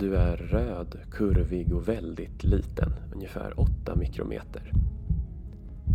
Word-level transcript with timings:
Du 0.00 0.16
är 0.16 0.36
röd, 0.36 0.98
kurvig 1.10 1.74
och 1.74 1.88
väldigt 1.88 2.44
liten, 2.44 2.92
ungefär 3.14 3.60
8 3.60 3.96
mikrometer. 3.96 4.72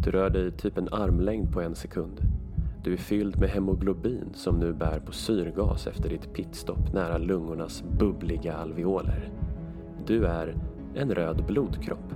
Du 0.03 0.11
rör 0.11 0.29
dig 0.29 0.51
typ 0.51 0.77
en 0.77 0.89
armlängd 0.91 1.53
på 1.53 1.61
en 1.61 1.75
sekund. 1.75 2.21
Du 2.83 2.93
är 2.93 2.97
fylld 2.97 3.39
med 3.39 3.49
hemoglobin 3.49 4.29
som 4.33 4.59
nu 4.59 4.73
bär 4.73 4.99
på 4.99 5.11
syrgas 5.11 5.87
efter 5.87 6.09
ditt 6.09 6.33
pitstopp 6.33 6.93
nära 6.93 7.17
lungornas 7.17 7.83
bubbliga 7.99 8.53
alveoler. 8.53 9.31
Du 10.05 10.25
är 10.25 10.55
en 10.95 11.15
röd 11.15 11.45
blodkropp. 11.47 12.13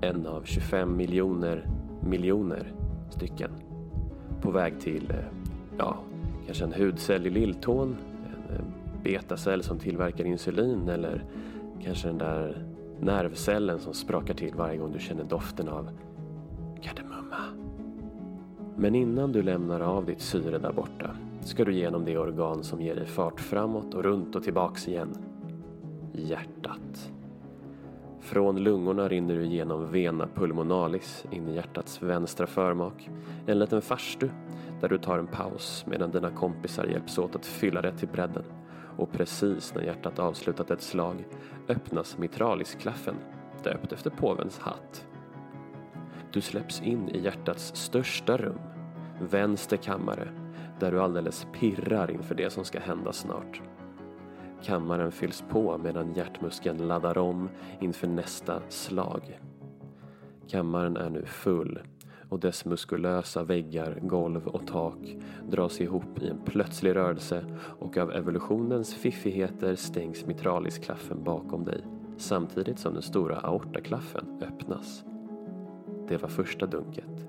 En 0.00 0.26
av 0.26 0.42
25 0.44 0.96
miljoner 0.96 1.68
miljoner 2.00 2.72
stycken. 3.10 3.50
På 4.42 4.50
väg 4.50 4.80
till, 4.80 5.10
eh, 5.10 5.16
ja, 5.78 5.98
kanske 6.46 6.64
en 6.64 6.72
hudcell 6.72 7.26
i 7.26 7.30
lilltån, 7.30 7.96
betacell 9.04 9.62
som 9.62 9.78
tillverkar 9.78 10.24
insulin 10.24 10.88
eller 10.88 11.24
kanske 11.84 12.08
den 12.08 12.18
där 12.18 12.66
nervcellen 13.00 13.80
som 13.80 13.94
sprakar 13.94 14.34
till 14.34 14.54
varje 14.54 14.76
gång 14.76 14.92
du 14.92 14.98
känner 14.98 15.24
doften 15.24 15.68
av 15.68 15.90
kardemumma. 16.82 17.36
Men 18.76 18.94
innan 18.94 19.32
du 19.32 19.42
lämnar 19.42 19.80
av 19.80 20.06
ditt 20.06 20.20
syre 20.20 20.58
där 20.58 20.72
borta 20.72 21.10
ska 21.40 21.64
du 21.64 21.74
genom 21.74 22.04
det 22.04 22.18
organ 22.18 22.64
som 22.64 22.80
ger 22.80 22.94
dig 22.94 23.06
fart 23.06 23.40
framåt 23.40 23.94
och 23.94 24.02
runt 24.02 24.36
och 24.36 24.42
tillbaks 24.42 24.88
igen. 24.88 25.16
Hjärtat. 26.12 27.12
Från 28.20 28.56
lungorna 28.56 29.08
rinner 29.08 29.34
du 29.34 29.46
genom 29.46 29.92
vena 29.92 30.28
pulmonalis 30.34 31.26
in 31.30 31.48
i 31.48 31.54
hjärtats 31.54 32.02
vänstra 32.02 32.46
förmak. 32.46 33.10
En 33.46 33.58
liten 33.58 33.82
farstu 33.82 34.28
där 34.80 34.88
du 34.88 34.98
tar 34.98 35.18
en 35.18 35.26
paus 35.26 35.84
medan 35.86 36.10
dina 36.10 36.30
kompisar 36.30 36.84
hjälps 36.84 37.18
åt 37.18 37.36
att 37.36 37.46
fylla 37.46 37.82
det 37.82 37.92
till 37.92 38.08
bredden. 38.08 38.44
Och 38.96 39.12
precis 39.12 39.74
när 39.74 39.82
hjärtat 39.82 40.18
avslutat 40.18 40.70
ett 40.70 40.82
slag 40.82 41.24
öppnas 41.68 42.18
mitralisklaffen, 42.18 43.16
döpt 43.62 43.92
efter 43.92 44.10
påvens 44.10 44.58
hatt. 44.58 45.06
Du 46.32 46.40
släpps 46.40 46.82
in 46.82 47.08
i 47.08 47.18
hjärtats 47.18 47.76
största 47.76 48.36
rum, 48.36 48.58
vänster 49.20 49.76
kammare, 49.76 50.28
där 50.80 50.92
du 50.92 51.00
alldeles 51.00 51.46
pirrar 51.52 52.10
inför 52.10 52.34
det 52.34 52.50
som 52.52 52.64
ska 52.64 52.80
hända 52.80 53.12
snart. 53.12 53.62
Kammaren 54.62 55.12
fylls 55.12 55.44
på 55.50 55.78
medan 55.78 56.12
hjärtmuskeln 56.12 56.88
laddar 56.88 57.18
om 57.18 57.48
inför 57.80 58.06
nästa 58.06 58.62
slag. 58.68 59.40
Kammaren 60.48 60.96
är 60.96 61.10
nu 61.10 61.24
full 61.26 61.80
och 62.34 62.40
dess 62.40 62.64
muskulösa 62.64 63.44
väggar, 63.44 63.98
golv 64.02 64.46
och 64.46 64.66
tak 64.66 65.16
dras 65.50 65.80
ihop 65.80 66.22
i 66.22 66.28
en 66.28 66.38
plötslig 66.44 66.94
rörelse 66.94 67.44
och 67.78 67.96
av 67.96 68.12
evolutionens 68.12 68.94
fiffigheter 68.94 69.74
stängs 69.74 70.26
mitralisklaffen 70.26 71.24
bakom 71.24 71.64
dig 71.64 71.84
samtidigt 72.16 72.78
som 72.78 72.92
den 72.92 73.02
stora 73.02 73.38
aortaklaffen 73.40 74.42
öppnas. 74.42 75.04
Det 76.08 76.22
var 76.22 76.28
första 76.28 76.66
dunket. 76.66 77.28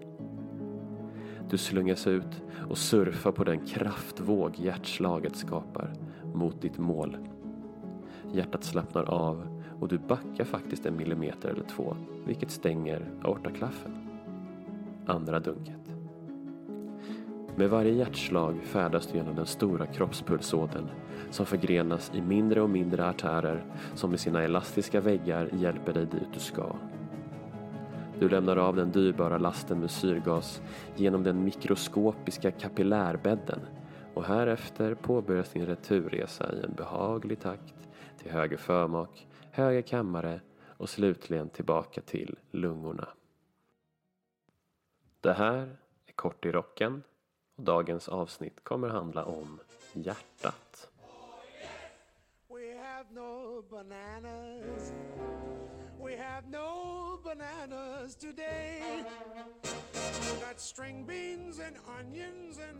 Du 1.49 1.57
slungas 1.57 2.07
ut 2.07 2.41
och 2.69 2.77
surfar 2.77 3.31
på 3.31 3.43
den 3.43 3.65
kraftvåg 3.65 4.59
hjärtslaget 4.59 5.35
skapar 5.35 5.93
mot 6.33 6.61
ditt 6.61 6.77
mål. 6.77 7.17
Hjärtat 8.33 8.63
slappnar 8.63 9.03
av 9.03 9.63
och 9.79 9.87
du 9.87 9.97
backar 9.97 10.43
faktiskt 10.43 10.85
en 10.85 10.97
millimeter 10.97 11.49
eller 11.49 11.63
två 11.63 11.97
vilket 12.25 12.51
stänger 12.51 13.11
aortaklaffen. 13.23 14.04
Andra 15.07 15.39
dunket. 15.39 15.95
Med 17.55 17.69
varje 17.69 17.91
hjärtslag 17.91 18.63
färdas 18.63 19.07
du 19.07 19.17
genom 19.17 19.35
den 19.35 19.45
stora 19.45 19.85
kroppspulsådern 19.85 20.89
som 21.31 21.45
förgrenas 21.45 22.11
i 22.15 22.21
mindre 22.21 22.61
och 22.61 22.69
mindre 22.69 23.05
artärer 23.05 23.65
som 23.95 24.09
med 24.09 24.19
sina 24.19 24.43
elastiska 24.43 25.01
väggar 25.01 25.49
hjälper 25.53 25.93
dig 25.93 26.05
dit 26.05 26.33
du 26.33 26.39
ska. 26.39 26.75
Du 28.19 28.29
lämnar 28.29 28.57
av 28.57 28.75
den 28.75 28.91
dyrbara 28.91 29.37
lasten 29.37 29.79
med 29.79 29.91
syrgas 29.91 30.61
genom 30.95 31.23
den 31.23 31.43
mikroskopiska 31.43 32.51
kapillärbädden 32.51 33.59
och 34.13 34.23
härefter 34.23 34.95
påbörjas 34.95 35.49
din 35.49 35.65
returresa 35.65 36.53
i 36.53 36.63
en 36.63 36.73
behaglig 36.73 37.39
takt 37.39 37.89
till 38.17 38.31
höger 38.31 38.57
förmak, 38.57 39.27
höger 39.51 39.81
kammare 39.81 40.41
och 40.65 40.89
slutligen 40.89 41.49
tillbaka 41.49 42.01
till 42.01 42.35
lungorna. 42.51 43.07
Det 45.25 45.33
här 45.33 45.77
är 46.05 46.13
Kort 46.15 46.45
i 46.45 46.51
rocken 46.51 47.03
och 47.55 47.63
dagens 47.63 48.09
avsnitt 48.09 48.63
kommer 48.63 48.89
handla 48.89 49.25
om 49.25 49.59
hjärtat. 49.93 50.89
We 52.49 52.77
have 52.77 53.05
no 53.11 53.61
bananas. 53.61 54.93
We 56.03 56.17
have 56.23 56.47
no 56.47 57.17
bananas 57.23 58.15
today. 58.15 58.83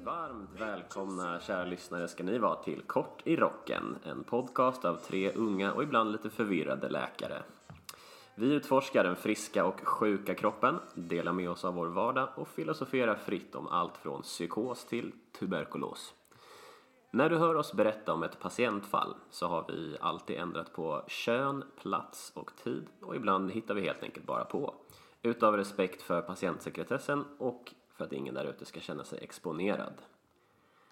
Varmt 0.04 0.50
välkomna 0.60 1.40
kära 1.40 1.66
lyssnare 1.66 2.08
ska 2.08 2.24
ni 2.24 2.38
vara 2.38 2.56
till 2.56 2.82
Kort 2.82 3.22
i 3.28 3.36
rocken, 3.36 3.98
en 4.04 4.24
podcast 4.24 4.86
av 4.86 4.96
tre 4.96 5.32
unga 5.32 5.74
och 5.74 5.84
ibland 5.84 6.12
lite 6.12 6.30
förvirrade 6.30 6.90
läkare. 6.90 7.44
Vi 8.38 8.54
utforskar 8.54 9.04
den 9.04 9.16
friska 9.16 9.66
och 9.66 9.80
sjuka 9.88 10.36
kroppen, 10.36 10.80
delar 10.96 11.32
med 11.32 11.50
oss 11.50 11.66
av 11.66 11.74
vår 11.74 11.88
vardag 11.88 12.30
och 12.36 12.48
filosoferar 12.48 13.16
fritt 13.16 13.56
om 13.56 13.68
allt 13.68 13.98
från 13.98 14.22
psykos 14.22 14.86
till 14.86 15.12
tuberkulos. 15.40 16.14
När 17.12 17.30
du 17.30 17.38
hör 17.38 17.56
oss 17.56 17.74
berätta 17.74 18.14
om 18.14 18.24
ett 18.24 18.40
patientfall 18.40 19.16
så 19.30 19.48
har 19.48 19.66
vi 19.68 19.98
alltid 20.02 20.36
ändrat 20.36 20.74
på 20.74 21.04
kön, 21.08 21.64
plats 21.82 22.32
och 22.36 22.52
tid 22.64 22.88
och 23.02 23.16
ibland 23.16 23.52
hittar 23.52 23.74
vi 23.74 23.82
helt 23.82 24.04
enkelt 24.04 24.26
bara 24.26 24.46
på. 24.46 24.76
Utav 25.22 25.58
respekt 25.58 26.02
för 26.02 26.22
patientsekretessen 26.22 27.26
och 27.38 27.74
för 27.94 28.06
att 28.06 28.14
ingen 28.14 28.34
där 28.34 28.46
ute 28.46 28.66
ska 28.66 28.80
känna 28.80 29.04
sig 29.04 29.20
exponerad. 29.24 30.02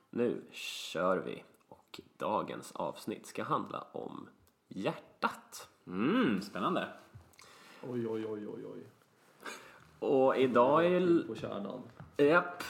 Nu 0.09 0.41
kör 0.51 1.17
vi 1.17 1.43
och 1.69 1.99
dagens 2.17 2.71
avsnitt 2.71 3.25
ska 3.25 3.43
handla 3.43 3.87
om 3.91 4.29
hjärtat. 4.67 5.69
Mm, 5.87 6.41
spännande. 6.41 6.87
Oj, 7.89 8.07
oj, 8.07 8.25
oj, 8.25 8.47
oj, 8.47 8.65
oj. 8.65 8.83
Och 9.99 10.37
idag 10.37 10.85
är... 10.85 11.27
På 11.27 11.35
kärnan. 11.35 11.81
Japp. 12.17 12.63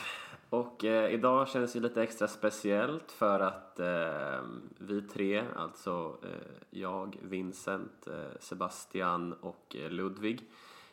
Och 0.49 0.85
eh, 0.85 1.13
idag 1.13 1.47
känns 1.47 1.73
det 1.73 1.79
lite 1.79 2.03
extra 2.03 2.27
speciellt 2.27 3.11
för 3.11 3.39
att 3.39 3.79
eh, 3.79 4.41
vi 4.77 5.01
tre, 5.01 5.43
alltså 5.55 6.17
eh, 6.23 6.51
jag, 6.69 7.17
Vincent, 7.21 8.07
eh, 8.07 8.39
Sebastian 8.39 9.33
och 9.33 9.75
eh, 9.75 9.91
Ludvig, 9.91 10.41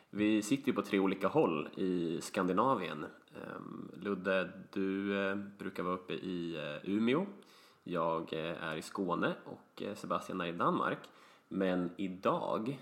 vi 0.09 0.41
sitter 0.41 0.67
ju 0.67 0.73
på 0.73 0.81
tre 0.81 0.99
olika 0.99 1.27
håll 1.27 1.69
i 1.75 2.21
Skandinavien. 2.21 3.05
Eh, 3.35 4.01
Ludde, 4.01 4.49
du 4.73 5.19
eh, 5.19 5.35
brukar 5.35 5.83
vara 5.83 5.95
uppe 5.95 6.13
i 6.13 6.57
Umeå. 6.83 7.25
Jag 7.83 8.33
är 8.33 8.75
i 8.75 8.81
Skåne 8.81 9.33
och 9.45 9.83
Sebastian 9.95 10.41
är 10.41 10.45
i 10.45 10.51
Danmark. 10.51 10.99
Men 11.47 11.89
idag... 11.97 12.79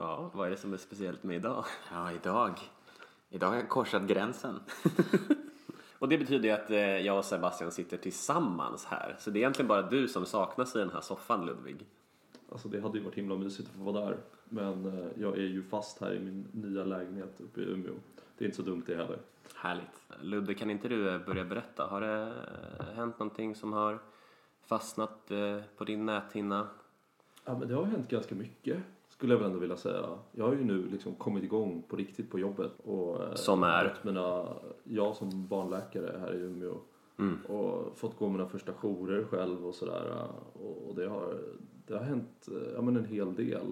Ja, 0.00 0.30
vad 0.34 0.46
är 0.46 0.50
det 0.50 0.56
som 0.56 0.72
är 0.72 0.76
speciellt 0.76 1.22
med 1.22 1.36
idag? 1.36 1.64
Ja, 1.92 2.12
idag. 2.12 2.58
Idag 3.30 3.48
har 3.48 3.56
jag 3.56 3.68
korsat 3.68 4.02
gränsen. 4.02 4.60
Och 5.98 6.08
det 6.08 6.18
betyder 6.18 6.48
ju 6.48 6.54
att 6.54 6.70
eh, 6.70 6.78
jag 6.78 7.18
och 7.18 7.24
Sebastian 7.24 7.72
sitter 7.72 7.96
tillsammans 7.96 8.84
här. 8.84 9.16
Så 9.18 9.30
det 9.30 9.38
är 9.38 9.40
egentligen 9.40 9.68
bara 9.68 9.82
du 9.82 10.08
som 10.08 10.26
saknas 10.26 10.76
i 10.76 10.78
den 10.78 10.90
här 10.90 11.00
soffan 11.00 11.46
Ludvig. 11.46 11.86
Alltså 12.52 12.68
det 12.68 12.80
hade 12.80 12.98
ju 12.98 13.04
varit 13.04 13.14
himla 13.14 13.36
mysigt 13.36 13.68
att 13.68 13.76
få 13.76 13.92
vara 13.92 14.04
där. 14.04 14.16
Men 14.44 14.86
eh, 14.86 15.06
jag 15.16 15.38
är 15.38 15.42
ju 15.42 15.62
fast 15.62 16.00
här 16.00 16.14
i 16.14 16.18
min 16.18 16.46
nya 16.52 16.84
lägenhet 16.84 17.40
uppe 17.40 17.60
i 17.60 17.64
Umeå. 17.64 17.94
Det 18.38 18.44
är 18.44 18.46
inte 18.46 18.56
så 18.56 18.62
dumt 18.62 18.82
det 18.86 18.96
heller. 18.96 19.18
Härligt. 19.54 20.06
Ludde, 20.20 20.54
kan 20.54 20.70
inte 20.70 20.88
du 20.88 21.14
eh, 21.14 21.26
börja 21.26 21.44
berätta? 21.44 21.86
Har 21.86 22.00
det 22.00 22.34
hänt 22.94 23.18
någonting 23.18 23.54
som 23.54 23.72
har 23.72 23.98
fastnat 24.62 25.30
på 25.76 25.84
din 25.84 26.06
näthinna? 26.06 26.68
Ja 27.44 27.58
men 27.58 27.68
det 27.68 27.74
har 27.74 27.84
hänt 27.84 28.08
ganska 28.08 28.34
mycket. 28.34 28.78
Skulle 29.20 29.34
jag 29.34 29.38
väl 29.38 29.46
ändå 29.46 29.58
vilja 29.58 29.76
säga. 29.76 30.18
Jag 30.32 30.44
har 30.44 30.52
ju 30.52 30.64
nu 30.64 30.88
liksom 30.88 31.14
kommit 31.14 31.44
igång 31.44 31.82
på 31.88 31.96
riktigt 31.96 32.30
på 32.30 32.38
jobbet. 32.38 32.72
Och, 32.84 33.22
eh, 33.22 33.34
Som 33.34 33.62
är? 33.62 33.94
Mina, 34.02 34.46
jag 34.84 35.16
som 35.16 35.46
barnläkare 35.46 36.18
här 36.20 36.34
i 36.34 36.36
Umeå. 36.36 36.74
Mm. 37.18 37.38
Och 37.46 37.98
fått 37.98 38.18
gå 38.18 38.28
mina 38.28 38.46
första 38.46 38.72
jourer 38.72 39.24
själv 39.24 39.66
och 39.66 39.74
sådär. 39.74 40.28
Och, 40.88 40.94
det, 40.94 41.08
har, 41.08 41.38
det 41.86 41.94
har 41.94 42.04
hänt 42.04 42.48
eh, 42.48 42.72
ja, 42.74 42.82
men 42.82 42.96
en 42.96 43.04
hel 43.04 43.34
del. 43.34 43.66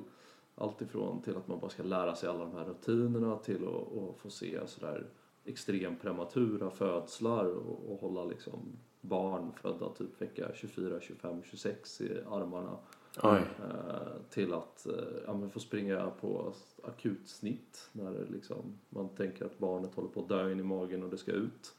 Allt 0.54 0.82
ifrån 0.82 1.22
till 1.22 1.36
att 1.36 1.48
man 1.48 1.60
bara 1.60 1.70
ska 1.70 1.82
lära 1.82 2.14
sig 2.14 2.28
alla 2.28 2.44
de 2.44 2.54
här 2.54 2.64
rutinerna 2.64 3.36
till 3.36 3.64
att, 3.64 4.20
få 4.20 4.30
se 4.30 4.60
sådär 4.66 5.06
extremt 5.44 6.02
prematura 6.02 6.70
födslar 6.70 7.44
och, 7.44 7.92
och 7.92 8.00
hålla 8.00 8.24
liksom 8.24 8.58
barn 9.00 9.52
födda 9.62 9.88
typ 9.88 10.22
vecka 10.22 10.48
24, 10.54 11.00
25, 11.00 11.42
26 11.42 12.00
i 12.00 12.20
armarna. 12.30 12.78
Oj. 13.22 13.38
Eh, 13.38 14.22
till 14.30 14.52
att 14.54 14.86
eh, 14.86 14.94
ja, 15.26 15.34
men 15.34 15.50
få 15.50 15.60
springa 15.60 16.10
på 16.20 16.52
akutsnitt 16.84 17.90
när 17.92 18.26
liksom, 18.30 18.78
man 18.88 19.08
tänker 19.08 19.44
att 19.44 19.58
barnet 19.58 19.94
håller 19.94 20.08
på 20.08 20.20
att 20.20 20.28
dö 20.28 20.52
in 20.52 20.60
i 20.60 20.62
magen 20.62 21.02
och 21.02 21.10
det 21.10 21.18
ska 21.18 21.32
ut. 21.32 21.74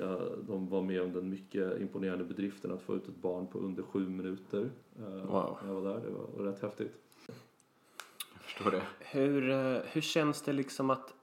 Ja, 0.00 0.20
de 0.48 0.68
var 0.68 0.82
med 0.82 1.02
om 1.02 1.12
den 1.12 1.28
mycket 1.28 1.80
imponerande 1.80 2.24
bedriften 2.24 2.72
att 2.72 2.82
få 2.82 2.96
ut 2.96 3.08
ett 3.08 3.16
barn 3.16 3.46
på 3.46 3.58
under 3.58 3.82
sju 3.82 4.08
minuter. 4.08 4.70
eh, 4.98 5.04
Wow. 5.04 5.58
När 5.62 5.68
jag 5.68 5.80
var 5.80 5.94
där, 5.94 6.00
det 6.00 6.10
var 6.10 6.44
rätt 6.44 6.62
häftigt. 6.62 6.92
Jag 7.26 8.42
förstår 8.42 8.70
det. 8.70 8.82
Hur, 8.98 9.42
hur 9.86 10.00
känns 10.00 10.42
det 10.42 10.52
liksom 10.52 10.90
att 10.90 11.14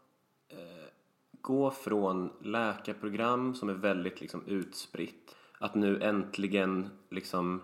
eh, 0.50 0.58
gå 1.42 1.72
från 1.72 2.30
läkarprogram 2.42 3.56
som 3.56 3.70
är 3.70 3.74
väldigt 3.74 4.22
liksom 4.22 4.44
utspritt 4.46 5.36
att 5.60 5.76
nu 5.76 6.02
äntligen 6.02 6.90
liksom 7.10 7.62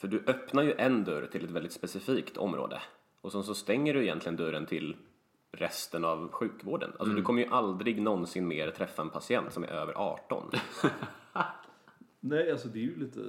för 0.00 0.08
du 0.08 0.22
öppnar 0.26 0.62
ju 0.62 0.72
en 0.78 1.04
dörr 1.04 1.26
till 1.26 1.44
ett 1.44 1.50
väldigt 1.50 1.72
specifikt 1.72 2.36
område 2.36 2.82
och 3.20 3.32
sen 3.32 3.42
så 3.42 3.54
stänger 3.54 3.94
du 3.94 4.02
egentligen 4.02 4.36
dörren 4.36 4.66
till 4.66 4.96
resten 5.52 6.04
av 6.04 6.28
sjukvården. 6.32 6.92
Alltså 6.98 7.14
du 7.14 7.22
kommer 7.22 7.42
ju 7.42 7.48
aldrig 7.48 8.02
någonsin 8.02 8.48
mer 8.48 8.70
träffa 8.70 9.02
en 9.02 9.10
patient 9.10 9.52
som 9.52 9.62
är 9.62 9.68
över 9.68 9.92
18. 9.96 10.50
Nej, 12.20 12.52
alltså 12.52 12.68
det 12.68 12.78
är 12.78 12.82
ju 12.82 12.96
lite, 12.96 13.20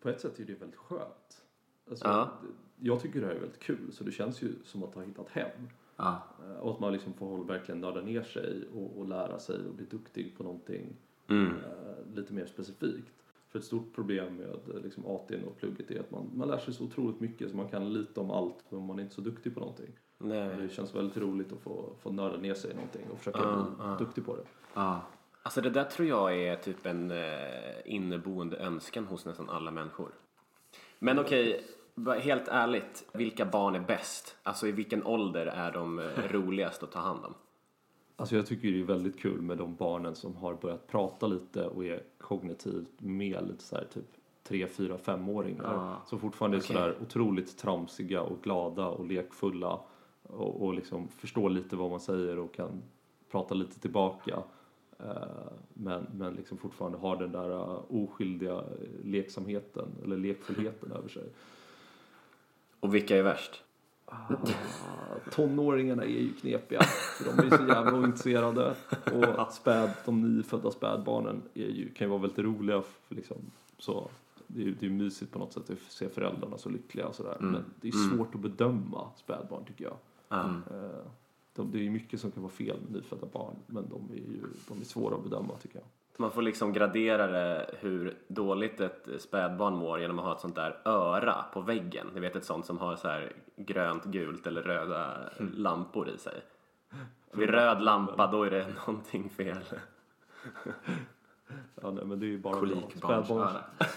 på 0.00 0.08
ett 0.08 0.20
sätt 0.20 0.40
är 0.40 0.44
det 0.44 0.54
väldigt 0.60 0.78
skönt. 0.78 1.42
Alltså, 1.90 2.04
Ja. 2.08 2.28
det- 2.42 2.48
Jag 2.88 3.00
tycker 3.00 3.20
det 3.20 3.26
här 3.26 3.34
är 3.34 3.40
väldigt 3.40 3.60
kul, 3.62 3.92
så 3.92 4.04
det 4.04 4.12
känns 4.12 4.42
ju 4.42 4.52
som 4.64 4.82
att 4.82 4.94
ha 4.94 5.02
hittat 5.02 5.28
hem. 5.30 5.50
Eh, 5.98 6.56
Och 6.60 6.70
att 6.74 6.80
man 6.80 6.92
liksom 6.92 7.12
får 7.14 7.44
verkligen 7.44 7.80
nörda 7.80 8.00
ner 8.00 8.22
sig 8.22 8.68
och, 8.74 8.98
och 8.98 9.08
lära 9.08 9.38
sig 9.38 9.56
och 9.68 9.74
bli 9.74 9.84
duktig 9.86 10.36
på 10.36 10.42
någonting 10.42 10.96
Mm. 11.28 11.46
eh, 11.54 12.14
lite 12.14 12.32
mer 12.32 12.46
specifikt. 12.46 13.12
För 13.48 13.58
ett 13.58 13.64
stort 13.64 13.94
problem 13.94 14.36
med 14.36 14.82
liksom, 14.84 15.04
AT'n 15.04 15.44
och 15.46 15.56
plugget 15.56 15.90
är 15.90 16.00
att 16.00 16.10
man, 16.10 16.30
man 16.34 16.48
lär 16.48 16.58
sig 16.58 16.74
så 16.74 16.84
otroligt 16.84 17.20
mycket 17.20 17.50
så 17.50 17.56
man 17.56 17.68
kan 17.68 17.92
lite 17.92 18.20
om 18.20 18.30
allt 18.30 18.64
men 18.68 18.86
man 18.86 18.98
är 18.98 19.02
inte 19.02 19.14
så 19.14 19.20
duktig 19.20 19.54
på 19.54 19.60
någonting. 19.60 19.98
Nej. 20.18 20.56
Det 20.56 20.68
känns 20.68 20.94
väldigt 20.94 21.16
roligt 21.16 21.52
att 21.52 21.60
få, 21.60 21.92
få 22.02 22.12
nörda 22.12 22.36
ner 22.36 22.54
sig 22.54 22.70
i 22.70 22.74
någonting 22.74 23.06
och 23.12 23.18
försöka 23.18 23.38
Ja, 23.38 23.66
bli 23.76 23.86
ja. 23.86 23.96
duktig 23.98 24.26
på 24.26 24.36
det. 24.36 24.42
Ja. 24.74 25.00
Alltså 25.42 25.60
det 25.60 25.70
där 25.70 25.84
tror 25.84 26.08
jag 26.08 26.38
är 26.42 26.56
typ 26.56 26.86
en 26.86 27.10
eh, 27.10 27.16
inneboende 27.84 28.56
önskan 28.56 29.06
hos 29.06 29.24
nästan 29.26 29.50
alla 29.50 29.70
människor. 29.70 30.08
Men 30.98 31.18
okej, 31.18 31.64
bara 31.94 32.18
helt 32.18 32.48
ärligt, 32.48 33.04
vilka 33.12 33.44
barn 33.44 33.74
är 33.74 33.80
bäst? 33.80 34.36
Alltså 34.42 34.66
i 34.66 34.72
vilken 34.72 35.06
ålder 35.06 35.46
är 35.46 35.72
de 35.72 35.98
eh, 35.98 36.04
roligast 36.30 36.82
att 36.82 36.92
ta 36.92 36.98
hand 36.98 37.24
om? 37.24 37.34
Alltså 38.16 38.36
jag 38.36 38.46
tycker 38.46 38.72
det 38.72 38.80
är 38.80 38.84
väldigt 38.84 39.18
kul 39.20 39.42
med 39.42 39.58
de 39.58 39.74
barnen 39.74 40.14
som 40.14 40.36
har 40.36 40.54
börjat 40.54 40.86
prata 40.86 41.26
lite 41.26 41.66
och 41.66 41.84
är 41.84 42.02
kognitivt 42.18 42.92
med 43.00 43.48
lite 43.48 43.62
så 43.62 43.76
här 43.76 43.84
typ 43.94 44.04
3, 44.42 44.66
4, 44.66 44.96
5-åringar. 45.04 45.64
Ja. 45.64 46.02
Som 46.06 46.18
fortfarande 46.20 46.56
är 46.56 46.58
Okej. 46.60 46.66
sådär 46.76 46.96
otroligt 47.02 47.58
tramsiga 47.58 48.22
och 48.22 48.42
glada 48.42 48.86
och 48.86 49.06
lekfulla 49.06 49.80
och, 50.22 50.62
och 50.62 50.74
liksom 50.74 51.08
förstår 51.08 51.50
lite 51.50 51.76
vad 51.76 51.90
man 51.90 52.00
säger 52.00 52.38
och 52.38 52.54
kan 52.54 52.82
prata 53.30 53.54
lite 53.54 53.80
tillbaka. 53.80 54.42
Eh, 54.98 55.06
Men, 55.74 56.06
men 56.14 56.34
liksom 56.34 56.58
fortfarande 56.58 56.98
har 56.98 57.16
den 57.16 57.32
där 57.32 57.50
eh, 57.50 57.80
oskyldiga 57.88 58.52
eh, 58.54 59.04
leksamheten 59.04 59.88
eller 60.04 60.16
lekfullheten 60.16 60.92
över 60.92 61.08
sig. 61.08 61.24
Och 62.80 62.94
vilka 62.94 63.16
är 63.16 63.22
värst? 63.22 63.62
Tonåringarna 65.32 66.02
är 66.02 66.08
ju 66.08 66.32
knepiga, 66.32 66.82
för 66.82 67.24
de 67.24 67.46
är 67.46 67.56
så 67.56 67.66
jävla 67.66 67.98
ointresserade. 67.98 68.76
Och 69.12 69.52
späd, 69.52 69.90
de 70.04 70.36
nyfödda 70.36 70.70
spädbarnen 70.70 71.42
är 71.54 71.68
ju, 71.68 71.92
kan 71.92 72.06
ju 72.06 72.08
vara 72.08 72.20
väldigt 72.20 72.38
roliga. 72.38 72.82
För 72.82 73.14
liksom, 73.14 73.36
så, 73.78 74.08
det 74.46 74.62
är 74.62 74.64
ju 74.64 74.74
det 74.74 74.86
är 74.86 74.90
mysigt 74.90 75.32
på 75.32 75.38
något 75.38 75.52
sätt 75.52 75.70
att 75.70 75.78
se 75.88 76.08
föräldrarna 76.08 76.58
så 76.58 76.68
lyckliga 76.68 77.06
och 77.06 77.14
sådär. 77.14 77.36
Men 77.40 77.64
det 77.80 77.88
är 77.88 77.92
svårt 78.16 78.34
att 78.34 78.40
bedöma 78.40 79.08
spädbarn 79.16 79.64
tycker 79.64 79.84
jag. 79.84 79.96
Mm. 80.40 80.62
De, 81.54 81.70
det 81.70 81.78
är 81.78 81.82
ju 81.82 81.90
mycket 81.90 82.20
som 82.20 82.30
kan 82.30 82.42
vara 82.42 82.52
fel 82.52 82.76
med 82.82 82.92
nyfödda 82.92 83.26
barn, 83.32 83.54
men 83.66 83.88
de 83.88 84.10
är 84.12 84.16
ju 84.16 84.40
de 84.68 84.80
är 84.80 84.84
svåra 84.84 85.14
att 85.16 85.24
bedöma 85.24 85.54
tycker 85.62 85.78
jag. 85.78 85.86
Man 86.18 86.30
får 86.30 86.42
liksom 86.42 86.72
gradera 86.72 87.26
det 87.26 87.70
hur 87.80 88.16
dåligt 88.28 88.80
ett 88.80 89.08
spädbarn 89.18 89.74
mår 89.74 90.00
genom 90.00 90.18
att 90.18 90.24
ha 90.24 90.34
ett 90.34 90.40
sånt 90.40 90.54
där 90.54 90.78
öra 90.84 91.44
på 91.52 91.60
väggen. 91.60 92.06
Ni 92.14 92.20
vet 92.20 92.36
ett 92.36 92.44
sånt 92.44 92.66
som 92.66 92.78
har 92.78 92.96
så 92.96 93.08
här 93.08 93.32
grönt, 93.56 94.04
gult 94.04 94.46
eller 94.46 94.62
röda 94.62 95.30
lampor 95.54 96.08
i 96.08 96.18
sig. 96.18 96.42
Vid 97.32 97.50
röd 97.50 97.82
lampa 97.82 98.26
då 98.26 98.42
är 98.44 98.50
det 98.50 98.66
någonting 98.86 99.30
fel. 99.30 99.58
Ja, 101.82 101.90
nej, 101.90 102.04
men 102.04 102.20
det 102.20 102.26
är 102.26 102.28
ju 102.28 102.38
bara. 102.38 102.54
Spädbarn, 102.96 103.50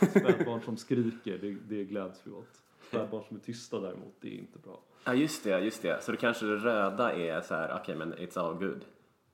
spädbarn 0.10 0.62
som 0.62 0.78
skriker, 0.78 1.38
det, 1.38 1.58
det 1.76 1.84
gläds 1.84 2.22
vi 2.24 2.32
åt. 2.32 2.62
Spädbarn 2.88 3.24
som 3.28 3.38
är 3.38 3.42
tysta 3.42 3.80
däremot, 3.80 4.14
det 4.22 4.28
är 4.28 4.38
inte 4.38 4.60
bra. 4.60 4.80
Ja 5.06 5.14
just 5.14 5.44
det, 5.44 5.60
just 5.60 5.82
det. 5.82 6.04
Så 6.04 6.12
det 6.12 6.18
kanske 6.18 6.46
det 6.46 6.56
röda 6.56 7.14
är 7.14 7.42
så 7.42 7.56
här, 7.56 7.80
okej 7.82 7.96
men 7.96 8.14
it's 8.14 8.40
all 8.40 8.54
good. 8.54 8.86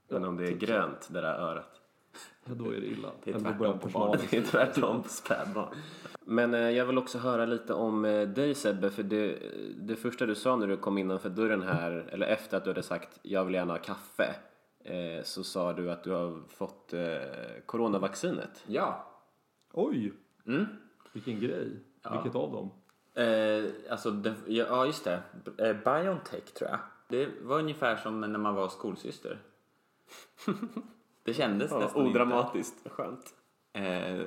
Men 0.08 0.22
Ja, 0.22 0.28
om 0.28 0.38
det 0.38 0.44
är 0.44 0.48
typ 0.48 0.60
så. 0.60 0.66
grönt, 0.66 1.08
det 1.12 1.22
där 1.22 1.40
örat. 1.40 1.82
Ja, 2.46 2.54
då 2.54 2.72
är 2.72 2.82
det 2.82 2.88
illa. 2.88 3.12
Det 3.24 3.32
är 3.32 3.40
tvärtom 3.40 3.80
på 3.80 3.88
barnet. 3.88 4.32
Det 4.32 4.38
är 4.38 4.42
tvärtom 4.42 5.04
på 5.04 5.10
spädbarn. 5.10 5.76
Men 6.26 6.54
eh, 6.54 6.60
jag 6.70 6.86
vill 6.86 6.98
också 6.98 7.18
höra 7.18 7.46
lite 7.46 7.74
om 7.74 8.06
eh, 8.06 8.28
dig 8.28 8.56
Sebbe, 8.56 8.90
för 8.90 9.04
det, 9.04 9.40
det 9.78 9.96
första 9.96 10.26
du 10.26 10.36
sa 10.36 10.56
när 10.56 10.68
du 10.68 10.78
kom 10.78 10.98
innanför 10.98 11.30
dörren 11.30 11.62
här, 11.62 11.92
eller 12.12 12.28
efter 12.28 12.58
att 12.58 12.64
du 12.64 12.70
hade 12.70 12.84
sagt 12.84 13.20
jag 13.22 13.46
vill 13.46 13.54
gärna 13.54 13.74
ha 13.74 13.80
kaffe, 13.80 14.36
eh, 14.84 15.24
så 15.24 15.44
sa 15.44 15.74
du 15.74 15.92
att 15.92 16.04
du 16.04 16.12
har 16.12 16.40
fått 16.50 16.94
coronavaccinet. 17.66 18.64
Ja. 18.68 19.08
Oj, 19.74 20.14
Mm. 20.48 20.66
vilken 21.14 21.40
grej. 21.40 21.80
Vilket 22.12 22.36
av 22.36 22.52
dem? 22.52 22.72
Alltså, 23.90 24.12
det, 24.12 24.34
ja, 24.48 24.66
ja, 24.70 24.86
just 24.86 25.04
det. 25.04 25.22
Biontech 25.86 26.54
tror 26.54 26.70
jag. 26.70 26.80
Det 27.08 27.30
var 27.42 27.60
ungefär 27.60 27.96
som 27.96 28.22
när 28.22 28.40
man 28.40 28.56
var 28.56 28.68
skolsyster. 28.68 29.40
Det 31.26 31.34
kändes 31.34 31.72
Ja, 31.72 31.80
nästan 31.80 32.08
odramatiskt, 32.08 32.90
skönt. 32.90 33.34
inte. 33.76 33.88
Eh, 33.90 34.26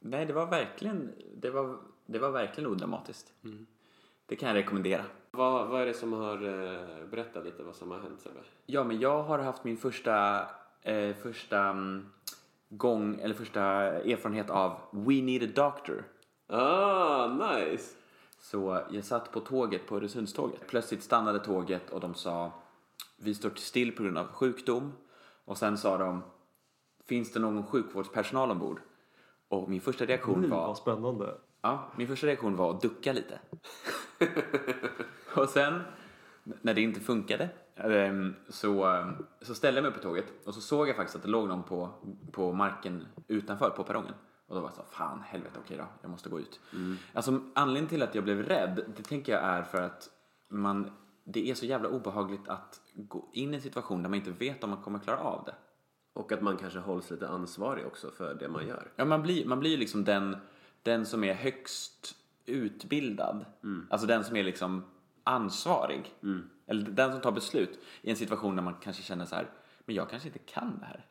nej, 0.00 0.26
det 0.26 0.32
var 0.32 0.46
verkligen, 0.46 1.12
det 1.36 1.50
var, 1.50 1.76
det 2.06 2.18
var 2.18 2.30
verkligen 2.30 2.70
odramatiskt. 2.70 3.32
Det 4.26 4.36
kan 4.36 4.48
jag 4.48 4.56
rekommendera. 4.56 5.04
Vad, 5.30 5.68
vad 5.68 5.82
är 5.82 5.86
det 5.86 5.94
som 5.94 6.12
har, 6.12 6.34
eh, 6.34 7.06
berätta 7.10 7.40
lite 7.40 7.62
vad 7.62 7.74
som 7.74 7.90
har 7.90 7.98
hänt 7.98 8.20
Sebbe. 8.20 8.40
Ja, 8.66 8.84
men 8.84 9.00
jag 9.00 9.22
har 9.22 9.38
haft 9.38 9.64
min 9.64 9.76
första, 9.76 10.46
eh, 10.82 11.14
första 11.16 11.58
mm, 11.58 12.06
gång, 12.68 13.20
eller 13.20 13.34
första 13.34 13.62
erfarenhet 13.62 14.50
av 14.50 14.80
We 14.90 15.22
need 15.22 15.42
a 15.42 15.52
doctor. 15.54 16.04
Ah, 16.46 17.26
nice! 17.26 17.96
Så 18.38 18.80
jag 18.90 19.04
satt 19.04 19.32
på 19.32 19.40
tåget, 19.40 19.86
på 19.86 19.96
Öresundståget. 19.96 20.60
Plötsligt 20.66 21.02
stannade 21.02 21.38
tåget 21.38 21.90
och 21.90 22.00
de 22.00 22.14
sa 22.14 22.52
vi 23.16 23.34
står 23.34 23.50
still 23.56 23.92
på 23.96 24.02
grund 24.02 24.18
av 24.18 24.26
sjukdom. 24.26 24.92
Och 25.50 25.58
sen 25.58 25.78
sa 25.78 25.98
de 25.98 26.22
finns 27.06 27.32
det 27.32 27.40
någon 27.40 27.66
sjukvårdspersonal 27.66 28.50
ombord? 28.50 28.80
Och 29.48 29.68
min 29.68 29.80
första 29.80 30.04
reaktion 30.06 30.50
var 30.50 30.66
vad 30.66 30.76
spännande. 30.76 31.34
Ja, 31.60 31.90
min 31.96 32.08
första 32.08 32.26
reaktion 32.26 32.56
var 32.56 32.70
att 32.70 32.80
ducka 32.80 33.12
lite. 33.12 33.40
och 35.34 35.48
sen, 35.48 35.82
när 36.44 36.74
det 36.74 36.80
inte 36.80 37.00
funkade, 37.00 37.48
ehm, 37.76 38.34
så, 38.48 38.84
ehm, 38.84 39.14
så 39.40 39.54
ställde 39.54 39.78
jag 39.78 39.82
mig 39.82 39.90
upp 39.90 39.96
på 39.96 40.02
tåget 40.02 40.46
och 40.46 40.54
så 40.54 40.60
såg 40.60 40.88
jag 40.88 40.96
faktiskt 40.96 41.16
att 41.16 41.22
det 41.22 41.28
låg 41.28 41.48
någon 41.48 41.62
på, 41.62 41.90
på 42.32 42.52
marken 42.52 43.06
utanför, 43.28 43.70
på 43.70 43.84
perrongen. 43.84 44.14
Och 44.46 44.54
då 44.54 44.60
var 44.60 44.68
jag 44.68 44.76
så, 44.76 44.82
fan 44.90 45.20
helvete, 45.20 45.58
okej 45.64 45.76
då, 45.76 45.84
jag 46.02 46.10
måste 46.10 46.28
gå 46.28 46.40
ut. 46.40 46.60
Alltså 47.12 47.40
anledningen 47.54 47.88
till 47.88 48.02
att 48.02 48.14
jag 48.14 48.24
blev 48.24 48.42
rädd, 48.42 48.84
det 48.96 49.02
tänker 49.02 49.32
jag 49.32 49.42
är 49.42 49.62
för 49.62 49.82
att 49.82 50.08
man, 50.48 50.90
det 51.32 51.50
är 51.50 51.54
så 51.54 51.66
jävla 51.66 51.88
obehagligt 51.88 52.48
att 52.48 52.80
gå 52.94 53.28
in 53.32 53.52
i 53.52 53.56
en 53.56 53.62
situation 53.62 54.02
där 54.02 54.10
man 54.10 54.18
inte 54.18 54.30
vet 54.30 54.64
om 54.64 54.70
man 54.70 54.82
kommer 54.82 54.98
klara 54.98 55.20
av 55.20 55.44
det. 55.44 55.54
Och 56.12 56.32
att 56.32 56.42
man 56.42 56.56
kanske 56.56 56.78
hålls 56.78 57.10
lite 57.10 57.28
ansvarig 57.28 57.86
också 57.86 58.10
för 58.10 58.34
det 58.34 58.48
man 58.48 58.66
gör. 58.66 58.92
Ja, 58.96 59.04
man 59.04 59.22
blir, 59.22 59.46
man 59.46 59.60
blir 59.60 59.78
liksom 59.78 60.04
den, 60.04 60.36
den 60.82 61.06
som 61.06 61.24
är 61.24 61.34
högst 61.34 62.16
utbildad. 62.46 63.44
Alltså 63.90 64.06
den 64.06 64.24
som 64.24 64.36
är 64.36 64.42
liksom 64.42 64.84
ansvarig. 65.24 66.14
Eller 66.66 66.90
den 66.90 67.12
som 67.12 67.20
tar 67.20 67.32
beslut 67.32 67.78
i 68.02 68.10
en 68.10 68.16
situation 68.16 68.56
där 68.56 68.62
man 68.62 68.74
kanske 68.82 69.02
känner 69.02 69.24
så 69.24 69.34
här, 69.34 69.50
men 69.84 69.94
jag 69.94 70.10
kanske 70.10 70.28
inte 70.28 70.38
kan 70.38 70.78
det 70.78 70.86
här. 70.86 71.06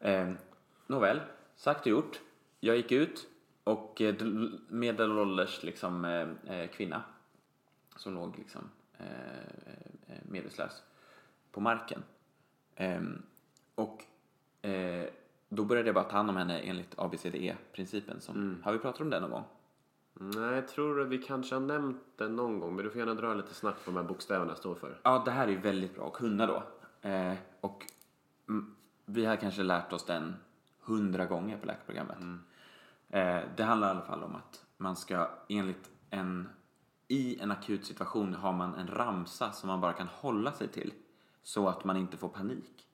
Eh, 0.00 0.34
nåväl, 0.86 1.20
sagt 1.56 1.80
och 1.80 1.86
gjort. 1.86 2.20
Jag 2.60 2.76
gick 2.76 2.92
ut 2.92 3.26
och 3.64 4.00
eh, 4.00 4.14
medelålders 4.68 5.62
liksom, 5.62 6.04
eh, 6.04 6.58
eh, 6.58 6.70
kvinna 6.70 7.02
som 7.96 8.14
låg 8.14 8.38
liksom 8.38 8.70
medvetslös 10.22 10.82
på 11.52 11.60
marken. 11.60 12.02
Ehm, 12.76 13.22
och 13.74 14.04
eh, 14.62 15.08
då 15.48 15.64
började 15.64 15.88
jag 15.88 15.94
bara 15.94 16.04
ta 16.04 16.16
hand 16.16 16.30
om 16.30 16.36
henne 16.36 16.58
enligt 16.58 16.98
ABCDE-principen. 16.98 18.20
Som, 18.20 18.62
Har 18.64 18.72
vi 18.72 18.78
pratat 18.78 19.00
om 19.00 19.10
det 19.10 19.20
någon 19.20 19.30
gång? 19.30 19.44
Nej, 20.14 20.54
jag 20.54 20.68
tror 20.68 21.00
att 21.00 21.08
vi 21.08 21.18
kanske 21.18 21.54
har 21.54 21.62
nämnt 21.62 22.02
det 22.16 22.28
någon 22.28 22.60
gång, 22.60 22.76
men 22.76 22.84
du 22.84 22.90
får 22.90 22.98
gärna 22.98 23.14
dra 23.14 23.34
lite 23.34 23.54
snabbt 23.54 23.86
vad 23.86 23.94
de 23.94 24.00
här 24.00 24.08
bokstäverna 24.08 24.54
står 24.54 24.74
för. 24.74 25.00
Ja, 25.02 25.22
det 25.24 25.30
här 25.30 25.46
är 25.46 25.52
ju 25.52 25.58
väldigt 25.58 25.94
bra 25.94 26.06
att 26.06 26.12
kunna 26.12 26.46
då. 26.46 26.62
Eh, 27.08 27.34
och 27.60 27.86
mm, 28.48 28.74
vi 29.04 29.24
har 29.24 29.36
kanske 29.36 29.62
lärt 29.62 29.92
oss 29.92 30.04
den 30.04 30.34
hundra 30.80 31.26
gånger 31.26 31.58
på 31.58 31.66
läkarprogrammet. 31.66 32.18
Eh, 33.08 33.40
det 33.56 33.62
handlar 33.62 33.88
i 33.88 33.90
alla 33.90 34.00
fall 34.00 34.22
om 34.22 34.34
att 34.34 34.64
man 34.76 34.96
ska 34.96 35.30
enligt 35.48 35.90
en, 36.10 36.48
i 37.08 37.38
en 37.40 37.50
akut 37.50 37.86
situation 37.86 38.34
har 38.34 38.52
man 38.52 38.74
en 38.74 38.86
ramsa 38.88 39.52
som 39.52 39.66
man 39.68 39.80
bara 39.80 39.92
kan 39.92 40.08
hålla 40.08 40.52
sig 40.52 40.68
till 40.68 40.92
så 41.42 41.68
att 41.68 41.84
man 41.84 41.96
inte 41.96 42.16
får 42.16 42.28
panik. 42.28 42.86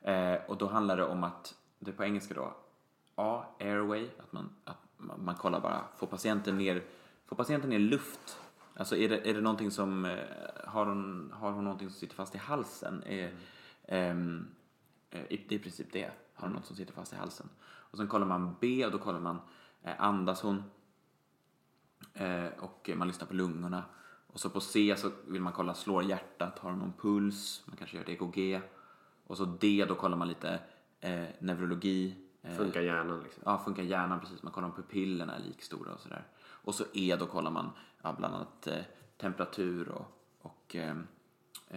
Eh, 0.00 0.34
och 0.48 0.56
då 0.56 0.66
handlar 0.66 0.96
det 0.96 1.04
om 1.04 1.24
att, 1.24 1.54
det 1.78 1.90
är 1.90 1.94
på 1.94 2.04
engelska 2.04 2.34
då, 2.34 2.54
A, 3.14 3.44
airway, 3.60 4.08
att 4.18 4.32
man, 4.32 4.50
att 4.64 4.78
man, 4.96 5.24
man 5.24 5.34
kollar 5.34 5.60
bara, 5.60 5.84
får 5.96 6.06
patienten 6.06 6.58
ner, 6.58 6.84
får 7.26 7.36
patienten 7.36 7.70
ner 7.70 7.78
luft? 7.78 8.38
Alltså 8.76 8.96
är 8.96 9.08
det, 9.08 9.30
är 9.30 9.34
det 9.34 9.40
någonting 9.40 9.70
som, 9.70 10.04
eh, 10.04 10.18
har 10.64 10.86
hon, 10.86 11.32
har 11.36 11.50
hon 11.52 11.64
någonting 11.64 11.90
som 11.90 11.98
sitter 12.00 12.14
fast 12.14 12.34
i 12.34 12.38
halsen? 12.38 13.02
Är, 13.06 13.34
ehm, 13.84 14.46
eh, 15.10 15.20
i- 15.32 15.46
det 15.48 15.54
är 15.54 15.58
i 15.58 15.62
princip 15.62 15.92
det, 15.92 16.10
har 16.34 16.46
hon 16.48 16.52
något 16.56 16.66
som 16.66 16.76
sitter 16.76 16.92
fast 16.92 17.12
i 17.12 17.16
halsen? 17.16 17.48
Och 17.66 17.98
sen 17.98 18.08
kollar 18.08 18.26
man 18.26 18.56
B 18.60 18.86
och 18.86 18.92
då 18.92 18.98
kollar 18.98 19.20
man, 19.20 19.38
eh, 19.82 19.94
andas 19.98 20.42
hon? 20.42 20.62
Eh, 22.14 22.46
och 22.58 22.90
man 22.96 23.08
lyssnar 23.08 23.26
på 23.26 23.34
lungorna. 23.34 23.84
Och 24.26 24.40
så 24.40 24.50
på 24.50 24.60
C 24.60 24.94
så 24.98 25.10
vill 25.26 25.42
man 25.42 25.52
kolla, 25.52 25.74
slår 25.74 26.02
hjärtat, 26.02 26.58
har 26.58 26.70
hon 26.70 26.78
någon 26.78 26.92
puls? 26.92 27.62
Man 27.66 27.76
kanske 27.76 27.96
gör 27.96 28.04
ett 28.04 28.08
EKG. 28.08 28.60
Och 29.26 29.36
så 29.36 29.44
D, 29.44 29.84
då 29.88 29.94
kollar 29.94 30.16
man 30.16 30.28
lite 30.28 30.60
eh, 31.00 31.24
neurologi. 31.38 32.16
Eh, 32.42 32.56
Funkar 32.56 32.80
hjärnan 32.80 33.22
liksom. 33.22 33.42
Ja, 33.46 33.58
funkar 33.58 33.82
hjärnan 33.82 34.20
precis. 34.20 34.42
Man 34.42 34.52
kollar 34.52 34.68
om 34.68 34.74
pupillerna 34.74 35.34
är 35.36 35.40
likstora 35.40 35.92
och 35.92 36.00
sådär. 36.00 36.24
Och 36.38 36.74
så 36.74 36.84
E, 36.92 37.16
då 37.18 37.26
kollar 37.26 37.50
man 37.50 37.70
ja, 38.02 38.14
bland 38.18 38.34
annat 38.34 38.66
eh, 38.66 38.82
temperatur 39.16 39.88
och, 39.88 40.06
och 40.40 40.76
eh, 40.76 40.96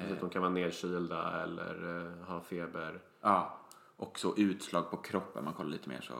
Så 0.08 0.14
att 0.14 0.20
de 0.20 0.30
kan 0.30 0.42
vara 0.42 0.52
nedkylda 0.54 1.44
eller 1.44 2.06
eh, 2.06 2.28
ha 2.28 2.42
feber. 2.42 3.02
Ja, 3.22 3.60
och 3.96 4.20
så 4.20 4.38
utslag 4.38 4.92
på 4.92 4.98
kroppen, 4.98 5.44
man 5.44 5.54
kollar 5.54 5.70
lite 5.70 5.90
mer 5.90 6.02
så 6.02 6.14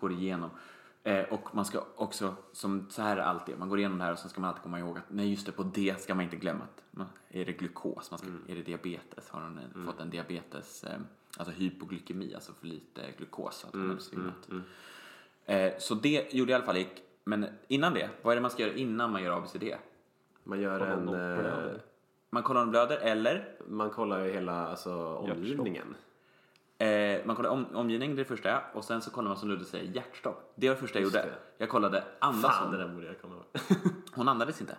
går 0.00 0.12
igenom. 0.12 0.50
Eh, 1.06 1.24
och 1.24 1.54
man 1.54 1.64
ska 1.64 1.84
också, 1.96 2.34
som 2.52 2.86
så 2.90 3.02
här 3.02 3.16
är 3.16 3.20
alltid, 3.20 3.58
man 3.58 3.68
går 3.68 3.78
igenom 3.78 3.98
det 3.98 4.04
här 4.04 4.12
och 4.12 4.18
sen 4.18 4.30
ska 4.30 4.40
man 4.40 4.48
alltid 4.48 4.62
komma 4.62 4.78
ihåg 4.78 4.98
att 4.98 5.04
nej 5.08 5.30
just 5.30 5.46
det, 5.46 5.52
på 5.52 5.62
det 5.62 6.00
ska 6.00 6.14
man 6.14 6.24
inte 6.24 6.36
glömma 6.36 6.64
att 6.64 6.82
man, 6.90 7.06
är 7.28 7.44
det 7.44 7.52
glukos, 7.52 8.10
man 8.10 8.18
ska, 8.18 8.28
är 8.48 8.54
det 8.54 8.62
diabetes, 8.62 9.30
har 9.30 9.40
hon 9.40 9.58
en, 9.58 9.86
fått 9.86 10.00
en 10.00 10.10
diabetes, 10.10 10.84
eh, 10.84 10.98
alltså 11.38 11.54
hypoglykemi, 11.54 12.34
alltså 12.34 12.52
för 12.52 12.66
lite 12.66 13.00
glukos, 13.16 13.56
så 13.56 13.66
att 13.66 13.72
hon 13.72 13.88
hade 13.88 14.00
svimmat. 14.00 14.48
Eh, 15.44 15.72
så 15.78 15.94
det 15.94 16.34
gjorde 16.34 16.52
jag 16.52 16.58
i 16.58 16.62
alla 16.62 16.66
fall, 16.66 16.76
gick, 16.76 17.02
men 17.24 17.46
innan 17.68 17.94
det, 17.94 18.10
vad 18.22 18.32
är 18.32 18.36
det 18.36 18.42
man 18.42 18.50
ska 18.50 18.62
göra 18.62 18.74
innan 18.74 19.12
man 19.12 19.22
gör 19.22 19.38
ABCD? 19.38 19.64
Man 20.44 20.60
gör 20.60 20.80
en... 20.80 21.08
Eh. 21.08 21.80
Man 22.30 22.42
kollar 22.42 22.60
om 22.60 22.66
de 22.66 22.70
blöder 22.70 22.98
eller 22.98 23.56
man 23.68 23.90
kollar 23.90 24.24
ju 24.24 24.32
hela 24.32 24.66
alltså, 24.66 25.16
omgivningen. 25.16 25.94
Eh, 26.78 27.20
man 27.24 27.36
kollar 27.36 27.50
om, 27.50 27.66
omgivning, 27.74 28.10
det 28.16 28.22
är 28.22 28.24
det 28.24 28.28
första. 28.28 28.60
Och 28.74 28.84
sen 28.84 29.02
så 29.02 29.10
kollar 29.10 29.28
man 29.28 29.36
som 29.38 29.48
Ludde 29.48 29.64
säger 29.64 29.84
hjärtstopp. 29.84 30.52
Det 30.54 30.68
var 30.68 30.74
det 30.74 30.80
första 30.80 30.98
jag 30.98 31.04
Just 31.04 31.16
gjorde. 31.16 31.26
det. 31.26 31.34
Jag 31.58 31.68
kollade, 31.68 32.04
andas 32.18 32.56
Fan, 32.56 32.70
det 32.70 32.76
hon? 32.78 32.86
där 32.88 32.94
borde 32.94 33.06
jag 33.06 33.20
komma 33.20 33.34
ihåg. 33.34 33.44
Hon 34.14 34.28
andades 34.28 34.60
inte. 34.60 34.76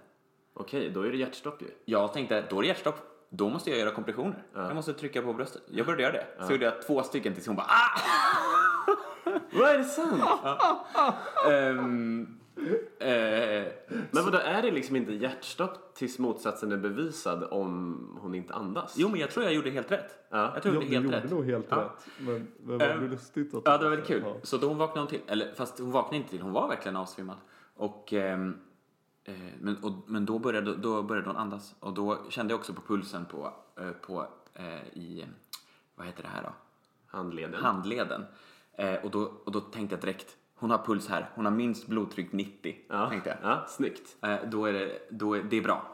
Okej, 0.54 0.90
då 0.90 1.02
är 1.02 1.12
det 1.12 1.18
hjärtstopp 1.18 1.62
ju. 1.62 1.68
Jag 1.86 2.14
tänkte, 2.14 2.44
då 2.50 2.58
är 2.58 2.62
det 2.62 2.68
hjärtstopp. 2.68 2.96
Då 3.30 3.50
måste 3.50 3.70
jag 3.70 3.80
göra 3.80 3.92
kompressioner. 3.92 4.44
Jag 4.54 4.76
måste 4.76 4.94
trycka 4.94 5.22
på 5.22 5.34
bröstet. 5.34 5.62
Jag 5.68 5.86
började 5.86 6.04
göra 6.04 6.14
det. 6.14 6.46
Så 6.46 6.52
gjorde 6.52 6.66
jag 6.66 6.82
två 6.82 7.04
stycken 7.04 7.34
tills 7.34 7.48
hon 7.48 7.56
bara 7.56 7.68
ah! 7.68 8.00
Vad 9.52 9.70
är 9.70 9.78
det 9.78 9.84
sant? 9.84 10.22
Ehm, 11.52 12.40
eh, 13.00 13.68
Men 14.12 14.26
vadå, 14.26 14.38
är 14.38 14.62
det 14.62 14.72
liksom 14.72 14.96
inte 14.96 15.14
hjärtstopp 15.14 15.94
tills 15.96 16.20
motsatsen 16.20 16.72
är 16.72 16.78
bevisad 16.78 17.44
om 17.52 18.20
hon 18.22 18.36
inte 18.36 18.54
andas? 18.54 18.94
jo, 18.98 19.10
men 19.10 19.20
jag 19.20 19.32
tror 19.32 19.46
jag 19.46 19.54
gjorde 19.54 19.70
helt 19.70 19.92
rätt. 19.92 20.18
Ja. 20.30 20.52
Jag 20.54 20.64
tror 20.64 20.76
jag 20.76 20.84
Ja, 20.84 20.88
gjorde 20.88 21.10
helt 21.16 21.26
rätt. 21.26 21.32
nog 21.32 21.46
helt 21.46 21.66
Ja. 21.70 21.78
rätt. 21.78 22.08
Men, 22.20 22.48
men 22.64 22.78
vad 22.78 23.00
blir 23.00 23.10
lustigt 23.10 23.54
att 23.56 23.62
Ja, 23.66 23.78
det 23.78 23.84
var 23.84 23.90
väldigt 23.90 24.08
kul. 24.08 24.22
Ja. 24.26 24.36
Så 24.44 24.58
då 24.58 24.74
vaknade 24.74 25.00
hon 25.00 25.08
till. 25.08 25.22
Eller 25.28 25.54
fast 25.54 25.80
hon 25.80 25.92
vaknade 25.92 26.18
inte 26.18 26.30
till, 26.30 26.42
hon 26.42 26.54
var 26.54 26.68
verkligen 26.68 26.96
avsvimmad. 26.96 27.38
Och, 27.76 28.14
ehm, 28.14 28.58
eh, 29.24 29.34
men, 29.60 29.84
och, 29.84 29.92
men 30.06 30.26
då 30.26 30.40
började, 30.40 30.76
då 30.76 31.04
började 31.04 31.28
hon 31.28 31.38
andas. 31.38 31.76
Och 31.80 31.94
då 31.94 32.18
kände 32.30 32.54
jag 32.54 32.60
också 32.60 32.74
på 32.74 32.82
pulsen 32.82 33.26
på, 33.26 33.54
eh, 33.80 33.90
på 33.92 34.28
eh, 34.54 34.88
i, 34.94 35.26
vad 35.96 36.06
heter 36.08 36.24
det 36.24 36.30
här 36.30 36.44
då? 36.44 36.50
Handleden. 37.08 37.64
Handleden. 37.64 38.26
Eh, 38.74 38.96
och, 39.04 39.12
då, 39.12 39.32
och 39.46 39.52
då 39.52 39.60
tänkte 39.60 39.96
jag 39.96 40.02
direkt, 40.02 40.38
hon 40.60 40.72
har 40.72 40.78
puls 40.86 41.08
här, 41.08 41.30
hon 41.36 41.46
har 41.46 41.52
minst 41.52 41.88
blodtryck 41.88 42.32
90. 42.32 42.76
ja. 42.90 43.10
Tänkte 43.10 43.30
jag. 43.30 43.52
ja, 43.52 43.66
snyggt. 43.70 44.16
Eh, 44.24 44.36
då 44.46 44.66
är 44.66 44.74
det, 44.74 45.00
då 45.10 45.34
är, 45.34 45.44
det 45.44 45.58
är 45.58 45.62
bra. 45.62 45.94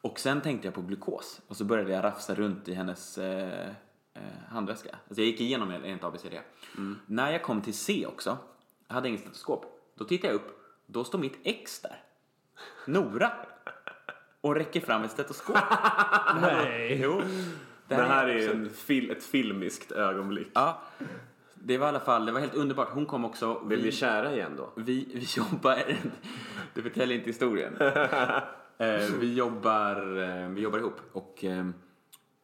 Och 0.00 0.18
sen 0.18 0.40
tänkte 0.40 0.66
jag 0.66 0.74
på 0.74 0.80
glukos 0.82 1.40
och 1.48 1.56
så 1.56 1.64
började 1.64 1.92
jag 1.92 2.04
rafsa 2.04 2.34
runt 2.34 2.68
i 2.68 2.74
hennes 2.74 3.18
eh, 3.18 3.68
eh, 4.14 4.22
handväska. 4.48 4.90
Alltså 5.08 5.20
jag 5.22 5.26
gick 5.26 5.40
igenom 5.40 5.70
enligt 5.70 6.04
ABCD. 6.04 6.34
När 7.06 7.32
jag 7.32 7.42
kom 7.42 7.60
till 7.62 7.74
C 7.74 8.06
också, 8.06 8.38
jag 8.88 8.94
hade 8.94 9.08
inget 9.08 9.20
stetoskop, 9.20 9.64
då 9.94 10.04
tittade 10.04 10.32
jag 10.32 10.40
upp, 10.40 10.58
då 10.86 11.04
står 11.04 11.18
mitt 11.18 11.38
ex 11.44 11.80
där. 11.80 12.02
Nora. 12.86 13.32
Och 14.40 14.54
räcker 14.54 14.80
fram 14.80 15.02
ett 15.02 15.10
stetoskop. 15.10 15.56
Nej! 16.40 17.00
Jo. 17.02 17.22
Det 17.88 17.94
här 17.94 18.28
är 18.28 18.36
också- 18.48 18.56
en 18.56 18.70
fil, 18.70 19.10
ett 19.10 19.24
filmiskt 19.24 19.92
ögonblick. 19.92 20.48
Ja. 20.54 20.82
Det 21.64 21.78
var 21.78 21.86
i 21.86 21.88
alla 21.88 22.00
fall, 22.00 22.26
det 22.26 22.32
var 22.32 22.40
helt 22.40 22.54
underbart. 22.54 22.88
Hon 22.92 23.06
kom 23.06 23.24
också. 23.24 23.60
Blir 23.64 23.82
vi 23.82 23.92
kära 23.92 24.32
igen 24.32 24.52
då? 24.56 24.72
Vi, 24.76 25.08
vi 25.14 25.26
jobbar... 25.36 25.78
Du 26.74 26.82
förtäljer 26.82 27.18
inte 27.18 27.30
historien. 27.30 27.76
Eh, 28.78 29.10
vi, 29.20 29.34
jobbar, 29.34 29.96
eh, 30.22 30.48
vi 30.48 30.60
jobbar 30.60 30.78
ihop 30.78 31.00
och 31.12 31.44
eh, 31.44 31.66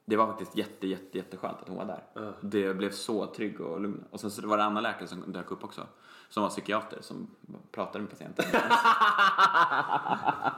det 0.05 0.17
var 0.17 0.27
faktiskt 0.27 0.57
jätte, 0.57 0.87
jätte, 0.87 1.19
jätteskönt 1.19 1.63
att 1.63 1.69
hon 1.69 1.77
var 1.77 1.85
där. 1.85 2.03
Det 2.41 2.75
blev 2.75 2.91
så 2.91 3.27
trygg 3.27 3.61
och 3.61 3.81
lugn. 3.81 4.05
Och 4.11 4.21
sen 4.21 4.31
så 4.31 4.47
var 4.47 4.57
det 4.57 4.63
en 4.63 4.67
annan 4.67 4.83
läkare 4.83 5.09
som 5.09 5.33
dök 5.33 5.51
upp 5.51 5.65
också. 5.65 5.87
Som 6.29 6.43
var 6.43 6.51
psykiater 6.51 6.99
som 7.01 7.31
pratade 7.73 7.99
med 7.99 8.11
patienten. 8.11 8.45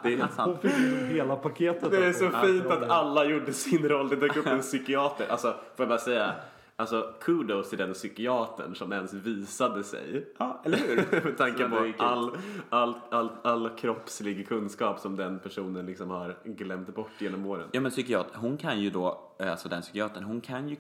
det 0.02 0.12
är 0.12 0.17
helt 0.17 0.33
sant. 0.33 0.59
Hon 0.62 0.71
fick 0.71 0.81
liksom 0.81 1.07
hela 1.07 1.37
paketet. 1.37 1.90
Det 1.90 2.07
är 2.07 2.12
så 2.12 2.31
fint 2.31 2.67
att 2.67 2.90
alla 2.90 3.25
gjorde 3.25 3.52
sin 3.52 3.88
roll. 3.88 4.09
Det 4.09 4.17
dök 4.17 4.37
upp 4.37 4.47
en 4.47 4.61
psykiater. 4.61 5.29
Alltså, 5.29 5.49
får 5.52 5.61
jag 5.76 5.88
bara 5.88 5.99
säga. 5.99 6.35
Alltså, 6.81 7.15
kudos 7.21 7.69
till 7.69 7.79
den 7.79 7.93
psykiatern 7.93 8.75
som 8.75 8.93
ens 8.93 9.13
visade 9.13 9.85
sig. 9.85 10.33
Ja, 10.39 10.61
eller 10.65 10.79
hur? 10.79 10.97
Med 11.25 11.37
tanke 11.39 11.69
på 11.69 11.93
all, 11.99 12.37
all, 12.71 12.95
all, 13.11 13.31
all 13.43 13.71
kroppslig 13.77 14.49
kunskap 14.49 14.99
som 14.99 15.17
den 15.17 15.39
personen 15.39 15.87
liksom 15.87 16.11
har 16.11 16.39
glömt 16.45 16.95
bort 16.95 17.11
genom 17.19 17.47
åren. 17.47 17.69
Ja 17.73 17.81
men 17.81 17.91
psykiater, 17.91 18.39
hon 18.39 18.57
kan 18.57 18.81
ju 18.81 18.91
då, 18.91 19.35
alltså 19.39 19.69
den 19.69 19.83
psykiatern, 19.83 20.25
hon 20.25 20.41
kan 20.41 20.69
ju 20.69 20.77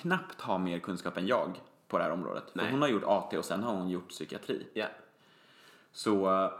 knappt 0.00 0.40
ha 0.40 0.58
mer 0.58 0.78
kunskap 0.78 1.16
än 1.16 1.26
jag 1.26 1.60
på 1.88 1.98
det 1.98 2.04
här 2.04 2.10
området. 2.10 2.50
För 2.50 2.58
Nej. 2.58 2.70
hon 2.70 2.82
har 2.82 2.88
gjort 2.88 3.04
AT 3.06 3.38
och 3.38 3.44
sen 3.44 3.62
har 3.62 3.74
hon 3.74 3.88
gjort 3.88 4.08
psykiatri. 4.08 4.66
Ja. 4.74 4.86
Så, 5.92 6.50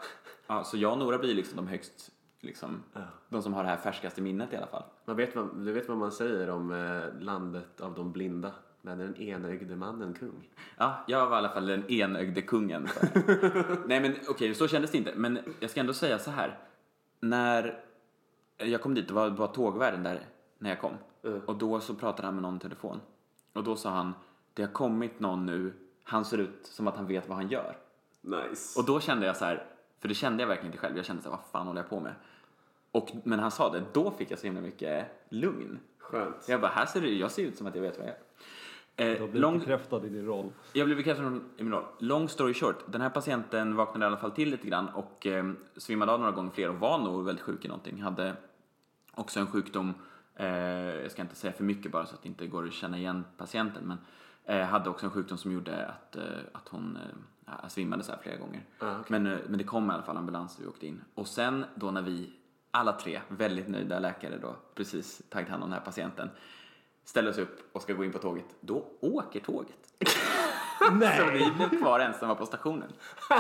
ja, 0.47 0.65
så 0.65 0.77
jag 0.77 0.93
och 0.93 0.99
Nora 0.99 1.19
blir 1.19 1.35
liksom 1.35 1.57
de 1.57 1.67
högst, 1.67 2.11
liksom, 2.41 2.83
de 3.29 3.43
som 3.43 3.55
har 3.55 3.63
det 3.63 3.69
här 3.69 3.77
färskaste 3.77 4.23
minnet 4.23 4.53
i 4.53 4.57
alla 4.57 4.67
fall. 4.67 4.85
Man 5.05 5.17
vet, 5.17 5.35
du 5.55 5.73
vet 5.73 5.89
vad 5.89 5.99
man 5.99 6.13
säger 6.13 6.51
om 6.51 6.73
eh, 6.73 7.23
landet 7.23 7.81
av 7.81 7.95
de 7.95 8.13
blinda? 8.13 8.53
Men 8.87 8.99
den 8.99 9.17
enögde 9.17 9.77
mannen 9.77 10.15
kung. 10.15 10.49
Ja, 10.77 11.05
jag 11.07 11.27
var 11.27 11.37
i 11.37 11.39
alla 11.39 11.49
fall 11.49 11.67
den 11.67 11.91
enögde 11.91 12.43
kungen. 12.43 12.89
Nej 13.87 14.01
men 14.01 14.17
okej, 14.29 14.55
så 14.55 14.69
kändes 14.69 14.91
det 14.91 14.99
inte. 14.99 15.13
Men 15.17 15.39
jag 15.61 15.71
ska 15.71 15.81
ändå 15.81 15.93
säga 15.93 16.19
så 16.19 16.31
här. 16.31 16.59
När 17.21 17.81
jag 18.57 18.81
kom 18.81 18.95
dit, 18.95 19.09
det 19.09 19.15
var, 19.15 19.31
var 19.31 19.47
tågvärden 19.47 20.03
där 20.03 20.21
när 20.59 20.71
jag 20.71 20.81
kom. 20.81 20.93
Och 21.47 21.57
då 21.57 21.81
så 21.81 21.95
pratade 21.95 22.27
han 22.27 22.35
med 22.35 22.43
någon 22.43 22.57
i 22.57 22.61
telefon. 22.61 23.01
Och 23.53 23.65
då 23.65 23.77
sa 23.77 23.91
han, 23.91 24.15
det 24.55 24.63
har 24.63 24.73
kommit 24.73 25.21
någon 25.21 25.47
nu, 25.47 25.73
han 26.03 26.25
ser 26.25 26.39
ut 26.39 26.61
som 26.67 26.89
att 26.89 26.97
han 26.97 27.07
vet 27.07 27.29
vad 27.29 27.37
han 27.37 27.49
gör. 27.49 27.77
Nice. 28.21 28.81
Och 28.81 28.87
då 28.87 29.01
kände 29.01 29.27
jag 29.27 29.37
så 29.37 29.45
här, 29.45 29.67
för 30.01 30.09
det 30.09 30.15
kände 30.15 30.43
jag 30.43 30.49
verkligen 30.49 30.67
inte 30.73 30.79
själv. 30.79 30.97
Jag 30.97 31.07
kände 31.07 31.23
så 31.23 31.31
här, 31.31 31.37
vad 31.37 31.47
fan 31.53 31.67
håller 31.67 31.81
jag 31.81 31.91
på 31.91 32.01
med? 32.01 32.15
Och, 32.91 33.11
men 33.25 33.39
han 33.39 33.51
sa 33.51 33.73
det, 33.73 33.83
då 33.93 34.11
fick 34.11 34.31
jag 34.31 34.39
så 34.39 34.47
himla 34.47 34.61
mycket 34.61 35.07
lugn. 35.29 35.79
Skönt. 35.99 36.49
Jag 36.49 36.61
bara, 36.61 36.73
här 36.73 36.87
ser 36.87 37.01
det, 37.01 37.09
jag 37.09 37.31
ser 37.31 37.43
ut 37.43 37.57
som 37.57 37.67
att 37.67 37.75
jag 37.75 37.83
vet 37.83 37.99
vad 37.99 38.07
jag 38.07 38.15
gör. 38.15 38.23
Du 38.97 39.05
har 39.05 39.11
Eh, 39.11 39.27
blivit 39.31 39.61
bekräftad 39.61 40.07
i 40.07 40.09
din 40.09 40.27
roll. 40.27 40.53
jag 40.73 40.87
blev 40.87 40.97
bekräftad 40.97 41.41
i 41.57 41.63
min 41.63 41.73
roll. 41.73 41.85
Long 41.99 42.29
story 42.29 42.55
short, 42.55 42.85
den 42.87 43.01
här 43.01 43.11
patienten 43.11 43.77
vaknade 43.77 44.05
i 44.05 44.07
alla 44.07 44.17
fall 44.17 44.31
till 44.31 44.51
lite 44.51 44.69
grann 44.69 44.89
och 44.89 45.27
eh, 45.27 45.53
svimmade 45.77 46.13
av 46.13 46.21
några 46.21 46.33
gånger 46.33 46.51
fler 46.51 46.69
och 46.69 46.81
var 46.81 46.99
nog 46.99 47.25
väldigt 47.25 47.45
sjuk 47.45 47.65
i 47.65 47.69
någonting. 47.69 48.03
Hade 48.03 48.37
också 49.15 49.41
en 49.41 49.47
sjukdom, 49.47 49.95
eh, 50.35 50.47
jag 50.47 51.11
ska 51.11 51.23
inte 51.23 51.35
säga 51.35 51.53
för 51.53 51.65
mycket 51.65 51.93
bara 51.93 52.07
så 52.07 52.15
att 52.15 52.23
det 52.23 52.29
inte 52.29 52.47
går 52.47 52.67
att 52.67 52.73
känna 52.73 52.99
igen 52.99 53.25
patienten, 53.37 53.85
men 53.85 53.99
eh, 54.45 54.67
hade 54.67 54.91
också 54.91 55.07
en 55.07 55.13
sjukdom 55.13 55.39
som 55.39 55.53
gjorde 55.53 55.87
att, 55.87 56.17
eh, 56.17 56.23
att 56.53 56.69
hon 56.69 56.99
eh, 57.47 57.69
svimmade 57.69 58.03
så 58.03 58.13
här 58.13 58.19
flera 58.23 58.37
gånger. 58.37 58.65
Ah, 58.79 58.93
okej. 59.01 59.05
men, 59.21 59.27
eh, 59.27 59.39
men 59.49 59.59
det 59.59 59.65
kom 59.65 59.91
i 59.91 59.95
alla 59.95 60.03
fall 60.03 60.17
ambulans 60.17 60.57
och 60.57 60.63
vi 60.65 60.67
åkte 60.69 60.87
in. 60.87 61.01
Och 61.15 61.27
sen 61.27 61.65
då 61.75 61.91
när 61.91 62.03
vi, 62.03 62.31
alla 62.71 62.93
tre 62.93 63.21
väldigt 63.29 63.69
nöjda 63.69 63.99
läkare 63.99 64.39
då, 64.39 64.57
precis 64.75 65.23
tagit 65.31 65.49
hand 65.49 65.63
om 65.63 65.71
den 65.71 65.79
här 65.79 65.85
patienten, 65.85 66.31
ställer 67.07 67.31
oss 67.31 67.39
upp 67.39 67.59
och 67.73 67.83
ska 67.83 67.93
gå 67.93 68.05
in 68.05 68.13
på 68.13 68.19
tåget, 68.19 68.45
då 68.61 68.85
åker 69.01 69.41
tåget. 69.41 69.77
Så 71.19 71.31
vi 71.33 71.51
blev 71.57 71.79
kvar 71.83 72.01
ensamma 72.01 72.35
på 72.35 72.47
stationen. 72.47 72.93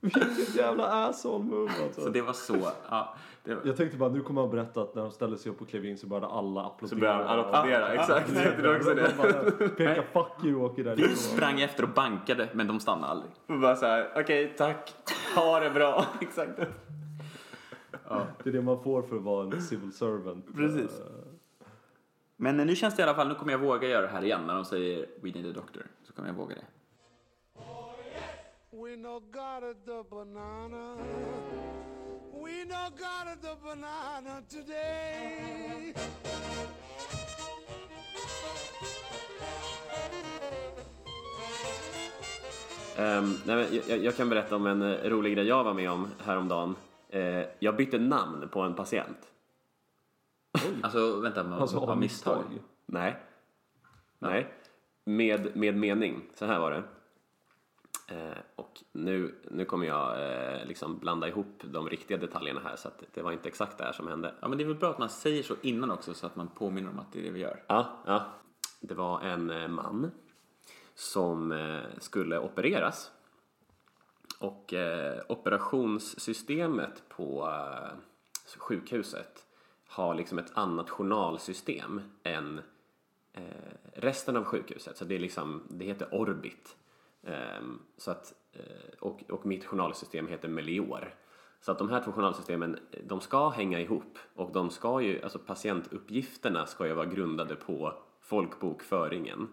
Vilket 0.00 0.54
jävla 0.54 0.86
asshole 0.86 1.44
move 1.44 1.72
Så 1.72 1.84
alltså. 1.84 2.10
det 2.10 2.22
var 2.22 2.32
så, 2.32 2.56
ja. 2.90 3.14
Det 3.44 3.54
var, 3.54 3.62
Jag 3.64 3.76
tänkte 3.76 3.96
bara, 3.96 4.10
nu 4.10 4.20
kommer 4.20 4.40
han 4.40 4.50
berätta 4.50 4.82
att 4.82 4.94
när 4.94 5.02
de 5.02 5.10
ställde 5.10 5.38
sig 5.38 5.52
upp 5.52 5.60
och 5.60 5.68
klev 5.68 5.84
in 5.84 5.98
så 5.98 6.06
började 6.06 6.26
alla 6.26 6.64
applådera. 6.66 6.88
Så 6.88 6.96
börjar 6.96 7.24
han 7.24 7.40
applådera, 7.40 7.88
exakt. 7.94 8.32
Jag 8.34 8.56
tror 8.56 8.76
också 8.76 8.94
det. 8.94 9.68
Peka 9.68 10.02
fuck 10.12 10.44
you 10.44 10.56
och 10.60 10.64
åker 10.64 10.76
vi 10.76 10.82
därifrån. 10.82 11.16
sprang 11.16 11.60
efter 11.60 11.82
och 11.82 11.88
bankade, 11.88 12.48
men 12.52 12.66
de 12.66 12.80
stannade 12.80 13.12
aldrig. 13.12 13.32
Och 13.46 13.60
bara 13.60 13.76
så 13.76 13.86
här, 13.86 14.12
okej, 14.16 14.54
tack. 14.58 14.94
Ha 15.36 15.60
det 15.60 15.70
bra. 15.70 16.06
exakt. 16.20 16.60
Det 18.42 18.50
är 18.50 18.52
det 18.52 18.62
man 18.62 18.82
får 18.82 19.02
för 19.02 19.16
att 19.16 19.22
vara 19.22 19.44
en 19.44 19.62
civil 19.62 19.92
servant. 19.92 20.56
Precis. 20.56 21.00
Men 22.42 22.56
nu 22.56 22.76
känns 22.76 22.96
det 22.96 23.00
i 23.00 23.02
alla 23.02 23.14
fall, 23.14 23.28
nu 23.28 23.34
kommer 23.34 23.52
jag 23.52 23.58
våga 23.58 23.88
göra 23.88 24.02
det 24.02 24.12
här 24.12 24.24
igen 24.24 24.46
när 24.46 24.54
de 24.54 24.64
säger 24.64 25.06
We 25.20 25.30
need 25.30 25.46
a 25.46 25.52
doctor. 25.54 25.86
Så 26.02 26.12
kommer 26.12 26.28
jag 26.28 26.34
våga 26.34 26.54
det. 26.54 26.64
We 28.70 28.96
no 28.96 29.20
got 29.20 29.70
it 29.70 29.84
the 29.84 30.02
banana. 30.10 30.94
We 32.32 32.64
no 32.64 32.90
got 32.90 33.34
it 33.34 33.42
the 33.42 33.56
banana 33.64 34.42
today. 34.50 35.94
Ehm, 42.96 43.34
nej, 43.46 43.56
men 43.56 43.80
jag, 43.88 43.98
jag 43.98 44.16
kan 44.16 44.28
berätta 44.28 44.56
om 44.56 44.66
en 44.66 44.82
eh, 44.82 45.10
rolig 45.10 45.34
grej 45.34 45.46
jag 45.46 45.64
var 45.64 45.74
med 45.74 45.90
om 45.90 46.08
häromdagen. 46.24 46.74
Uh, 47.14 47.44
jag 47.58 47.76
bytte 47.76 47.98
namn 47.98 48.48
på 48.48 48.60
en 48.60 48.74
patient. 48.74 49.31
Alltså 50.82 51.20
vänta, 51.20 51.44
man, 51.44 51.60
Alltså 51.60 51.78
av 51.78 51.98
misstag. 51.98 52.44
Nej. 52.86 53.22
Nej. 54.18 54.54
Med, 55.04 55.56
med 55.56 55.76
mening. 55.76 56.22
Så 56.34 56.46
här 56.46 56.60
var 56.60 56.70
det. 56.70 56.82
Eh, 58.08 58.38
och 58.56 58.82
nu, 58.92 59.34
nu 59.50 59.64
kommer 59.64 59.86
jag 59.86 60.32
eh, 60.32 60.66
liksom 60.66 60.98
blanda 60.98 61.28
ihop 61.28 61.62
de 61.64 61.88
riktiga 61.88 62.18
detaljerna 62.18 62.60
här 62.64 62.76
så 62.76 62.88
att 62.88 63.02
det 63.14 63.22
var 63.22 63.32
inte 63.32 63.48
exakt 63.48 63.78
det 63.78 63.84
här 63.84 63.92
som 63.92 64.08
hände. 64.08 64.34
Ja 64.40 64.48
men 64.48 64.58
det 64.58 64.64
är 64.64 64.68
väl 64.68 64.76
bra 64.76 64.90
att 64.90 64.98
man 64.98 65.08
säger 65.08 65.42
så 65.42 65.54
innan 65.62 65.90
också 65.90 66.14
så 66.14 66.26
att 66.26 66.36
man 66.36 66.48
påminner 66.48 66.90
om 66.90 66.98
att 66.98 67.12
det 67.12 67.18
är 67.18 67.22
det 67.22 67.30
vi 67.30 67.40
gör. 67.40 67.62
Ja, 67.66 68.02
ja. 68.06 68.24
Det 68.80 68.94
var 68.94 69.20
en 69.20 69.50
eh, 69.50 69.68
man 69.68 70.10
som 70.94 71.52
eh, 71.52 71.80
skulle 71.98 72.38
opereras. 72.38 73.10
Och 74.40 74.74
eh, 74.74 75.22
operationssystemet 75.28 77.02
på 77.08 77.48
eh, 77.48 77.98
sjukhuset 78.58 79.41
har 79.92 80.14
liksom 80.14 80.38
ett 80.38 80.52
annat 80.54 80.90
journalsystem 80.90 82.00
än 82.22 82.60
eh, 83.32 83.42
resten 83.94 84.36
av 84.36 84.44
sjukhuset. 84.44 84.96
Så 84.96 85.04
det 85.04 85.14
är 85.14 85.18
liksom, 85.18 85.62
det 85.70 85.84
heter 85.84 86.14
Orbit. 86.14 86.76
Eh, 87.22 87.62
så 87.96 88.10
att, 88.10 88.34
eh, 88.52 88.98
och, 89.00 89.22
och 89.30 89.46
mitt 89.46 89.64
journalsystem 89.64 90.28
heter 90.28 90.48
Melior. 90.48 91.14
Så 91.60 91.72
att 91.72 91.78
de 91.78 91.90
här 91.90 92.02
två 92.02 92.12
journalsystemen, 92.12 92.78
de 93.04 93.20
ska 93.20 93.48
hänga 93.48 93.80
ihop 93.80 94.18
och 94.34 94.52
de 94.52 94.70
ska 94.70 95.00
ju, 95.00 95.22
alltså 95.22 95.38
patientuppgifterna 95.38 96.66
ska 96.66 96.86
ju 96.86 96.94
vara 96.94 97.06
grundade 97.06 97.56
på 97.56 97.94
folkbokföringen. 98.20 99.48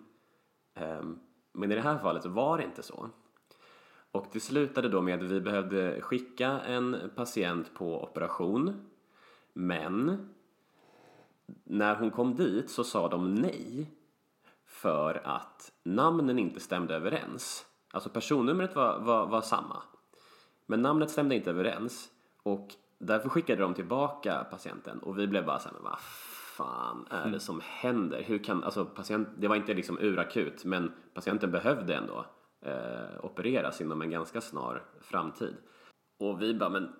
Ehm, 0.74 1.20
men 1.52 1.72
i 1.72 1.76
det 1.76 1.82
här 1.82 1.98
fallet 1.98 2.26
var 2.26 2.58
det 2.58 2.64
inte 2.64 2.84
så. 2.84 3.10
Och 4.12 4.26
det 4.32 4.40
slutade 4.40 4.90
då 4.90 5.02
med 5.02 5.24
att 5.24 5.32
vi 5.32 5.42
behövde 5.42 6.02
skicka 6.02 6.60
en 6.60 7.12
patient 7.16 7.74
på 7.74 8.04
operation. 8.04 8.89
Men 9.60 10.30
när 11.64 11.96
hon 11.96 12.12
kom 12.12 12.36
dit 12.36 12.70
så 12.70 12.84
sa 12.84 13.08
de 13.08 13.36
nej 13.36 13.92
för 14.66 15.22
att 15.24 15.72
namnen 15.84 16.40
inte 16.40 16.60
stämde 16.60 16.96
överens. 16.96 17.66
Alltså 17.92 18.10
personnumret 18.10 18.76
var, 18.76 19.00
var, 19.00 19.26
var 19.26 19.42
samma. 19.42 19.84
Men 20.66 20.82
namnet 20.82 21.10
stämde 21.10 21.36
inte 21.36 21.50
överens 21.50 22.10
och 22.44 22.68
därför 22.98 23.30
skickade 23.30 23.62
de 23.62 23.74
tillbaka 23.74 24.46
patienten 24.52 25.00
och 25.00 25.20
vi 25.20 25.28
blev 25.28 25.46
bara 25.46 25.60
såhär, 25.60 25.74
men 25.74 25.84
vad 25.84 26.00
fan 26.58 27.08
är 27.10 27.32
det 27.32 27.40
som 27.40 27.62
händer? 27.64 28.24
Hur 28.24 28.44
kan, 28.44 28.64
alltså 28.64 28.86
patient, 28.86 29.30
det 29.38 29.48
var 29.48 29.56
inte 29.56 29.74
liksom 29.74 30.00
urakut 30.00 30.66
men 30.66 30.92
patienten 31.14 31.52
behövde 31.52 31.96
ändå 31.96 32.26
eh, 32.62 33.26
opereras 33.26 33.82
inom 33.82 34.02
en 34.02 34.10
ganska 34.10 34.42
snar 34.42 34.84
framtid. 35.02 35.56
Och 36.20 36.42
vi 36.42 36.54
bara, 36.54 36.70
men 36.70 36.94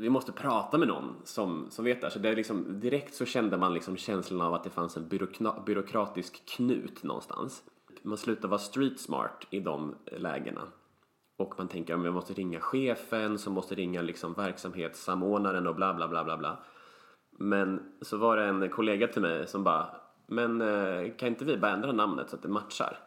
vi 0.00 0.10
måste 0.10 0.32
prata 0.32 0.78
med 0.78 0.88
någon 0.88 1.16
som, 1.24 1.66
som 1.70 1.84
vet 1.84 2.00
det 2.00 2.06
här. 2.06 2.12
Så 2.12 2.18
det 2.18 2.28
är 2.28 2.36
liksom, 2.36 2.80
direkt 2.80 3.14
så 3.14 3.24
kände 3.24 3.56
man 3.56 3.74
liksom 3.74 3.96
känslan 3.96 4.40
av 4.40 4.54
att 4.54 4.64
det 4.64 4.70
fanns 4.70 4.96
en 4.96 5.08
byråkna, 5.08 5.60
byråkratisk 5.66 6.46
knut 6.46 7.02
någonstans. 7.02 7.62
Man 8.02 8.18
slutar 8.18 8.48
vara 8.48 8.58
street 8.58 9.00
smart 9.00 9.46
i 9.50 9.60
de 9.60 9.94
lägena. 10.06 10.62
Och 11.36 11.54
man 11.58 11.68
tänker 11.68 11.94
att 11.94 12.04
jag 12.04 12.14
måste 12.14 12.34
ringa 12.34 12.60
chefen 12.60 13.38
som 13.38 13.52
måste 13.52 13.74
ringa 13.74 14.02
liksom 14.02 14.34
verksamhetssamordnaren 14.34 15.66
och 15.66 15.74
bla 15.74 15.94
bla 15.94 16.08
bla 16.08 16.24
bla 16.24 16.36
bla. 16.36 16.58
Men 17.30 17.82
så 18.00 18.16
var 18.16 18.36
det 18.36 18.44
en 18.44 18.68
kollega 18.68 19.08
till 19.08 19.22
mig 19.22 19.46
som 19.46 19.64
bara, 19.64 19.86
men 20.26 20.60
eh, 20.60 21.12
kan 21.16 21.28
inte 21.28 21.44
vi 21.44 21.56
bara 21.56 21.72
ändra 21.72 21.92
namnet 21.92 22.30
så 22.30 22.36
att 22.36 22.42
det 22.42 22.48
matchar? 22.48 22.98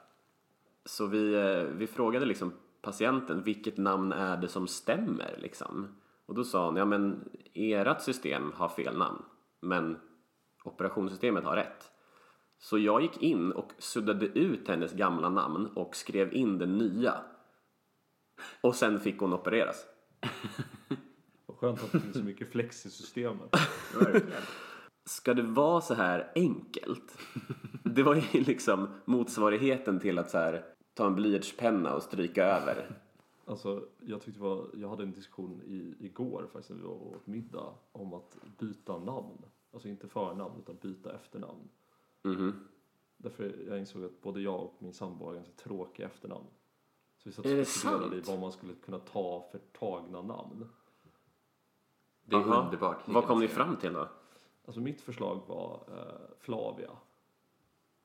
Så 0.85 1.05
vi, 1.05 1.33
eh, 1.33 1.63
vi 1.77 1.87
frågade 1.87 2.25
liksom 2.25 2.53
patienten, 2.81 3.43
vilket 3.43 3.77
namn 3.77 4.11
är 4.11 4.37
det 4.37 4.47
som 4.47 4.67
stämmer 4.67 5.35
liksom? 5.37 5.87
Och 6.25 6.35
då 6.35 6.43
sa 6.43 6.65
hon, 6.65 6.75
ja 6.75 6.85
men 6.85 7.29
ert 7.53 8.01
system 8.01 8.51
har 8.55 8.69
fel 8.69 8.97
namn, 8.97 9.23
men 9.61 9.99
operationssystemet 10.63 11.43
har 11.43 11.55
rätt. 11.55 11.91
Så 12.57 12.77
jag 12.77 13.01
gick 13.01 13.21
in 13.21 13.51
och 13.51 13.71
suddade 13.77 14.25
ut 14.25 14.67
hennes 14.67 14.93
gamla 14.93 15.29
namn 15.29 15.65
och 15.75 15.95
skrev 15.95 16.33
in 16.33 16.57
det 16.57 16.65
nya. 16.65 17.15
Och 18.61 18.75
sen 18.75 18.99
fick 18.99 19.19
hon 19.19 19.33
opereras. 19.33 19.85
Vad 21.45 21.57
skönt 21.57 21.83
att 21.83 21.91
det 21.91 21.99
finns 21.99 22.17
så 22.17 22.23
mycket 22.23 22.51
flex 22.51 22.85
i 22.85 22.89
systemet. 22.89 23.55
Ska 25.05 25.33
det 25.33 25.41
vara 25.41 25.81
så 25.81 25.93
här 25.93 26.31
enkelt? 26.35 27.17
Det 27.83 28.03
var 28.03 28.15
ju 28.15 28.41
liksom 28.43 28.87
motsvarigheten 29.05 29.99
till 29.99 30.19
att 30.19 30.29
så 30.29 30.37
här, 30.37 30.65
ta 30.93 31.07
en 31.07 31.15
blyertspenna 31.15 31.93
och 31.93 32.03
stryka 32.03 32.45
över. 32.45 33.02
Alltså, 33.45 33.87
jag, 33.99 34.21
tyckte 34.21 34.41
var, 34.41 34.69
jag 34.73 34.89
hade 34.89 35.03
en 35.03 35.11
diskussion 35.11 35.61
i, 35.65 35.95
igår 35.99 36.47
faktiskt 36.51 36.69
när 36.69 36.77
vi 36.77 36.83
var 36.83 37.15
åt 37.15 37.27
middag 37.27 37.73
om 37.91 38.13
att 38.13 38.37
byta 38.57 38.97
namn. 38.99 39.45
Alltså 39.71 39.89
inte 39.89 40.07
förnamn 40.07 40.59
utan 40.59 40.75
byta 40.81 41.15
efternamn. 41.15 41.69
Mhm. 42.23 42.67
Därför 43.17 43.65
jag 43.67 43.79
insåg 43.79 44.03
att 44.03 44.21
både 44.21 44.41
jag 44.41 44.61
och 44.61 44.73
min 44.79 44.93
sambo 44.93 45.25
har 45.25 45.33
ganska 45.33 45.53
tråkiga 45.53 46.07
efternamn. 46.07 46.45
Så 47.17 47.29
vi 47.29 47.31
satt 47.31 47.45
och 47.45 47.67
spekulerade 47.67 48.17
i 48.17 48.21
vad 48.21 48.39
man 48.39 48.51
skulle 48.51 48.73
kunna 48.73 48.99
ta 48.99 49.45
för 49.51 49.59
tagna 49.59 50.21
namn. 50.21 50.69
Det 52.25 52.35
är 52.35 52.39
Aha. 52.39 52.65
underbart. 52.65 53.07
Vad 53.07 53.25
kom 53.25 53.39
ni 53.39 53.47
fram 53.47 53.77
till 53.77 53.93
då? 53.93 54.07
Alltså 54.65 54.81
mitt 54.81 55.01
förslag 55.01 55.41
var 55.47 55.83
eh, 55.91 56.35
Flavia. 56.39 56.91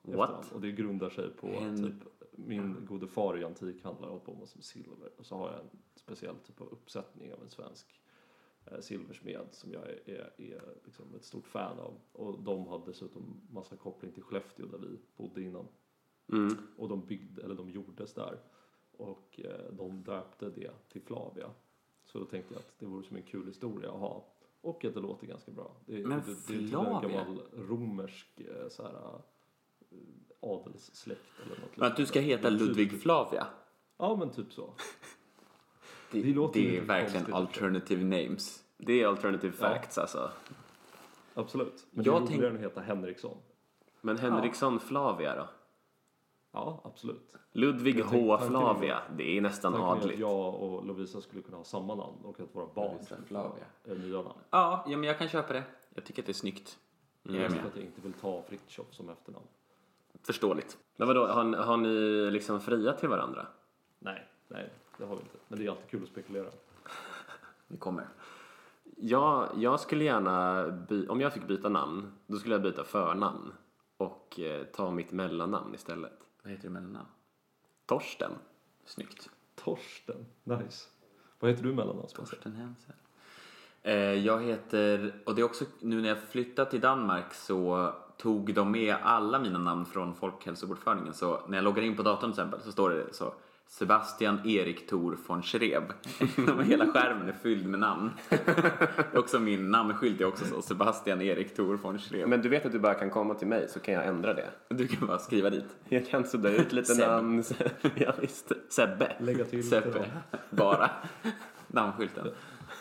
I 0.02 0.14
What? 0.14 0.52
Och 0.52 0.60
det 0.60 0.72
grundar 0.72 1.10
sig 1.10 1.30
på 1.30 1.46
En- 1.46 1.76
typ 1.76 2.08
min 2.38 2.86
gode 2.86 3.06
far 3.08 3.34
är 3.34 3.44
antikhandlare 3.44 4.10
och 4.10 4.24
på 4.24 4.34
med 4.34 4.48
som 4.48 4.62
silver. 4.62 5.10
Och 5.16 5.26
så 5.26 5.36
har 5.36 5.50
jag 5.50 5.60
en 5.60 5.70
speciell 5.94 6.36
typ 6.36 6.60
av 6.60 6.68
uppsättning 6.68 7.32
av 7.32 7.42
en 7.42 7.50
svensk 7.50 8.00
eh, 8.66 8.80
silversmed 8.80 9.46
som 9.50 9.72
jag 9.72 9.82
är, 9.82 10.10
är, 10.10 10.32
är 10.36 10.62
liksom 10.84 11.14
ett 11.14 11.24
stort 11.24 11.46
fan 11.46 11.78
av. 11.78 12.00
Och 12.12 12.42
de 12.42 12.66
har 12.66 12.82
dessutom 12.86 13.40
massa 13.50 13.76
koppling 13.76 14.12
till 14.12 14.22
Skellefteå 14.22 14.66
där 14.66 14.78
vi 14.78 14.98
bodde 15.16 15.42
innan. 15.42 15.68
Mm. 16.32 16.56
Och 16.76 16.88
de 16.88 17.06
byggde, 17.06 17.42
eller 17.42 17.54
de 17.54 17.70
gjordes 17.70 18.14
där. 18.14 18.38
Och 18.92 19.40
eh, 19.44 19.72
de 19.72 20.02
döpte 20.02 20.50
det 20.50 20.70
till 20.88 21.02
Flavia. 21.02 21.50
Så 22.04 22.18
då 22.18 22.24
tänkte 22.24 22.54
jag 22.54 22.60
att 22.60 22.78
det 22.78 22.86
vore 22.86 23.04
som 23.04 23.16
en 23.16 23.22
kul 23.22 23.46
historia 23.46 23.92
att 23.92 24.00
ha. 24.00 24.34
Och 24.60 24.84
att 24.84 24.94
det 24.94 25.00
låter 25.00 25.26
ganska 25.26 25.52
bra. 25.52 25.76
Det, 25.86 26.06
Men 26.06 26.20
det, 26.20 26.48
det 26.48 26.54
är 26.54 26.58
typ 26.58 26.70
gammal 26.70 27.42
romersk 27.52 28.40
eh, 28.40 28.68
så 28.68 28.82
här, 28.82 29.20
adelssläkt 30.42 31.20
eller 31.46 31.60
något 31.60 31.76
Men 31.76 31.86
att 31.90 31.96
du 31.96 32.06
ska 32.06 32.20
heta 32.20 32.50
Ludvig 32.50 33.02
Flavia. 33.02 33.46
Ja 33.98 34.16
men 34.16 34.30
typ 34.30 34.52
så. 34.52 34.74
Det, 36.12 36.22
Det 36.22 36.34
låter 36.34 36.60
det 36.60 36.76
är 36.76 36.80
verkligen 36.80 37.24
konstigt. 37.24 37.34
alternative 37.34 38.04
names. 38.04 38.64
Det 38.78 39.02
är 39.02 39.06
alternative 39.06 39.52
Ja. 39.60 39.68
facts 39.68 39.98
alltså. 39.98 40.30
Absolut. 41.34 41.86
Men 41.90 42.04
Jag 42.04 42.14
det 42.14 42.16
är 42.16 42.26
tänk- 42.26 42.30
roligare 42.30 42.50
än 42.50 42.56
att 42.56 42.62
heta 42.70 42.80
Henriksson. 42.80 43.36
Men 44.00 44.18
Henriksson 44.18 44.80
Flavia 44.80 45.36
då? 45.36 45.48
Ja, 46.52 46.80
absolut. 46.84 47.34
Ludvig 47.52 47.98
Jag 47.98 48.08
tänk- 48.10 48.22
H. 48.26 48.38
Flavia, 48.38 49.02
det 49.16 49.36
är 49.36 49.40
nästan 49.40 49.74
är 49.74 49.78
att 49.78 49.84
adligt. 50.02 50.18
jag 50.18 50.54
och 50.54 50.86
Lovisa 50.86 51.20
skulle 51.20 51.42
kunna 51.42 51.56
ha 51.56 51.64
samma 51.64 51.94
namn 51.94 52.24
och 52.24 52.40
att 52.40 52.54
våra 52.54 52.66
barn 52.74 52.92
Lovisa 52.92 53.04
skulle 53.14 53.26
Flavia. 53.26 53.64
eh, 53.84 53.98
nya 53.98 54.22
namn. 54.22 54.38
Ja, 54.50 54.84
ja, 54.88 54.96
men 54.96 55.04
jag 55.04 55.18
kan 55.18 55.28
köpa 55.28 55.52
det. 55.52 55.62
Jag 55.94 56.04
tycker 56.04 56.22
att 56.22 56.26
det 56.26 56.32
är 56.32 56.34
snyggt. 56.34 56.78
Jag 57.22 57.34
är 57.36 57.40
Just 57.40 57.54
med. 57.54 57.60
för 57.62 57.68
att 57.70 57.76
jag 57.76 57.84
inte 57.84 58.00
vill 58.00 58.12
ta 58.12 58.42
Fritiof 58.42 58.86
som 58.90 59.08
efternamn. 59.08 59.46
Förståeligt. 60.22 60.78
Men 60.96 61.08
vadå, 61.08 61.26
har, 61.26 61.56
har 61.56 61.76
ni 61.76 62.30
liksom 62.30 62.60
friat 62.60 62.98
till 62.98 63.08
varandra? 63.08 63.46
Nej, 63.98 64.26
nej, 64.48 64.70
det 64.98 65.04
har 65.04 65.14
vi 65.16 65.22
inte. 65.22 65.36
Men 65.48 65.58
det 65.58 65.66
är 65.66 65.70
alltid 65.70 65.90
kul 65.90 66.02
att 66.02 66.08
spekulera. 66.08 66.48
Det 67.68 67.76
kommer. 67.76 68.06
Ja, 68.96 69.48
jag 69.56 69.80
skulle 69.80 70.04
gärna, 70.04 70.66
by- 70.88 71.08
om 71.08 71.20
jag 71.20 71.32
fick 71.32 71.46
byta 71.46 71.68
namn, 71.68 72.12
då 72.26 72.36
skulle 72.38 72.54
jag 72.54 72.62
byta 72.62 72.84
förnamn 72.84 73.52
och 73.96 74.40
eh, 74.40 74.64
ta 74.64 74.90
mitt 74.90 75.12
mellannamn 75.12 75.74
istället. 75.74 76.12
Vad 76.42 76.50
heter 76.52 76.64
du 76.64 76.70
mellannamn? 76.70 77.08
Torsten. 77.86 78.30
Snyggt. 78.84 79.30
Torsten, 79.54 80.26
nice. 80.44 80.88
Vad 81.38 81.50
heter 81.50 81.62
du 81.64 81.74
mellannamn? 81.74 82.08
Torsten 82.14 82.52
Hensel. 82.52 82.94
Eh, 83.82 83.94
jag 83.94 84.42
heter, 84.42 85.14
och 85.26 85.34
det 85.34 85.40
är 85.40 85.44
också 85.44 85.64
nu 85.80 86.00
när 86.00 86.08
jag 86.08 86.22
flyttade 86.22 86.70
till 86.70 86.80
Danmark 86.80 87.34
så 87.34 87.92
tog 88.18 88.54
de 88.54 88.70
med 88.70 88.96
alla 89.02 89.38
mina 89.38 89.58
namn 89.58 89.86
från 89.86 90.14
folkhälsobokföringen. 90.14 91.14
Så 91.14 91.40
när 91.48 91.58
jag 91.58 91.64
loggar 91.64 91.82
in 91.82 91.96
på 91.96 92.02
datorn 92.02 92.32
till 92.32 92.40
exempel 92.40 92.60
så 92.60 92.72
står 92.72 92.90
det 92.90 93.14
så 93.14 93.34
Sebastian 93.68 94.46
Erik 94.46 94.86
Tor 94.88 95.18
von 95.26 95.42
Schreb. 95.42 95.82
Hela 96.64 96.86
skärmen 96.86 97.28
är 97.28 97.32
fylld 97.32 97.66
med 97.66 97.80
namn. 97.80 98.10
också 99.14 99.38
min 99.38 99.70
namnskylt 99.70 100.20
är 100.20 100.24
också 100.24 100.44
så, 100.44 100.62
Sebastian 100.62 101.22
Erik 101.22 101.56
Tor 101.56 101.76
von 101.76 101.98
Schreb. 101.98 102.28
Men 102.28 102.42
du 102.42 102.48
vet 102.48 102.66
att 102.66 102.72
du 102.72 102.78
bara 102.78 102.94
kan 102.94 103.10
komma 103.10 103.34
till 103.34 103.48
mig 103.48 103.68
så 103.68 103.80
kan 103.80 103.94
jag 103.94 104.06
ändra 104.06 104.34
det. 104.34 104.50
Du 104.68 104.88
kan 104.88 105.06
bara 105.06 105.18
skriva 105.18 105.50
dit. 105.50 105.76
Jag 105.88 106.08
kan 106.08 106.24
sudda 106.24 106.50
ut 106.50 106.72
lite 106.72 106.94
Seb. 106.94 107.08
namn. 107.08 107.44
ja, 107.94 108.12
visst. 108.20 108.52
Sebbe. 108.68 109.16
Lägga 109.18 109.44
till 109.44 109.70
då. 109.70 110.04
Bara. 110.50 110.90
Namnskylten. 111.66 112.26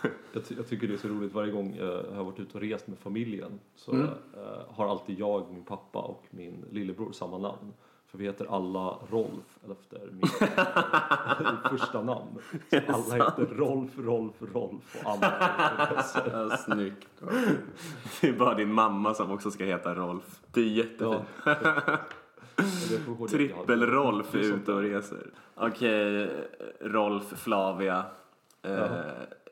Jag, 0.33 0.45
ty- 0.45 0.55
jag 0.57 0.67
tycker 0.67 0.87
det 0.87 0.93
är 0.93 0.97
så 0.97 1.07
roligt 1.07 1.33
varje 1.33 1.51
gång 1.51 1.75
jag 1.79 2.03
har 2.15 2.23
varit 2.23 2.39
ute 2.39 2.57
och 2.57 2.61
rest 2.63 2.87
med 2.87 2.97
familjen 2.99 3.59
så 3.75 3.91
Mm. 3.91 4.05
eh, 4.07 4.75
har 4.75 4.87
alltid 4.87 5.19
jag, 5.19 5.51
min 5.51 5.63
pappa 5.63 5.99
och 5.99 6.23
min 6.29 6.65
lillebror 6.71 7.11
samma 7.11 7.37
namn. 7.37 7.73
För 8.07 8.17
vi 8.17 8.23
heter 8.25 8.45
alla 8.55 8.97
Rolf 9.11 9.57
efter 9.71 10.09
mitt 10.11 10.31
första 11.79 12.01
namn. 12.03 12.39
Så 12.69 12.77
alla 12.87 13.25
heter 13.25 13.45
Rolf, 13.55 13.91
Rolf, 13.97 14.33
Rolf 14.53 14.95
och 15.03 15.09
alla. 15.11 15.33
Ja, 16.31 16.57
snyggt. 16.57 17.07
Det 18.21 18.27
är 18.29 18.33
bara 18.39 18.53
din 18.53 18.73
mamma 18.73 19.13
som 19.13 19.31
också 19.31 19.51
ska 19.51 19.65
heta 19.65 19.95
Rolf. 19.95 20.39
Det 20.51 20.61
är 20.61 20.65
jättefint. 20.65 21.23
Ja. 21.45 21.55
Jag. 21.55 21.57
Jag 23.19 23.29
Trippel-Rolf 23.29 24.35
är 24.35 24.39
ute 24.39 24.73
och 24.73 24.81
reser. 24.81 25.27
Okej, 25.55 26.29
Rolf, 26.81 27.23
Flavia. 27.23 28.05
Eh. 28.61 28.83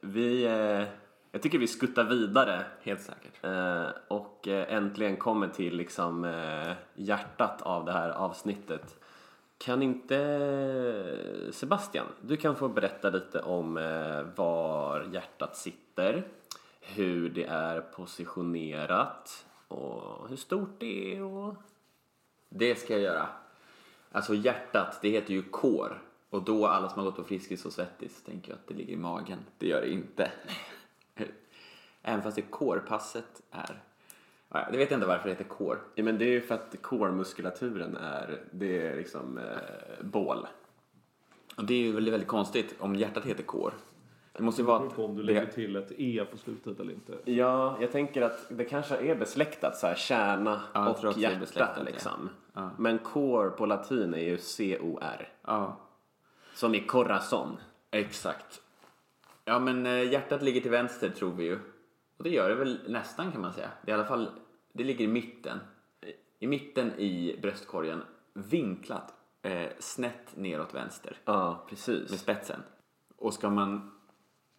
Vi, 0.05 0.45
eh, 0.45 0.87
jag 1.31 1.41
tycker 1.41 1.57
vi 1.57 1.67
skuttar 1.67 2.03
vidare 2.03 2.65
Helt 2.81 3.01
säkert. 3.01 3.43
eh, 3.43 3.87
och 4.07 4.47
eh, 4.47 4.73
äntligen 4.73 5.17
kommer 5.17 5.47
till 5.47 5.75
liksom 5.75 6.25
eh, 6.25 6.73
hjärtat 6.93 7.61
av 7.61 7.85
det 7.85 7.91
här 7.91 8.09
avsnittet. 8.09 8.99
Kan 9.57 9.83
inte 9.83 10.17
eh, 10.17 11.51
Sebastian, 11.51 12.05
du 12.21 12.37
kan 12.37 12.55
få 12.55 12.67
berätta 12.67 13.09
lite 13.09 13.41
om 13.41 13.73
var 14.35 15.03
hjärtat 15.13 15.55
sitter, 15.55 16.23
hur 16.81 17.29
det 17.29 17.43
är 17.45 17.81
positionerat 17.81 19.45
och 19.67 20.29
hur 20.29 20.35
stort 20.35 20.79
det 20.79 21.15
är 21.15 21.23
och 21.23 21.55
Det 22.49 22.75
ska 22.75 22.93
jag 22.93 23.01
göra. 23.01 23.27
Alltså 24.11 24.33
hjärtat, 24.33 24.99
det 25.01 25.09
heter 25.09 25.33
ju 25.33 25.43
kår. 25.43 26.01
Och 26.35 26.43
då 26.43 26.67
alla 26.67 26.89
som 26.89 26.97
har 26.99 27.05
gått 27.05 27.15
på 27.15 27.23
Friskis 27.23 27.65
och 27.65 27.73
Svettis 27.73 28.23
tänker 28.23 28.49
jag 28.51 28.55
att 28.55 28.67
det 28.67 28.73
ligger 28.73 28.93
i 28.93 28.97
magen. 28.97 29.39
Det 29.57 29.67
gör 29.67 29.81
det 29.81 29.89
inte. 29.91 30.31
Även 32.01 32.21
fast 32.21 32.35
det 32.35 32.41
kårpasset 32.41 33.41
är... 33.51 33.83
Ja, 34.49 34.67
det 34.71 34.77
vet 34.77 34.91
jag 34.91 34.97
inte 34.97 35.07
varför 35.07 35.23
det 35.23 35.29
heter 35.29 35.43
kår. 35.43 35.79
Ja, 35.95 36.03
men 36.03 36.17
det 36.17 36.25
är 36.25 36.29
ju 36.29 36.41
för 36.41 36.55
att 36.55 36.75
core-muskulaturen 36.81 37.97
är, 37.97 38.41
det 38.51 38.87
är 38.87 38.95
liksom 38.95 39.37
eh, 39.37 39.43
bål. 40.05 40.47
Och 41.57 41.65
det 41.65 41.73
är 41.73 41.77
ju 41.77 41.91
väldigt, 41.91 42.13
väldigt 42.13 42.29
konstigt 42.29 42.75
om 42.79 42.95
hjärtat 42.95 43.25
heter 43.25 43.43
kår. 43.43 43.73
Det 44.33 44.43
måste 44.43 44.61
ju 44.61 44.65
Det 44.65 44.71
vara 44.71 44.79
beror 44.79 44.89
på 44.89 45.05
om 45.05 45.15
du 45.15 45.21
det- 45.23 45.33
lägger 45.33 45.45
till 45.45 45.75
ett 45.75 45.91
E 45.97 46.25
på 46.31 46.37
slutet 46.37 46.79
eller 46.79 46.93
inte. 46.93 47.31
Ja, 47.31 47.77
jag 47.81 47.91
tänker 47.91 48.21
att 48.21 48.45
det 48.49 48.65
kanske 48.65 48.97
är 48.97 49.15
besläktat 49.15 49.77
så 49.77 49.87
här, 49.87 49.95
kärna 49.95 50.61
Ja, 50.73 50.89
och 50.89 51.13
det 51.15 51.21
hjärta 51.21 51.83
liksom. 51.85 52.29
Ja. 52.53 52.69
Men 52.77 52.97
core 52.99 53.49
på 53.49 53.65
latin 53.65 54.13
är 54.13 54.17
ju 54.23 54.37
C-O-R. 54.37 55.29
Ja, 55.45 55.77
Som 56.55 56.75
i 56.75 56.79
corazon. 56.81 57.57
exakt. 57.91 58.61
Ja, 59.45 59.59
men 59.59 59.85
eh, 59.85 60.11
hjärtat 60.11 60.41
ligger 60.41 60.61
till 60.61 60.71
vänster 60.71 61.09
tror 61.09 61.31
vi 61.33 61.43
ju. 61.43 61.59
Och 62.17 62.23
det 62.23 62.29
gör 62.29 62.49
det 62.49 62.55
väl 62.55 62.79
nästan 62.87 63.31
kan 63.31 63.41
man 63.41 63.53
säga. 63.53 63.69
Det 63.85 63.91
är 63.91 63.95
i 63.95 63.99
alla 63.99 64.07
fall, 64.07 64.29
det 64.73 64.83
ligger 64.83 65.05
i 65.05 65.07
mitten. 65.07 65.59
I 66.39 66.47
mitten 66.47 66.91
i 66.99 67.39
bröstkorgen, 67.41 68.01
vinklat 68.33 69.13
eh, 69.41 69.69
snett 69.79 70.37
neråt 70.37 70.73
vänster 70.73 71.17
Ja, 71.25 71.57
med 71.59 71.69
precis. 71.69 72.19
spetsen. 72.19 72.59
Och 73.17 73.33
ska 73.33 73.49
man, 73.49 73.91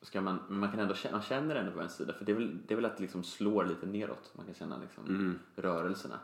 ska 0.02 0.20
man, 0.20 0.38
men 0.48 0.58
man 0.58 0.70
kan 0.70 0.80
ändå 0.80 0.94
känna, 0.94 1.16
man 1.16 1.22
känner 1.22 1.56
ändå 1.56 1.72
på 1.72 1.78
vänster 1.78 2.04
sida 2.04 2.18
för 2.18 2.24
det 2.24 2.32
är 2.32 2.36
väl, 2.36 2.58
det 2.66 2.74
är 2.74 2.76
väl 2.76 2.84
att 2.84 2.96
det 2.96 3.02
liksom 3.02 3.24
slår 3.24 3.64
lite 3.64 3.86
neråt. 3.86 4.32
Man 4.36 4.46
kan 4.46 4.54
känna 4.54 4.78
liksom 4.78 5.38
rörelserna. 5.56 6.18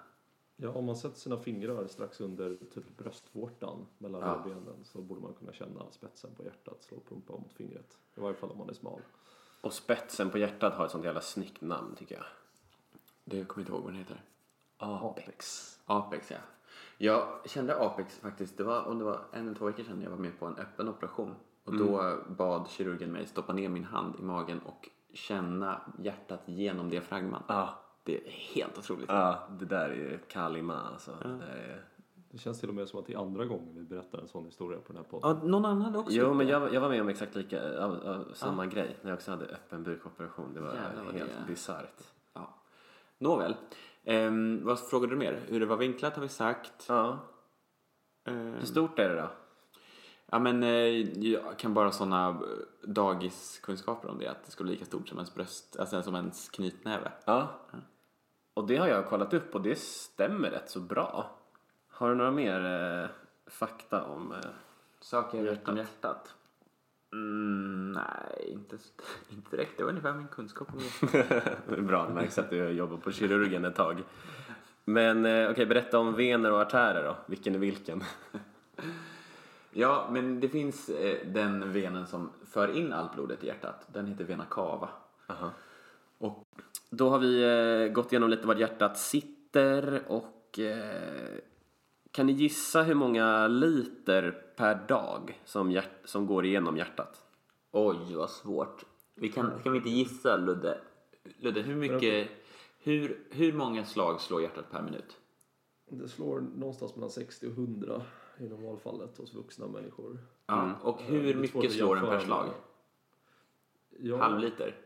Ja, 0.63 0.71
om 0.71 0.85
man 0.85 0.97
sätter 0.97 1.19
sina 1.19 1.39
fingrar 1.39 1.87
strax 1.87 2.21
under 2.21 2.57
typ 2.75 2.97
bröstvårtan 2.97 3.87
mellan 3.99 4.21
Ja. 4.21 4.35
revbenen 4.35 4.85
så 4.85 5.03
borde 5.03 5.21
man 5.21 5.35
kunna 5.35 5.53
känna 5.53 5.91
spetsen 5.91 6.31
på 6.37 6.45
hjärtat 6.45 6.83
slå 6.83 7.01
pumpa 7.09 7.33
mot 7.33 7.53
fingret. 7.53 7.99
I 8.15 8.21
varje 8.21 8.35
fall 8.35 8.51
om 8.51 8.59
man 8.59 8.69
är 8.69 8.75
smal. 8.75 9.01
Och 9.61 9.73
spetsen 9.73 10.31
på 10.31 10.39
hjärtat 10.39 10.75
har 10.75 10.85
ett 10.85 10.91
sånt 10.91 11.05
jävla 11.05 11.21
snyggt 11.21 11.61
namn 11.61 11.95
tycker 11.95 12.15
jag. 12.15 12.25
Det 13.25 13.45
kommer 13.45 13.63
inte 13.63 13.73
ihåg 13.73 13.83
vad 13.83 13.93
den 13.93 13.99
heter. 13.99 14.23
Apex. 14.77 15.79
Apex 15.85 16.31
ja. 16.31 16.37
Jag 16.99 17.51
kände 17.51 17.81
Apex 17.81 18.19
faktiskt, 18.19 18.57
det 18.57 18.65
var, 18.65 18.85
om 18.85 18.99
det 18.99 19.05
var 19.05 19.21
en 19.33 19.47
eller 19.47 19.59
två 19.59 19.65
veckor 19.65 19.83
sedan 19.85 20.03
jag 20.03 20.11
var 20.11 20.19
med 20.19 20.39
på 20.39 20.47
en 20.47 20.57
öppen 20.57 20.89
operation. 20.89 21.35
Och 21.65 21.77
då 21.77 22.19
bad 22.29 22.69
kirurgen 22.69 23.13
mig 23.13 23.27
stoppa 23.27 23.53
ner 23.53 23.69
min 23.69 23.85
hand 23.85 24.15
i 24.19 24.23
magen 24.23 24.59
och 24.59 24.89
känna 25.13 25.81
hjärtat 26.03 26.41
genom 26.47 26.91
diafragman. 26.91 27.43
Ja. 27.49 27.82
Det 28.05 28.17
är 28.17 28.31
helt 28.31 28.79
otroligt. 28.79 29.09
Ja, 29.09 29.49
det 29.61 29.65
där 29.65 29.89
är 29.89 29.95
ju 29.95 30.19
Kalima 30.29 30.81
alltså. 30.93 31.11
Det 31.23 31.29
där 31.29 31.57
är... 31.57 31.85
Det 32.31 32.39
känns 32.39 32.61
till 32.61 32.69
och 32.69 32.75
med 32.75 32.89
som 32.89 33.01
att 33.01 33.07
det 33.07 33.13
är 33.13 33.19
andra 33.19 33.45
gången 33.45 33.75
vi 33.75 33.83
berättar 33.83 34.19
en 34.19 34.29
sån 34.29 34.45
historia 34.45 34.79
på 34.79 34.93
den 34.93 34.97
här 34.97 35.05
podden. 35.11 35.39
Ja, 35.43 35.49
någon 35.49 35.65
annan 35.65 35.83
hade 35.83 35.99
också 35.99 36.13
Jo, 36.13 36.35
men 36.35 36.47
det. 36.47 36.53
jag, 36.53 36.75
jag 36.75 36.81
var 36.81 36.89
med 36.89 37.01
om 37.01 37.09
exakt 37.09 37.35
lika, 37.35 37.85
av, 37.85 38.07
av, 38.07 38.33
samma 38.35 38.67
grej 38.67 38.97
när 39.03 39.11
jag 39.11 39.17
också 39.17 39.31
hade 39.31 39.45
öppen 39.45 39.83
bukoperation. 39.83 40.55
Det 40.55 40.61
var 40.61 40.75
Jävlar 40.75 41.13
helt 41.13 41.31
det 41.31 41.47
bisarrt. 41.47 42.03
Ja. 42.33 42.55
Nåväl. 43.19 43.57
Ehm, 44.05 44.65
vad 44.65 44.81
frågade 44.81 45.13
du 45.13 45.19
mer? 45.19 45.41
Hur 45.49 45.61
det 45.61 45.67
var 45.67 45.77
vinklat 45.77 46.15
har 46.15 46.23
vi 46.23 46.29
sagt. 46.29 46.87
Ja. 46.89 47.19
Ehm, 48.25 48.55
Hur 48.55 48.67
stort 48.67 48.99
är 48.99 49.09
det 49.09 49.15
då? 49.21 49.29
Ja 50.35 50.39
men 50.39 50.63
eh, 50.63 50.71
jag 51.25 51.57
kan 51.57 51.75
bara 51.75 51.93
sådana 51.93 52.43
dagiskunskaper 52.83 54.09
om 54.09 54.19
det 54.19 54.29
att 54.29 54.45
det 54.45 54.51
skulle 54.51 54.69
vara 54.69 54.73
lika 54.73 54.85
stort 54.85 55.09
som 55.09 55.19
ens 55.19 55.35
bröst, 55.35 55.77
alltså 55.79 56.03
som 56.03 56.15
ens 56.15 56.49
knytnäve. 56.49 57.13
Ja. 57.25 57.49
Och 58.55 58.67
det 58.67 58.77
har 58.77 58.89
jag 58.89 59.07
kollat 59.07 59.35
upp 59.35 59.55
och 59.55 59.63
det 59.63 59.79
stämmer 59.79 60.51
rätt 60.51 60.71
så 60.71 60.81
bra. 60.81 61.39
Har 61.89 62.09
du 62.09 62.15
några 62.15 62.31
mer 62.31 62.65
eh, 62.65 63.09
fakta 63.47 64.05
om... 64.05 64.33
Eh, 64.33 64.39
Saker 65.01 65.45
Hjärtat. 65.45 65.69
om 65.69 65.77
hjärtat? 65.77 66.35
Mm, 67.13 67.93
nej, 67.93 68.49
inte, 68.53 68.77
inte 69.31 69.57
direkt. 69.57 69.73
Det 69.77 69.83
var 69.83 69.91
ungefär 69.91 70.13
min 70.13 70.29
kunskap 70.29 70.69
om 70.73 70.81
hjärtat. 70.81 71.67
bra, 71.79 72.07
det 72.07 72.15
märks 72.15 72.39
att 72.39 72.51
du 72.51 72.69
jobbar 72.71 72.97
på 72.97 73.13
kirurgen 73.13 73.65
ett 73.65 73.77
tag. 73.77 74.03
Men 74.85 75.27
eh, 75.27 75.51
okej, 75.51 75.67
berätta 75.67 75.99
om 75.99 76.15
vener 76.15 76.53
och 76.53 76.61
artärer 76.61 77.05
då. 77.05 77.17
Vilken 77.27 77.55
är 77.55 77.59
vilken? 77.59 78.05
ja, 79.73 80.09
men 80.11 80.41
det 80.41 80.49
finns 80.49 80.89
eh, 80.89 81.27
den 81.27 81.73
venen 81.73 82.07
som 82.07 82.31
för 82.45 82.77
in 82.77 82.93
allt 82.93 83.15
blodet 83.15 83.45
i 83.45 83.47
hjärtat. 83.47 83.87
Den 83.93 84.07
heter 84.07 84.25
vena 84.25 84.45
cava. 84.45 84.89
Aha. 85.27 85.51
Och 86.19 86.45
Då 86.91 87.09
har 87.09 87.19
vi 87.19 87.43
eh, 87.43 87.93
gått 87.93 88.13
igenom 88.13 88.31
lite 88.31 88.47
var 88.47 88.55
hjärtat 88.55 88.99
sitter 88.99 90.03
och 90.09 90.59
eh, 90.59 91.39
kan 92.11 92.27
ni 92.27 92.33
gissa 92.33 92.83
hur 92.83 92.95
många 92.95 93.49
liter 93.49 94.31
per 94.57 94.75
dag 94.89 95.41
som, 95.45 95.71
hjärt, 95.71 95.91
som 96.05 96.27
går 96.27 96.45
igenom 96.45 96.77
hjärtat? 96.77 97.23
oj, 97.73 98.15
vad 98.15 98.31
svårt. 98.31 98.85
Vi 99.15 99.29
kan, 99.29 99.51
kan 99.63 99.73
vi 99.73 99.79
inte 99.79 99.91
gissa, 99.91 100.37
Ludde? 100.37 100.81
Ludde, 101.39 101.61
hur 101.61 101.77
mycket... 101.77 102.31
Hur, 102.85 103.27
hur 103.31 103.53
många 103.53 103.85
slag 103.85 104.21
slår 104.21 104.43
hjärtat 104.43 104.71
per 104.71 104.83
minut? 104.83 105.17
Det 105.91 106.09
slår 106.09 106.41
någonstans 106.41 106.97
mellan 106.97 107.11
60 107.11 107.47
och 107.47 107.53
100 107.53 108.03
i 108.43 108.49
normalfallet 108.49 109.19
hos 109.19 109.35
vuxna 109.35 109.67
människor. 109.67 110.19
Ja, 110.47 110.75
och 110.83 110.99
Det 110.99 111.05
hur 111.05 111.35
mycket 111.35 111.73
slår 111.73 111.97
den 111.97 112.05
per 112.05 112.19
slag? 112.19 112.49
Ja, 113.99 114.17
Halv 114.17 114.39
liter? 114.39 114.77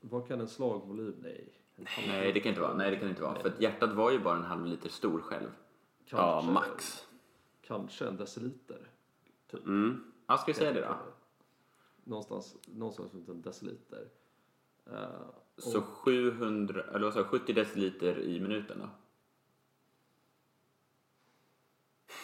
Vad 0.00 0.28
kan 0.28 0.40
en 0.40 0.48
slagvolym? 0.48 1.14
Nej. 1.22 1.52
En 1.76 1.86
Nej, 2.08 2.32
det 2.32 2.40
kan 2.40 2.48
inte 2.50 2.60
vara. 2.60 2.74
Nej, 2.74 2.90
det 2.90 2.96
kan 2.96 3.08
inte 3.08 3.22
vara. 3.22 3.34
För 3.40 3.48
att 3.48 3.60
hjärtat 3.60 3.92
var 3.92 4.10
ju 4.10 4.18
bara 4.18 4.36
en 4.36 4.42
halv 4.44 4.66
liter 4.66 4.88
stor 4.88 5.20
själv. 5.20 5.50
Ja, 6.04 6.32
Kanske- 6.32 6.52
max. 6.52 7.06
Kanske 7.62 8.06
en 8.06 8.16
deciliter. 8.16 8.90
Typ. 9.50 9.66
Mm. 9.66 10.04
Ja, 10.26 10.36
ska 10.36 10.52
vi 10.52 10.58
säga 10.58 10.72
det 10.72 10.80
då? 10.80 10.96
Någonstans, 12.04 12.56
någonstans 12.66 13.14
runt 13.14 13.28
en 13.28 13.42
deciliter. 13.42 14.08
Eh, 14.86 15.20
och, 15.56 15.62
Så 15.62 15.82
700, 15.82 16.82
eller 16.82 17.04
vad 17.04 17.12
sa 17.12 17.18
jag, 17.20 17.26
70 17.28 17.52
deciliter 17.52 18.18
i 18.18 18.40
minuten 18.40 18.78
då? 18.78 18.88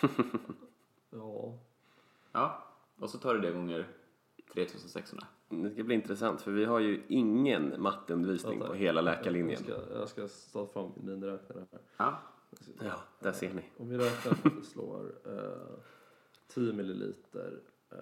ja, 1.15 1.59
Ja, 2.33 2.65
och 2.99 3.11
så 3.11 3.19
tar 3.19 3.35
du 3.35 3.41
det 3.41 3.51
gånger 3.53 3.87
3600. 4.55 5.27
Det 5.49 5.71
ska 5.71 5.83
bli 5.85 5.95
intressant 5.95 6.41
för 6.43 6.51
vi 6.51 6.65
har 6.65 6.79
ju 6.81 7.03
ingen 7.09 7.83
matteundervisning 7.83 8.61
på 8.61 8.75
hela 8.75 8.99
Jag 8.99 9.05
läkarlinjen. 9.05 9.59
ska, 9.63 9.73
jag 9.93 10.09
ska 10.09 10.29
ta 10.53 10.67
fram 10.67 10.93
min 10.97 11.07
miniräknare 11.21 11.67
här. 11.73 11.81
Ja, 11.97 12.19
Ja, 12.85 12.95
där 13.21 13.33
ser 13.33 13.55
ni. 13.55 13.63
Om 13.77 13.89
vi 13.89 13.99
räknar 13.99 14.33
att 14.33 14.43
det 14.61 14.63
slår 14.67 15.13
eh, 15.27 15.79
10 16.49 16.73
milliliter. 16.73 17.61
Eh, 17.93 17.99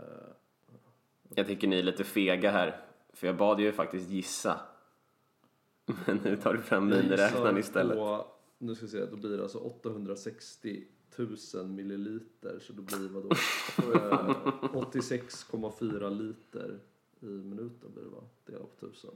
Jag 1.34 1.46
tycker 1.46 1.68
ni 1.68 1.78
är 1.78 1.82
lite 1.82 2.04
fega 2.04 2.50
här. 2.50 2.80
För 3.12 3.26
jag 3.26 3.36
bad 3.36 3.60
ju 3.60 3.72
faktiskt 3.72 4.10
gissa. 4.10 4.60
Men 6.06 6.16
nu 6.16 6.36
tar 6.36 6.54
du 6.54 6.62
fram 6.62 6.88
jag 6.88 7.02
miniräknaren 7.02 7.58
istället. 7.58 7.96
På, 7.96 8.26
nu 8.58 8.74
ska 8.74 8.86
vi 8.86 8.90
se, 8.92 9.06
då 9.06 9.16
blir 9.16 9.36
det 9.36 9.42
alltså 9.42 9.58
860 9.58 10.84
000 11.16 11.66
milliliter. 11.66 12.58
Så 12.60 12.72
då 12.72 12.82
blir 12.82 13.08
vadå? 13.08 13.28
Eh, 13.28 14.36
86,4 14.72 16.10
liter 16.10 16.78
i 17.20 17.26
minuten 17.26 17.92
blir 17.94 18.04
det 18.04 18.10
va? 18.10 18.22
Delat 18.46 18.80
på 18.80 18.86
1000. 18.86 19.10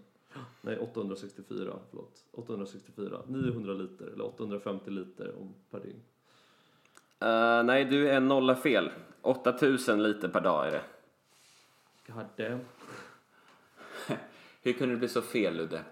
Nej, 0.60 0.78
864, 0.78 1.78
förlåt. 1.90 2.24
864. 2.32 3.22
900 3.26 3.74
liter, 3.74 4.06
eller 4.06 4.24
850 4.24 4.90
liter 4.90 5.34
om 5.38 5.54
per 5.70 5.80
dygn. 5.80 6.00
Eh, 7.20 7.62
nej, 7.64 7.84
du 7.84 8.08
är 8.08 8.20
nolla 8.20 8.56
fel. 8.56 8.90
8000 9.22 10.02
liter 10.02 10.28
per 10.28 10.40
dag 10.40 10.66
är 10.66 10.70
det. 10.70 10.82
God 12.06 12.26
damn. 12.36 12.60
Hur 14.62 14.72
kunde 14.72 14.94
det 14.94 14.98
bli 14.98 15.08
så 15.08 15.22
fel, 15.22 15.56
Ludde? 15.56 15.84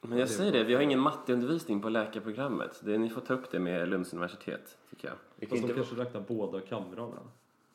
Men 0.00 0.18
jag 0.18 0.28
säger 0.28 0.52
det, 0.52 0.64
vi 0.64 0.74
har 0.74 0.82
ingen 0.82 1.00
matteundervisning 1.00 1.80
på 1.80 1.88
läkarprogrammet. 1.88 2.80
Det, 2.84 2.98
ni 2.98 3.10
får 3.10 3.20
ta 3.20 3.34
upp 3.34 3.50
det 3.50 3.58
med 3.58 3.88
Lunds 3.88 4.12
universitet, 4.12 4.78
tycker 4.98 5.08
jag. 5.08 5.16
Vi 5.36 5.46
kan 5.46 5.58
Fast 5.58 5.68
de 5.68 5.74
kanske 5.74 5.96
räknar 5.96 6.20
båda 6.20 6.60
kamrarna. 6.60 7.20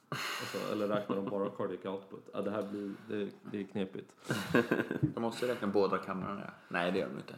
Alltså, 0.09 0.71
eller 0.71 0.87
räknar 0.87 1.15
de 1.15 1.25
bara 1.25 1.49
cardiac 1.49 1.85
output? 1.85 2.29
Ja, 2.33 2.41
det 2.41 2.51
här 2.51 2.63
blir, 2.63 2.93
det, 3.09 3.29
det 3.51 3.59
är 3.59 3.63
knepigt. 3.63 4.11
De 5.01 5.21
måste 5.21 5.47
räkna 5.47 5.67
båda 5.67 5.97
kamrarna. 5.97 6.51
Nej, 6.67 6.91
det 6.91 6.99
gör 6.99 7.07
de 7.09 7.15
inte. 7.17 7.35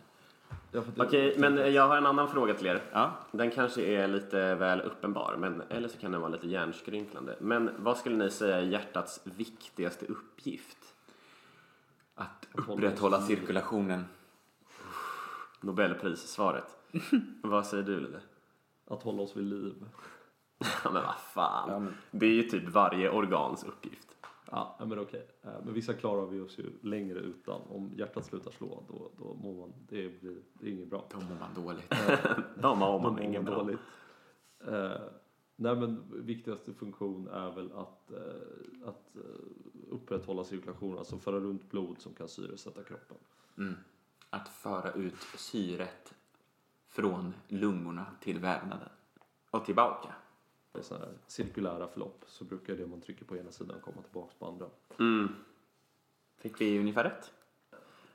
Ja, 0.72 0.84
det- 0.96 1.04
Okej, 1.04 1.36
men 1.40 1.74
jag 1.74 1.88
har 1.88 1.98
en 1.98 2.06
annan 2.06 2.28
fråga 2.28 2.54
till 2.54 2.68
er. 2.68 2.82
Ja. 2.92 3.14
Den 3.32 3.52
kanske 3.52 3.82
är 3.82 4.08
lite 4.08 4.56
väl 4.56 4.82
uppenbar, 4.82 5.36
men, 5.40 5.62
eller 5.70 5.88
så 5.88 5.98
kan 5.98 6.12
den 6.12 6.22
vara 6.22 6.32
lite 6.32 6.48
hjärnskrynklande. 6.48 7.36
Men 7.40 7.70
vad 7.78 7.98
skulle 7.98 8.16
ni 8.16 8.32
säga 8.32 8.58
är 8.58 8.62
hjärtats 8.62 9.22
viktigaste 9.24 10.06
uppgift? 10.06 10.78
Att 12.16 12.48
upprätthålla 12.54 13.22
cirkulationen. 13.22 14.06
Nobelprissvaret. 15.62 16.78
vad 17.44 17.66
säger 17.66 17.84
du, 17.84 18.00
Ludde? 18.00 18.20
Att 18.88 19.04
hålla 19.04 19.22
oss 19.22 19.36
vid 19.38 19.44
liv. 19.46 19.86
Men 20.84 20.94
vad 20.94 21.16
fan. 21.20 21.70
Ja, 21.72 21.80
men- 21.80 21.94
Det 22.12 22.26
är 22.26 22.32
ju 22.34 22.44
typ 22.44 22.70
varje 22.70 23.10
organs 23.10 23.64
uppgift. 23.64 24.08
Ja, 24.52 24.78
men 24.88 25.00
okej. 25.00 25.28
Eh, 25.44 25.50
Men 25.66 25.74
vissa 25.74 25.94
klarar 25.94 26.26
vi 26.26 26.40
oss 26.40 26.60
ju 26.60 26.72
längre 26.82 27.20
utan. 27.20 27.62
Om 27.62 27.92
hjärtat 27.98 28.26
slutar 28.26 28.52
slå, 28.52 28.84
då, 28.88 29.12
då 29.18 29.34
mår 29.34 29.54
man... 29.54 29.74
Det, 29.90 30.22
blir, 30.22 30.38
det 30.54 30.68
är 30.68 30.72
inget 30.72 30.88
bra. 30.90 31.06
Då 31.12 31.18
mår 31.18 31.36
man 31.40 31.66
dåligt. 31.66 31.90
De 31.90 31.96
har 31.96 32.46
Då 32.62 32.76
man 32.76 33.02
mår 33.14 33.22
ingen 33.22 33.44
man 33.44 33.54
bra. 33.54 33.64
dåligt. 33.64 33.80
Eh, 34.68 35.02
nej, 35.56 35.76
men 35.76 36.04
viktigaste 36.26 36.74
funktion 36.74 37.28
är 37.28 37.52
väl 37.52 37.72
att, 37.72 38.12
eh, 38.12 38.88
att 38.88 39.16
eh, 39.16 39.22
upprätthålla 39.90 40.44
cirkulationen, 40.44 40.98
alltså 40.98 41.18
föra 41.18 41.40
runt 41.40 41.70
blod 41.72 42.00
som 42.00 42.14
kan 42.14 42.28
syresätta 42.28 42.84
kroppen. 42.84 43.18
Mm. 43.58 43.76
Att 44.30 44.48
föra 44.50 44.92
ut 44.92 45.16
syret 45.38 46.15
från 46.96 47.34
lungorna 47.48 48.06
till 48.20 48.40
vävnaden. 48.40 48.90
Och 49.50 49.66
tillbaka. 49.66 50.10
I 50.80 50.84
sådana 50.84 51.06
här 51.06 51.14
cirkulära 51.28 51.88
förlopp 51.88 52.24
så 52.28 52.44
brukar 52.44 52.76
det 52.76 52.88
man 52.88 53.02
trycker 53.02 53.26
på 53.26 53.38
ena 53.38 53.52
sidan 53.52 53.80
komma 53.82 54.02
tillbaka 54.02 54.34
på 54.40 54.46
andra. 54.46 54.66
Mm. 55.00 55.36
Fick 56.38 56.62
vi 56.62 56.80
ungefär 56.80 57.04
rätt? 57.04 57.32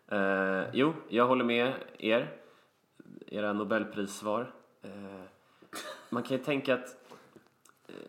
Eh, 0.09 0.71
jo, 0.73 0.93
jag 1.09 1.27
håller 1.27 1.45
med 1.45 1.75
er. 1.99 2.37
Era 3.27 3.53
Nobelprissvar. 3.53 4.53
Eh, 4.83 5.23
man 6.09 6.23
kan 6.23 6.37
ju 6.37 6.45
tänka 6.45 6.75
att... 6.75 6.97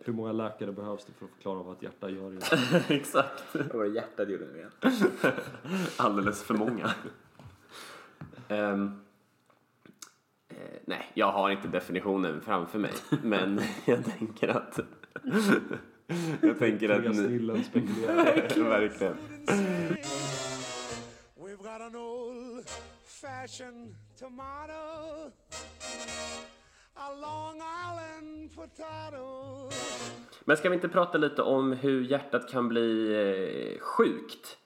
Hur 0.04 0.12
många 0.12 0.32
läkare 0.32 0.72
behövs 0.72 1.04
det 1.04 1.12
för 1.12 1.24
att 1.24 1.32
förklara 1.32 1.62
vad 1.62 1.76
ett 1.76 1.82
hjärta 1.82 2.10
gör? 2.10 2.38
Exakt. 2.92 3.54
Vad 3.54 3.72
var 3.72 3.84
det 3.84 3.90
hjärtat 3.90 4.28
gjorde 4.28 4.46
nu 4.46 4.56
igen? 4.56 4.70
Alldeles 5.96 6.42
för 6.42 6.54
många. 6.54 6.94
Ehm, 8.48 9.00
eh, 10.58 10.78
nej, 10.84 11.10
jag 11.14 11.32
har 11.32 11.50
inte 11.50 11.68
definitionen 11.68 12.40
framför 12.40 12.78
mig. 12.78 12.92
Men 13.22 13.60
jag 13.84 14.04
tänker 14.04 14.48
att... 14.48 14.78
jag 16.40 16.58
tänker 16.58 16.88
att 16.88 17.00
Tre 17.02 17.08
ni... 17.08 17.14
snillen 17.14 17.64
spekulerar. 17.64 18.68
Verkligen. 18.68 19.16
We've 21.36 21.56
got 21.56 21.80
an 21.80 21.96
old 21.96 22.66
fashioned 23.04 23.94
tomato, 24.18 25.30
a 26.94 27.08
Long 27.20 27.56
Island 27.56 28.54
potato. 28.54 29.70
Men 30.44 30.56
ska 30.56 30.68
vi 30.68 30.74
inte 30.74 30.88
prata 30.88 31.18
lite 31.18 31.42
om 31.42 31.72
hur 31.72 32.02
hjärtat 32.02 32.50
kan 32.50 32.68
bli 32.68 33.12
eh, 33.74 33.80
sjukt? 33.80 34.58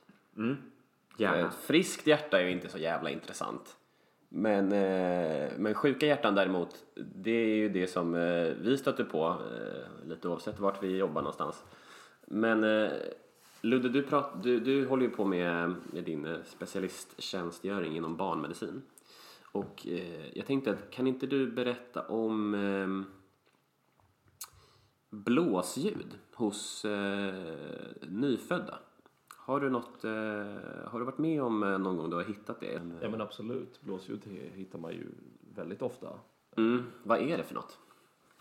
Gärna. 1.17 1.49
Ett 1.49 1.55
friskt 1.55 2.07
hjärta 2.07 2.41
är 2.41 2.45
ju 2.45 2.51
inte 2.51 2.69
så 2.69 2.79
jävla 2.79 3.11
intressant. 3.11 3.77
Men, 4.39 4.73
eh, 4.73 5.53
men 5.59 5.75
sjuka 5.75 6.07
hjärtan 6.07 6.35
däremot, 6.35 6.85
det 6.95 7.31
är 7.31 7.57
ju 7.57 7.69
det 7.69 7.87
som 7.87 8.15
eh, 8.15 8.55
vi 8.61 8.79
stöter 8.79 9.05
på, 9.05 9.27
eh, 9.27 10.09
lite 10.09 10.29
oavsett 10.29 10.61
vart 10.61 10.83
vi 10.83 10.97
jobbar 10.97 11.23
någonstans. 11.23 11.65
Men 12.27 12.65
eh, 12.65 12.93
Ludde, 13.61 13.89
du, 13.89 14.03
prat, 14.03 14.43
du, 14.43 14.61
du 14.61 14.87
håller 14.87 15.03
ju 15.03 15.11
på 15.11 15.25
med, 15.25 15.75
med 15.93 16.05
din 16.05 16.27
eh, 16.27 16.37
specialisttjänstgöring 16.45 17.97
inom 17.97 18.17
barnmedicin. 18.17 18.83
Och 19.53 19.87
eh, 19.87 20.27
jag 20.35 20.47
tänkte, 20.47 20.71
att 20.71 20.91
kan 20.91 21.07
inte 21.07 21.27
du 21.27 21.51
berätta 21.51 22.03
om 22.03 22.55
eh, 22.55 22.89
blåsljud 25.11 26.19
hos 26.35 26.85
eh, 26.85 27.35
nyfödda? 28.01 28.79
Har 29.47 29.61
du, 29.61 29.71
något, 29.71 30.05
eh, 30.05 30.11
har 30.91 30.99
du 30.99 31.05
varit 31.05 31.19
med 31.19 31.43
om 31.43 31.63
eh, 31.63 31.79
någon 31.79 31.97
gång 31.97 32.11
du 32.11 32.17
har 32.17 32.25
hittat 32.25 32.61
det? 32.61 32.81
Ja 33.03 33.11
men 33.11 33.21
absolut, 33.21 33.81
blåsljud 33.81 34.21
hittar 34.55 34.79
man 34.79 34.93
ju 34.93 35.07
väldigt 35.55 35.83
ofta. 35.83 36.19
Mm, 36.57 36.83
vad 37.03 37.19
är 37.19 37.37
det 37.37 37.45
för 37.45 37.55
något? 37.55 37.79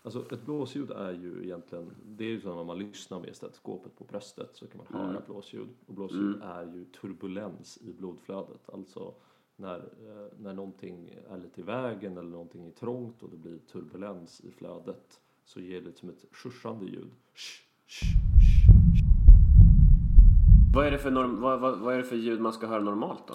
Alltså 0.02 0.34
ett 0.34 0.44
blåsljud 0.44 0.90
är 0.90 1.12
ju 1.12 1.44
egentligen, 1.44 1.90
det 2.04 2.24
är 2.24 2.28
ju 2.28 2.40
så 2.40 2.54
när 2.54 2.64
man 2.64 2.78
lyssnar 2.78 3.20
med 3.20 3.36
stetoskopet 3.36 3.96
på 3.98 4.04
bröstet 4.04 4.50
så 4.56 4.66
kan 4.66 4.78
man 4.78 5.00
höra 5.00 5.22
blåsljud. 5.26 5.68
Och 5.86 5.94
blåsljud 5.94 6.42
är 6.42 6.64
ju 6.74 6.84
turbulens 6.84 7.78
i 7.82 7.92
blodflödet. 7.92 8.70
Alltså 8.70 9.14
när, 9.56 9.78
eh, 9.78 10.38
när 10.38 10.54
någonting 10.54 11.14
är 11.30 11.38
lite 11.38 11.60
i 11.60 11.64
vägen 11.64 12.18
eller 12.18 12.30
någonting 12.30 12.66
är 12.66 12.70
trångt 12.70 13.22
och 13.22 13.30
det 13.30 13.36
blir 13.36 13.58
turbulens 13.58 14.40
i 14.40 14.50
flödet 14.50 15.20
så 15.44 15.60
ger 15.60 15.80
det 15.80 15.92
som 15.92 16.08
ett 16.08 16.24
sjuschande 16.32 16.86
ljud. 16.86 17.10
Sh, 17.34 17.62
sh. 17.86 18.35
Vad 20.76 20.86
är, 20.86 20.90
det 20.90 20.98
för 20.98 21.10
norm, 21.10 21.40
vad, 21.40 21.60
vad, 21.60 21.78
vad 21.78 21.94
är 21.94 21.98
det 21.98 22.04
för 22.04 22.16
ljud 22.16 22.40
man 22.40 22.52
ska 22.52 22.66
höra 22.66 22.80
normalt 22.82 23.26
då? 23.28 23.34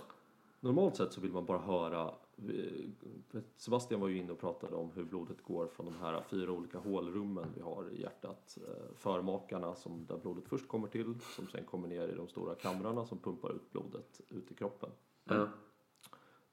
Normalt 0.60 0.96
sett 0.96 1.14
så 1.14 1.22
vill 1.22 1.32
man 1.32 1.46
bara 1.46 1.58
höra 1.60 2.12
eh, 2.38 3.42
Sebastian 3.58 4.02
var 4.02 4.08
ju 4.08 4.18
inne 4.18 4.32
och 4.32 4.40
pratade 4.40 4.76
om 4.76 4.92
hur 4.92 5.04
blodet 5.04 5.44
går 5.44 5.68
från 5.68 5.86
de 5.86 5.96
här 6.02 6.24
fyra 6.30 6.52
olika 6.52 6.80
hålrummen 6.80 7.46
vi 7.56 7.62
har 7.62 7.90
i 7.92 8.02
hjärtat. 8.02 8.58
Eh, 8.68 8.96
Förmakarna 8.96 9.76
som 9.76 10.06
där 10.06 10.18
blodet 10.18 10.48
först 10.48 10.68
kommer 10.68 10.88
till, 10.88 11.16
som 11.36 11.48
sen 11.48 11.66
kommer 11.66 11.88
ner 11.88 12.08
i 12.08 12.16
de 12.16 12.28
stora 12.28 12.56
kamrarna 12.56 13.06
som 13.06 13.18
pumpar 13.20 13.50
ut 13.52 13.72
blodet 13.72 14.22
ut 14.30 14.52
i 14.52 14.54
kroppen. 14.54 14.90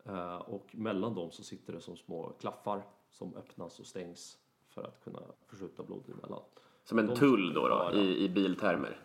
Eh, 0.06 0.36
Och 0.36 0.66
mellan 0.74 1.14
dem 1.14 1.30
så 1.30 1.42
sitter 1.42 1.72
det 1.72 1.80
som 1.80 1.96
små 1.96 2.32
klaffar 2.40 2.82
som 3.10 3.34
öppnas 3.36 3.80
och 3.80 3.86
stängs 3.86 4.38
för 4.68 4.82
att 4.82 5.04
kunna 5.04 5.20
förskjuta 5.46 5.82
blod 5.82 6.04
emellan. 6.18 6.42
Som 6.84 6.98
en 6.98 7.06
De 7.06 7.16
tull 7.16 7.54
då, 7.54 7.68
då 7.68 7.74
höra. 7.74 7.94
i, 7.94 8.24
i 8.24 8.28
biltermer. 8.28 9.00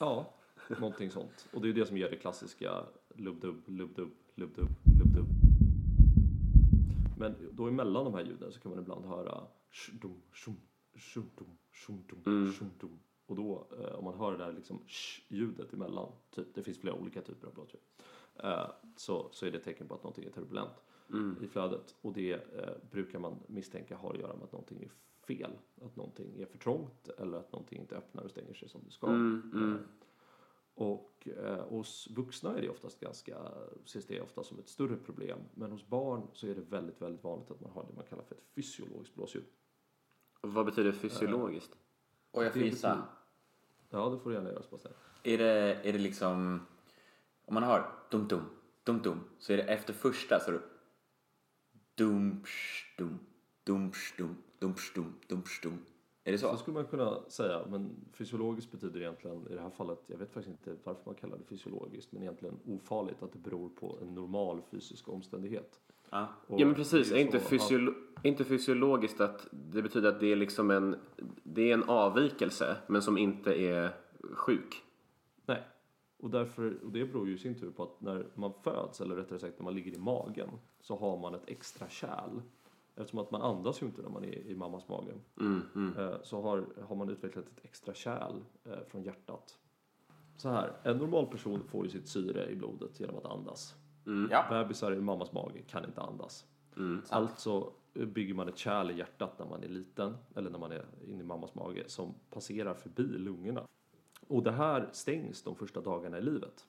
Ja, 0.00 0.32
någonting 0.74 1.10
sånt. 1.10 1.48
Och 1.52 1.60
det 1.60 1.66
är 1.66 1.72
ju 1.72 1.80
det 1.80 1.86
som 1.86 1.96
ger 1.96 2.10
det 2.10 2.16
klassiska 2.16 2.84
lubb-dubb, 3.14 3.62
lubb-dubb, 3.66 4.10
lubb-dubb, 4.34 4.68
lubb-dubb. 4.98 5.26
Men 7.18 7.34
då 7.52 7.66
emellan 7.68 8.04
de 8.04 8.14
här 8.14 8.24
ljuden 8.24 8.52
så 8.52 8.60
kan 8.60 8.70
man 8.70 8.80
ibland 8.80 9.04
höra 9.04 9.46
sh-dum, 9.70 10.20
shum, 10.32 10.56
shum-dum, 10.94 11.56
shum-dum, 11.72 12.22
shum-dum. 12.52 12.98
Och 13.26 13.36
då, 13.36 13.66
eh, 13.80 13.94
om 13.94 14.04
man 14.04 14.18
hör 14.18 14.32
det 14.32 14.38
där 14.38 14.52
liksom 14.52 14.78
sh-ljudet 14.86 15.72
emellan, 15.72 16.12
typ, 16.30 16.54
det 16.54 16.62
finns 16.62 16.78
flera 16.78 16.94
olika 16.94 17.22
typer 17.22 17.46
av 17.46 17.54
blåsljud, 17.54 17.82
eh, 18.36 18.70
så, 18.96 19.28
så 19.32 19.46
är 19.46 19.50
det 19.50 19.58
ett 19.58 19.64
tecken 19.64 19.88
på 19.88 19.94
att 19.94 20.02
någonting 20.02 20.24
är 20.24 20.30
turbulent 20.30 20.82
i 21.42 21.48
flödet. 21.48 21.94
Och 22.00 22.12
det 22.12 22.32
eh, 22.32 22.70
brukar 22.90 23.18
man 23.18 23.38
misstänka 23.46 23.96
har 23.96 24.14
att 24.14 24.20
göra 24.20 24.34
med 24.34 24.44
att 24.44 24.52
någonting 24.52 24.82
är 24.82 24.90
fel. 25.26 25.50
Att 25.82 25.96
någonting 25.96 26.40
är 26.40 26.46
för 26.46 26.58
trångt 26.58 27.08
eller 27.18 27.38
att 27.38 27.52
någonting 27.52 27.80
inte 27.80 27.96
öppnar 27.96 28.22
och 28.24 28.30
stänger 28.30 28.54
sig 28.54 28.68
som 28.68 28.80
det 28.84 28.90
ska. 28.90 29.06
Eh, 29.72 29.76
Och 30.78 31.28
eh, 31.38 31.64
hos 31.68 32.08
vuxna 32.10 32.56
är 32.58 32.62
det 32.62 32.68
oftast 32.68 33.00
ganska, 33.00 33.36
ses 33.84 34.06
det 34.06 34.20
ofta 34.20 34.44
som 34.44 34.58
ett 34.58 34.68
större 34.68 34.96
problem. 34.96 35.38
Men 35.54 35.70
hos 35.72 35.86
barn 35.86 36.28
så 36.32 36.46
är 36.46 36.54
det 36.54 36.60
väldigt, 36.60 37.02
väldigt 37.02 37.24
vanligt 37.24 37.50
att 37.50 37.60
man 37.60 37.70
har 37.70 37.84
det 37.84 37.92
man 37.96 38.04
kallar 38.04 38.22
för 38.22 38.34
ett 38.34 38.44
fysiologiskt 38.54 39.14
blåsljud. 39.14 39.44
Vad 40.40 40.66
betyder 40.66 40.92
fysiologiskt? 40.92 41.76
Och 42.30 42.44
jag 42.44 42.52
får 42.52 42.62
gissa. 42.62 42.88
betyder- 42.88 43.08
Ja, 43.90 44.08
det 44.10 44.18
får 44.18 44.30
du 44.30 44.36
gärna 44.36 44.50
göra 44.50 44.62
Sebastian. 44.62 44.94
Är 45.22 45.38
det, 45.38 45.80
är 45.84 45.92
det 45.92 45.98
liksom... 45.98 46.60
Om 47.44 47.54
man 47.54 47.62
har 47.62 47.92
dum 48.10 48.28
dum, 48.28 48.42
dum 48.84 49.02
dum, 49.02 49.20
så 49.38 49.52
är 49.52 49.56
det 49.56 49.62
efter 49.62 49.92
första 49.92 50.40
så 50.40 50.50
är 50.50 50.54
det 50.54 50.62
dum 51.94 52.42
psh, 52.42 52.96
dum, 52.98 53.18
dum 55.28 55.42
Är 56.26 56.32
det 56.32 56.38
Så 56.38 56.50
så? 56.50 56.56
skulle 56.56 56.74
man 56.74 56.84
kunna 56.86 57.20
säga, 57.28 57.60
men 57.68 57.90
fysiologiskt 58.12 58.72
betyder 58.72 59.00
egentligen 59.00 59.46
i 59.50 59.54
det 59.54 59.60
här 59.60 59.70
fallet, 59.70 59.98
jag 60.06 60.18
vet 60.18 60.32
faktiskt 60.32 60.58
inte 60.68 60.80
varför 60.84 61.02
man 61.04 61.14
kallar 61.14 61.38
det 61.38 61.44
fysiologiskt, 61.44 62.12
men 62.12 62.22
egentligen 62.22 62.56
ofarligt 62.66 63.22
att 63.22 63.32
det 63.32 63.38
beror 63.38 63.68
på 63.68 63.98
en 64.02 64.14
normal 64.14 64.62
fysisk 64.70 65.08
omständighet. 65.08 65.80
Ja. 66.10 66.28
Och 66.46 66.60
Ja 66.60 66.66
men 66.66 66.74
precis, 66.74 67.10
det 67.10 67.16
är 67.16 67.20
inte, 67.22 67.38
fysiolo- 67.38 67.94
är 68.22 68.28
inte 68.28 68.44
fysiologiskt 68.44 69.20
att 69.20 69.46
det 69.50 69.82
betyder 69.82 70.08
att 70.08 70.20
det 70.20 70.32
är 70.32 70.36
liksom 70.36 70.70
en, 70.70 70.96
det 71.42 71.70
är 71.70 71.74
en 71.74 71.84
avvikelse 71.84 72.76
men 72.86 73.02
som 73.02 73.18
inte 73.18 73.54
är 73.54 73.96
sjuk? 74.20 74.82
Nej. 75.46 75.62
Och, 76.18 76.30
därför, 76.30 76.76
och 76.84 76.90
det 76.92 77.04
beror 77.04 77.28
ju 77.28 77.34
i 77.34 77.38
sin 77.38 77.54
tur 77.60 77.70
på 77.70 77.82
att 77.82 78.00
när 78.00 78.26
man 78.34 78.52
föds, 78.62 79.00
eller 79.00 79.16
rättare 79.16 79.38
sagt 79.38 79.58
när 79.58 79.64
man 79.64 79.74
ligger 79.74 79.92
i 79.94 79.98
magen, 79.98 80.48
så 80.80 80.96
har 80.96 81.16
man 81.18 81.34
ett 81.34 81.44
extra 81.46 81.88
kärl. 81.88 82.40
Eftersom 82.96 83.18
att 83.18 83.30
man 83.30 83.42
andas 83.42 83.82
ju 83.82 83.86
inte 83.86 84.02
när 84.02 84.08
man 84.08 84.24
är 84.24 84.34
i 84.38 84.54
mammas 84.54 84.88
mage. 84.88 85.12
Eh, 85.98 86.22
Så 86.22 86.40
har, 86.42 86.64
har 86.88 86.96
man 86.96 87.08
utvecklat 87.08 87.44
ett 87.46 87.64
extra 87.64 87.94
kärl 87.94 88.40
eh, 88.64 88.72
från 88.88 89.02
hjärtat. 89.02 89.58
Så 90.36 90.48
här, 90.48 90.72
en 90.82 90.96
normal 90.96 91.26
person 91.26 91.62
får 91.68 91.84
ju 91.84 91.90
sitt 91.90 92.08
syre 92.08 92.50
i 92.50 92.56
blodet 92.56 93.00
genom 93.00 93.16
att 93.16 93.24
andas. 93.26 93.74
Ja. 94.30 94.44
Bebisar 94.50 94.92
i 94.92 95.00
mammas 95.00 95.32
mage 95.32 95.62
kan 95.62 95.84
inte 95.84 96.00
andas. 96.00 96.46
Alltså 97.10 97.72
bygger 97.92 98.34
man 98.34 98.48
ett 98.48 98.58
kärl 98.58 98.90
i 98.90 98.98
hjärtat 98.98 99.38
när 99.38 99.46
man 99.46 99.62
är 99.62 99.68
liten, 99.68 100.16
eller 100.34 100.50
när 100.50 100.58
man 100.58 100.72
är 100.72 100.84
inne 101.06 101.20
i 101.20 101.26
mammas 101.26 101.54
mage, 101.54 101.84
som 101.86 102.14
passerar 102.30 102.74
förbi 102.74 103.02
lungorna. 103.02 103.62
Och 104.28 104.42
det 104.42 104.52
här 104.52 104.88
stängs 104.92 105.42
de 105.42 105.56
första 105.56 105.80
dagarna 105.80 106.18
i 106.18 106.22
livet. 106.22 106.64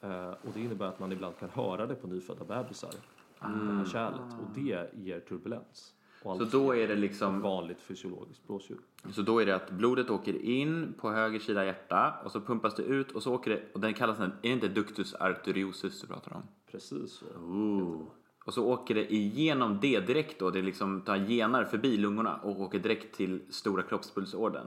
Eh, 0.00 0.30
och 0.30 0.50
det 0.54 0.60
innebär 0.60 0.86
att 0.86 0.98
man 1.00 1.12
ibland 1.12 1.36
kan 1.38 1.50
höra 1.50 1.86
det 1.86 1.94
på 1.94 2.06
nyfödda 2.06 2.44
bebisar. 2.44 2.90
Här 3.40 3.84
kärlet. 3.84 4.20
Och 4.20 4.54
det 4.54 4.90
ger 4.94 5.20
turbulens. 5.20 5.94
Så 6.22 6.44
då 6.44 6.76
är 6.76 6.88
det 6.88 6.94
liksom 6.94 7.40
vanligt 7.40 7.80
fysiologiskt 7.80 8.46
blåsljud. 8.46 8.80
Så 9.10 9.22
då 9.22 9.38
är 9.38 9.46
det 9.46 9.56
att 9.56 9.70
blodet 9.70 10.10
åker 10.10 10.42
in 10.42 10.94
på 11.00 11.10
höger 11.10 11.38
sida 11.38 11.64
hjärta 11.64 12.14
och 12.24 12.32
så 12.32 12.40
pumpas 12.40 12.74
det 12.74 12.82
ut 12.82 13.12
och 13.12 13.22
så 13.22 13.34
åker 13.34 13.50
det, 13.50 13.62
och 13.72 13.80
den 13.80 13.94
kallas 13.94 14.18
den, 14.18 14.30
är 14.30 14.36
det 14.42 14.48
inte 14.48 14.68
ductus 14.68 15.14
arteriosus 15.14 16.00
du 16.00 16.06
pratar 16.06 16.32
om? 16.32 16.42
Precis 16.70 17.12
så. 17.12 17.26
Ooh. 17.26 18.06
Och 18.44 18.54
så 18.54 18.66
åker 18.66 18.94
det 18.94 19.14
igenom 19.14 19.78
det 19.80 20.00
direkt 20.00 20.38
då, 20.38 20.50
det 20.50 20.62
liksom 20.62 21.00
tar 21.00 21.16
genar 21.16 21.64
förbi 21.64 21.96
lungorna 21.96 22.36
och 22.36 22.60
åker 22.60 22.78
direkt 22.78 23.16
till 23.16 23.40
stora 23.50 23.82
kroppspulsådern, 23.82 24.66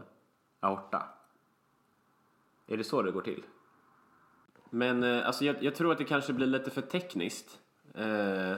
aorta. 0.59 1.03
Är 2.67 2.77
det 2.77 2.83
så 2.83 3.01
det 3.01 3.11
går 3.11 3.21
till? 3.21 3.43
Men 4.69 5.03
eh, 5.03 5.27
alltså, 5.27 5.45
jag, 5.45 5.63
jag 5.63 5.75
tror 5.75 5.91
att 5.91 5.97
det 5.97 6.03
kanske 6.03 6.33
blir 6.33 6.47
lite 6.47 6.71
för 6.71 6.81
tekniskt. 6.81 7.60
Eh, 7.93 8.57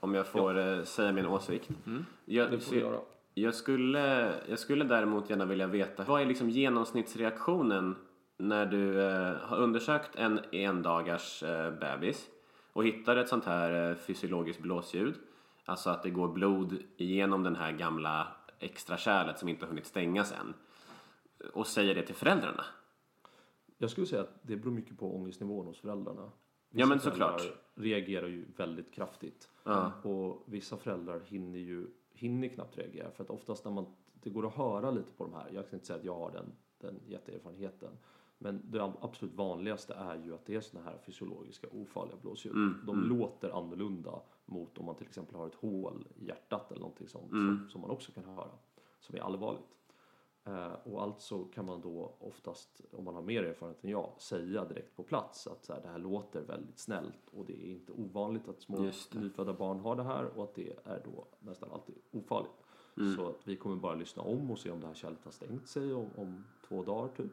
om 0.00 0.14
jag 0.14 0.26
får 0.26 0.58
eh, 0.58 0.82
säga 0.84 1.12
min 1.12 1.26
åsikt. 1.26 1.70
Jag, 2.24 2.50
Det 2.50 2.58
får 2.58 2.74
du 2.74 2.80
göra. 2.80 3.00
jag, 3.34 3.54
skulle, 3.54 4.34
jag 4.48 4.58
skulle 4.58 4.84
däremot 4.84 5.30
gärna 5.30 5.44
vilja 5.44 5.66
veta, 5.66 6.04
vad 6.04 6.20
är 6.22 6.26
liksom 6.26 6.50
genomsnittsreaktionen 6.50 7.96
när 8.36 8.66
du 8.66 9.02
eh, 9.02 9.36
har 9.36 9.56
undersökt 9.56 10.16
en 10.16 10.40
endagars 10.52 11.42
eh, 11.42 11.70
bebis 11.70 12.28
och 12.72 12.84
hittar 12.84 13.16
ett 13.16 13.28
sånt 13.28 13.44
här 13.44 13.90
eh, 13.90 13.96
fysiologiskt 13.96 14.62
blåsljud, 14.62 15.14
alltså 15.64 15.90
att 15.90 16.02
det 16.02 16.10
går 16.10 16.28
blod 16.28 16.78
igenom 16.96 17.42
den 17.42 17.56
här 17.56 17.72
gamla 17.72 18.28
extra 18.58 18.96
kärlet 18.96 19.38
som 19.38 19.48
inte 19.48 19.64
har 19.64 19.68
hunnit 19.68 19.86
stängas 19.86 20.32
än, 20.32 20.54
och 21.52 21.66
säger 21.66 21.94
det 21.94 22.02
till 22.02 22.14
föräldrarna. 22.14 22.64
Jag 23.78 23.90
skulle 23.90 24.06
säga 24.06 24.22
att 24.22 24.38
det 24.42 24.56
beror 24.56 24.72
mycket 24.72 24.98
på 24.98 25.16
ångestnivån 25.16 25.66
hos 25.66 25.80
föräldrarna. 25.80 26.30
Ja, 26.70 26.86
men 26.86 27.00
såklart. 27.00 27.42
reagerar 27.74 28.26
ju 28.26 28.44
väldigt 28.56 28.92
kraftigt. 28.92 29.50
Ja. 29.64 29.92
Och 30.02 30.42
vissa 30.46 30.76
föräldrar 30.76 31.20
hinner 31.20 31.58
ju 31.58 31.86
hinner 32.16 32.48
knappt 32.48 32.78
reagera. 32.78 33.10
För 33.10 33.24
att 33.24 33.30
oftast 33.30 33.64
när 33.64 33.72
man, 33.72 33.86
det 34.14 34.30
går 34.30 34.46
att 34.46 34.54
höra 34.54 34.90
lite 34.90 35.12
på 35.12 35.24
de 35.24 35.32
här. 35.32 35.50
Jag 35.54 35.70
kan 35.70 35.76
inte 35.76 35.86
säga 35.86 35.98
att 35.98 36.04
jag 36.04 36.14
har 36.14 36.30
den, 36.30 36.52
den 36.78 37.00
jätteerfarenheten. 37.06 37.90
Men 38.38 38.62
det 38.70 38.92
absolut 39.00 39.34
vanligaste 39.34 39.94
är 39.94 40.16
ju 40.24 40.34
att 40.34 40.46
det 40.46 40.54
är 40.54 40.60
såna 40.60 40.84
här 40.84 40.98
fysiologiska 40.98 41.66
ofarliga 41.72 42.16
blåsljud. 42.22 42.54
de 42.86 43.00
låter 43.08 43.58
annorlunda 43.58 44.20
mot 44.46 44.78
om 44.78 44.84
man 44.84 44.94
till 44.94 45.06
exempel 45.06 45.36
har 45.36 45.46
ett 45.46 45.54
hål 45.54 46.06
i 46.16 46.26
hjärtat 46.26 46.70
eller 46.70 46.80
någonting 46.80 47.08
sånt 47.08 47.30
som, 47.30 47.68
som 47.70 47.80
man 47.80 47.90
också 47.90 48.12
kan 48.12 48.24
höra. 48.24 48.50
Som 49.00 49.16
är 49.16 49.20
allvarligt. 49.20 49.76
Eh, 50.46 50.72
och 50.84 51.02
alltså 51.02 51.44
kan 51.44 51.66
man 51.66 51.80
då 51.80 52.14
oftast, 52.18 52.80
om 52.92 53.04
man 53.04 53.14
har 53.14 53.22
mer 53.22 53.42
erfarenhet 53.42 53.84
än 53.84 53.90
jag, 53.90 54.12
säga 54.18 54.64
direkt 54.64 54.96
på 54.96 55.02
plats 55.02 55.46
att 55.46 55.64
så 55.64 55.72
här, 55.72 55.82
det 55.82 55.88
här 55.88 55.98
låter 55.98 56.40
väldigt 56.42 56.78
snällt 56.78 57.28
och 57.30 57.46
det 57.46 57.52
är 57.52 57.70
inte 57.70 57.92
ovanligt 57.92 58.48
att 58.48 58.60
små 58.60 58.90
nyfödda 59.14 59.52
barn 59.52 59.80
har 59.80 59.96
det 59.96 60.02
här 60.02 60.24
och 60.24 60.44
att 60.44 60.54
det 60.54 60.72
är 60.84 61.02
då 61.04 61.26
nästan 61.40 61.72
alltid 61.72 61.94
ofarligt. 62.10 62.52
Så 63.16 63.28
att 63.28 63.48
vi 63.48 63.56
kommer 63.56 63.76
bara 63.76 63.94
lyssna 63.94 64.22
om 64.22 64.50
och 64.50 64.58
se 64.58 64.70
om 64.70 64.80
det 64.80 64.86
här 64.86 64.94
kärlet 64.94 65.24
har 65.24 65.30
stängt 65.30 65.68
sig 65.68 65.94
om, 65.94 66.10
om 66.16 66.44
två 66.68 66.82
dagar 66.82 67.08
typ. 67.16 67.32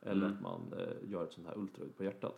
Eller 0.00 0.26
att 0.26 0.40
man 0.40 0.72
eh, 0.78 1.10
gör 1.10 1.24
ett 1.24 1.32
sånt 1.32 1.46
här 1.46 1.58
ultraljud 1.58 1.96
på 1.96 2.04
hjärtat. 2.04 2.34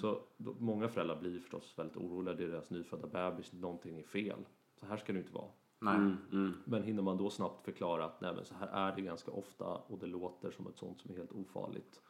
Så 0.00 0.20
då, 0.36 0.54
många 0.58 0.88
föräldrar 0.88 1.20
blir 1.20 1.40
förstås 1.40 1.78
väldigt 1.78 1.96
oroliga, 1.96 2.34
det 2.34 2.44
är 2.44 2.48
deras 2.48 2.70
nyfödda 2.70 3.06
bebis, 3.06 3.52
någonting 3.52 3.98
är 3.98 4.02
fel. 4.02 4.38
Så 4.80 4.86
här 4.86 4.96
ska 4.96 5.12
det 5.12 5.18
inte 5.18 5.32
vara. 5.32 5.48
Nej. 5.82 6.16
Men 6.64 6.82
hinner 6.82 7.02
man 7.02 7.16
då 7.16 7.30
snabbt 7.30 7.64
förklara 7.64 8.04
att 8.04 8.20
nej, 8.20 8.34
men 8.34 8.44
så 8.44 8.54
här 8.54 8.66
är 8.66 8.96
det 8.96 9.02
ganska 9.02 9.30
ofta 9.30 9.66
och 9.66 9.98
det 9.98 10.06
låter 10.06 10.50
som 10.50 10.66
ett 10.66 10.76
sånt 10.78 11.00
som 11.00 11.10
är 11.10 11.16
helt 11.16 11.32
ofarligt. 11.32 12.00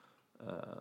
Eh, 0.40 0.78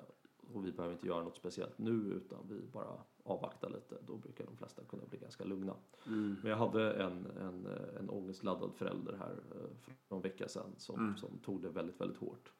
och 0.54 0.65
vi 0.65 0.71
behöver 0.71 0.93
inte 0.95 1.08
göra 1.08 1.23
något 1.23 1.36
speciellt 1.36 1.77
nu 1.77 1.91
utan 1.91 2.39
vi 2.49 2.62
bara 2.73 2.93
avvaktar 3.23 3.69
lite. 3.69 3.95
Då 4.08 4.17
brukar 4.17 4.45
de 4.45 4.58
flesta 4.58 4.84
kunna 4.84 5.04
bli 5.10 5.19
ganska 5.19 5.43
lugna. 5.43 5.73
Men 6.04 6.51
jag 6.51 6.58
hade 6.58 6.93
en, 6.93 7.25
en, 7.39 7.65
en 7.99 8.10
ångestladdad 8.10 8.73
förälder 8.75 9.13
här 9.19 9.32
eh, 9.32 9.69
för 9.82 9.93
någon 10.10 10.21
vecka 10.21 10.47
sedan 10.47 10.73
som, 10.77 11.15
som 11.17 11.38
tog 11.38 11.62
det 11.62 11.69
väldigt, 11.69 12.01
väldigt 12.01 12.17
hårt. 12.17 12.51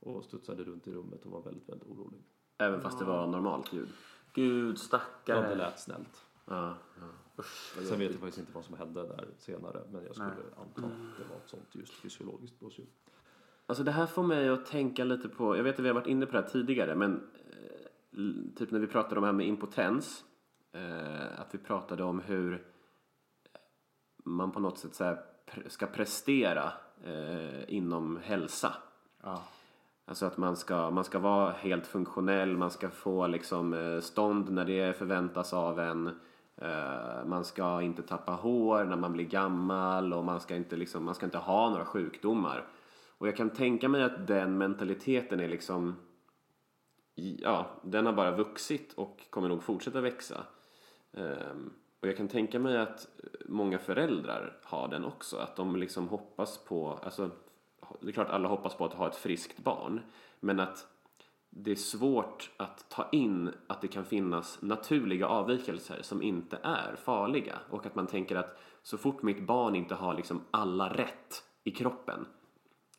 Och 0.00 0.24
studsade 0.24 0.64
runt 0.64 0.88
i 0.88 0.92
rummet 0.92 1.24
och 1.26 1.32
var 1.32 1.42
väldigt, 1.42 1.68
väldigt 1.68 1.88
orolig. 1.88 2.20
Även 2.58 2.80
fast 2.80 2.98
det 2.98 3.04
var 3.04 3.26
normalt 3.26 3.72
ljud. 3.72 3.88
Gud 4.32 4.66
Ja, 4.66 4.70
det 4.72 4.76
stackare. 4.78 5.54
lät 5.54 5.80
snällt. 5.80 6.26
Ja, 6.44 6.74
Sen 7.42 7.98
vet 7.98 8.10
jag 8.10 8.20
faktiskt 8.20 8.38
inte 8.38 8.52
vad 8.52 8.64
som 8.64 8.76
hände 8.76 9.02
där 9.02 9.28
senare 9.38 9.82
men 9.92 10.04
jag 10.04 10.14
skulle 10.14 10.30
anta 10.30 10.86
att 10.86 11.18
det 11.18 11.24
var 11.30 11.36
ett 11.36 11.48
sånt 11.48 11.68
just 11.74 11.92
fysiologiskt 11.92 12.58
blåsljud. 12.60 12.88
Alltså 13.66 13.84
det 13.84 13.90
här 13.90 14.06
får 14.06 14.22
mig 14.22 14.48
att 14.48 14.66
tänka 14.66 15.04
lite 15.04 15.28
på, 15.28 15.56
jag 15.56 15.64
vet 15.64 15.74
att 15.74 15.84
vi 15.84 15.88
har 15.88 15.94
varit 15.94 16.06
inne 16.06 16.26
på 16.26 16.32
det 16.32 16.42
här 16.42 16.48
tidigare, 16.48 16.94
men 16.94 17.30
eh, 17.50 18.56
typ 18.56 18.70
när 18.70 18.78
vi 18.78 18.86
pratade 18.86 19.16
om 19.16 19.22
det 19.22 19.26
här 19.26 19.32
med 19.32 19.46
impotens, 19.46 20.24
eh, 20.72 21.40
att 21.40 21.54
vi 21.54 21.58
pratade 21.58 22.04
om 22.04 22.20
hur 22.20 22.66
man 24.24 24.52
på 24.52 24.60
något 24.60 24.78
sätt 24.78 24.94
så 24.94 25.16
ska 25.66 25.86
prestera 25.86 26.72
eh, 27.04 27.74
inom 27.74 28.16
hälsa. 28.16 28.74
Ja. 29.22 29.44
Alltså 30.04 30.26
att 30.26 30.36
man 30.36 30.56
ska, 30.56 30.90
man 30.90 31.04
ska 31.04 31.18
vara 31.18 31.52
helt 31.52 31.86
funktionell, 31.86 32.56
man 32.56 32.70
ska 32.70 32.90
få 32.90 33.26
liksom 33.26 33.98
stånd 34.02 34.50
när 34.50 34.64
det 34.64 34.96
förväntas 34.96 35.52
av 35.52 35.80
en. 35.80 36.20
Eh, 36.62 37.24
man 37.24 37.44
ska 37.44 37.82
inte 37.82 38.02
tappa 38.02 38.32
hår 38.32 38.84
när 38.84 38.96
man 38.96 39.12
blir 39.12 39.24
gammal 39.24 40.12
och 40.12 40.24
man 40.24 40.40
ska 40.40 40.56
inte, 40.56 40.76
liksom, 40.76 41.04
man 41.04 41.14
ska 41.14 41.26
inte 41.26 41.38
ha 41.38 41.70
några 41.70 41.84
sjukdomar. 41.84 42.66
Och 43.18 43.28
jag 43.28 43.36
kan 43.36 43.50
tänka 43.50 43.88
mig 43.88 44.02
att 44.02 44.26
den 44.26 44.58
mentaliteten 44.58 45.40
är 45.40 45.48
liksom, 45.48 45.96
ja, 47.14 47.66
den 47.82 48.06
har 48.06 48.12
bara 48.12 48.36
vuxit 48.36 48.92
och 48.92 49.22
kommer 49.30 49.48
nog 49.48 49.62
fortsätta 49.62 50.00
växa. 50.00 50.44
Ehm, 51.12 51.72
och 52.00 52.08
jag 52.08 52.16
kan 52.16 52.28
tänka 52.28 52.58
mig 52.58 52.76
att 52.78 53.08
många 53.44 53.78
föräldrar 53.78 54.58
har 54.62 54.88
den 54.88 55.04
också, 55.04 55.36
att 55.36 55.56
de 55.56 55.76
liksom 55.76 56.08
hoppas 56.08 56.58
på, 56.58 56.98
alltså 57.02 57.30
det 58.00 58.08
är 58.08 58.12
klart 58.12 58.30
alla 58.30 58.48
hoppas 58.48 58.74
på 58.74 58.84
att 58.84 58.94
ha 58.94 59.08
ett 59.08 59.16
friskt 59.16 59.58
barn, 59.58 60.00
men 60.40 60.60
att 60.60 60.86
det 61.58 61.70
är 61.70 61.76
svårt 61.76 62.50
att 62.56 62.90
ta 62.90 63.08
in 63.12 63.50
att 63.66 63.80
det 63.80 63.88
kan 63.88 64.04
finnas 64.04 64.62
naturliga 64.62 65.26
avvikelser 65.26 66.02
som 66.02 66.22
inte 66.22 66.58
är 66.62 66.96
farliga 66.96 67.58
och 67.70 67.86
att 67.86 67.94
man 67.94 68.06
tänker 68.06 68.36
att 68.36 68.58
så 68.82 68.98
fort 68.98 69.22
mitt 69.22 69.46
barn 69.46 69.76
inte 69.76 69.94
har 69.94 70.14
liksom 70.14 70.40
alla 70.50 70.94
rätt 70.94 71.44
i 71.64 71.70
kroppen 71.70 72.26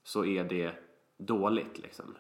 så 0.03 0.25
är 0.25 0.43
det 0.43 0.73
dåligt 1.17 1.79
liksom. 1.79 2.15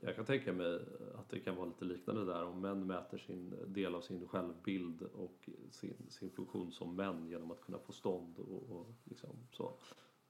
Jag 0.00 0.16
kan 0.16 0.24
tänka 0.24 0.52
mig 0.52 0.80
att 1.14 1.28
det 1.30 1.40
kan 1.40 1.56
vara 1.56 1.66
lite 1.66 1.84
liknande 1.84 2.24
där 2.24 2.44
om 2.44 2.60
män 2.60 2.86
mäter 2.86 3.18
sin 3.18 3.54
del 3.66 3.94
av 3.94 4.00
sin 4.00 4.28
självbild 4.28 5.02
och 5.02 5.48
sin, 5.70 6.06
sin 6.10 6.30
funktion 6.30 6.72
som 6.72 6.96
män 6.96 7.28
genom 7.28 7.50
att 7.50 7.60
kunna 7.60 7.78
få 7.78 7.92
stånd 7.92 8.38
och, 8.38 8.70
och 8.70 8.86
liksom 9.04 9.36
så. 9.52 9.78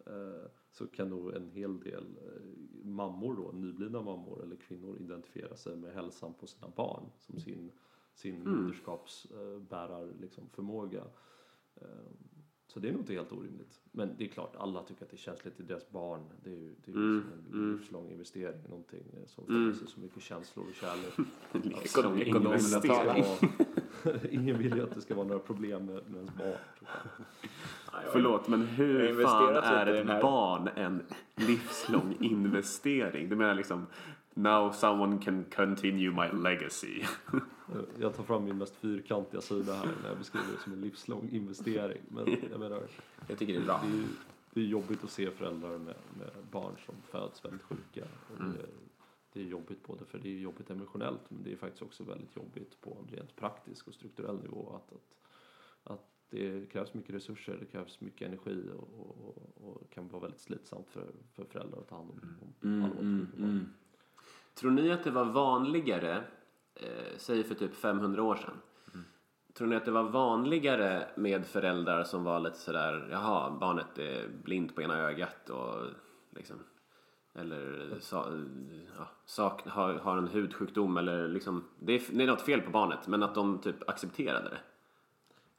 Eh, 0.07 0.51
Så 0.71 0.87
kan 0.87 1.09
nog 1.09 1.35
en 1.35 1.51
hel 1.51 1.81
del 1.81 2.05
eh, 2.27 2.87
mammor 2.89 3.35
då, 3.37 3.51
nyblivna 3.59 4.03
mammor 4.03 4.43
eller 4.43 4.57
kvinnor 4.57 4.97
identifiera 5.01 5.57
sig 5.57 5.77
med 5.77 5.93
hälsan 5.95 6.35
på 6.35 6.47
sina 6.47 6.69
barn 6.77 7.05
som 7.19 7.39
sin, 7.41 7.71
sin 8.15 8.49
moderskapsbärar 8.51 10.13
liksom 10.21 10.49
förmåga. 10.49 11.05
Eh, 11.75 11.87
Så 12.67 12.81
det 12.81 12.89
är 12.89 12.93
nog 12.93 13.01
inte 13.01 13.13
helt 13.13 13.33
orimligt. 13.33 13.81
Men 13.93 14.15
det 14.19 14.25
är 14.25 14.29
klart, 14.29 14.57
alla 14.57 14.83
tycker 14.83 15.05
att 15.05 15.11
det 15.11 15.15
är 15.17 15.19
känsligt 15.19 15.61
i 15.61 15.63
deras 15.63 15.91
barn. 15.91 16.21
Det 16.45 16.51
är 16.51 16.55
ju, 16.57 16.75
det 16.85 16.91
är 16.91 16.97
Mm, 16.97 17.25
liksom 17.37 17.55
en 17.63 17.73
livslång 17.77 18.11
investering, 18.11 18.63
någonting 18.69 19.05
som 19.27 19.45
för 19.47 19.73
sig 19.79 19.89
så 19.89 20.01
mycket 20.01 20.23
känslor 20.23 20.67
och 20.69 20.75
kärlek. 20.75 21.15
Ekonom- 21.83 22.19
investering. 22.53 23.25
vara, 24.05 24.27
ingen 24.31 24.59
vill 24.59 24.75
ju 24.77 24.83
att 24.83 24.95
det 24.95 25.01
ska 25.01 25.15
vara 25.15 25.27
några 25.27 25.41
problem 25.43 25.87
med, 25.87 25.95
med 26.11 26.15
ens 26.17 26.35
barn. 26.37 26.57
Förlåt, 28.13 28.49
men 28.49 28.63
hur 28.67 29.23
fan 29.23 29.57
är 29.57 29.87
ett 29.87 30.23
barn 30.23 30.69
en 30.75 31.03
livslång 31.37 32.17
investering? 32.21 33.29
Du 33.29 33.37
menar 33.37 33.55
liksom 33.55 33.87
Now 34.35 34.73
someone 34.73 35.19
can 35.19 35.45
continue 35.45 36.11
my 36.11 36.43
legacy. 36.43 37.05
Jag 37.99 38.15
tar 38.15 38.25
fram 38.25 38.45
min 38.45 38.59
mest 38.59 38.77
fyrkantiga 38.77 39.41
sida 39.41 39.75
här 39.75 39.89
när 40.03 40.09
jag 40.09 40.19
beskriver 40.19 40.47
det 40.57 40.63
som 40.63 40.73
en 40.73 40.81
livslång 40.81 41.29
investering. 41.33 42.03
Men 42.09 42.37
jag 42.51 42.61
menar, 42.61 42.83
Jag 43.29 43.39
tycker 43.39 43.53
det 43.53 43.59
är 43.59 43.65
bra. 43.65 43.81
det 43.83 43.99
är, 43.99 44.05
det 44.55 44.61
är 44.61 44.65
jobbigt 44.65 45.05
att 45.05 45.11
se 45.11 45.31
föräldrar 45.31 45.79
med, 45.79 45.95
med 46.19 46.31
barn 46.51 46.77
som 46.87 46.95
föds 47.11 47.45
väldigt 47.45 47.63
sjuka. 47.63 48.05
Och 48.05 48.45
det, 48.45 48.67
det 49.33 49.41
är 49.41 49.45
jobbigt 49.45 49.87
både 49.87 50.05
för 50.05 50.19
det 50.19 50.29
är 50.29 50.39
jobbigt 50.39 50.71
emotionellt 50.71 51.23
men 51.29 51.43
det 51.43 51.53
är 51.53 51.57
faktiskt 51.57 51.83
också 51.83 52.05
väldigt 52.05 52.37
jobbigt 52.37 52.81
på 52.81 52.97
en 53.01 53.17
rent 53.17 53.37
praktisk 53.37 53.89
och 53.89 53.95
strukturell 53.95 54.41
nivå. 54.43 54.73
Att, 54.77 54.93
att, 54.93 55.15
att 55.93 56.18
det 56.31 56.73
krävs 56.73 56.95
mycket 56.95 57.15
resurser, 57.15 57.57
det 57.61 57.67
krävs 57.67 58.01
mycket 58.01 58.29
energi 58.29 58.65
och, 58.79 58.89
och, 59.01 59.69
och, 59.71 59.91
kan 59.91 60.09
vara 60.09 60.23
väldigt 60.23 60.41
slitsamt 60.41 60.89
för, 60.91 61.07
för 61.37 61.45
föräldrar 61.45 61.79
att 61.79 61.89
ta 61.89 61.97
hand 61.97 62.11
om, 62.11 62.21
om 62.41 62.55
Mm, 62.63 62.83
mm, 62.83 62.91
barn. 62.91 63.45
mm. 63.45 63.67
Tror 64.55 64.71
ni 64.71 64.91
att 64.91 65.05
det 65.05 65.11
var 65.11 65.25
vanligare, 65.25 66.25
eh, 66.75 67.17
säg 67.17 67.45
för 67.45 67.55
typ 67.55 67.75
500 67.75 68.23
år 68.23 68.37
sedan. 68.37 68.55
Tror 69.55 69.69
ni 69.69 69.77
att 69.77 69.85
det 69.85 69.91
var 69.91 70.03
vanligare 70.03 71.09
med 71.17 71.47
föräldrar 71.47 72.05
som 72.05 72.25
var 72.25 72.41
lite 72.41 72.59
sådär, 72.59 73.09
jaha, 73.11 73.59
barnet 73.61 73.99
är 73.99 74.29
blind 74.45 74.75
på 74.75 74.83
ena 74.83 74.99
ögat 74.99 75.51
och 75.51 75.87
liksom, 76.31 76.57
eller 77.35 77.95
sa, 78.01 78.27
ja, 78.99 79.09
sak, 79.25 79.67
har, 79.67 79.95
har 79.95 80.17
en 80.17 80.29
hudsjukdom 80.29 80.97
eller 80.97 81.29
liksom, 81.29 81.65
det 81.79 81.93
är, 81.93 82.03
det 82.17 82.23
är 82.23 82.27
något 82.27 82.41
fel 82.43 82.61
på 82.61 82.71
barnet, 82.71 83.07
men 83.07 83.23
att 83.23 83.35
de 83.35 83.59
typ 83.59 83.89
accepterade 83.89 84.49
det. 84.49 84.59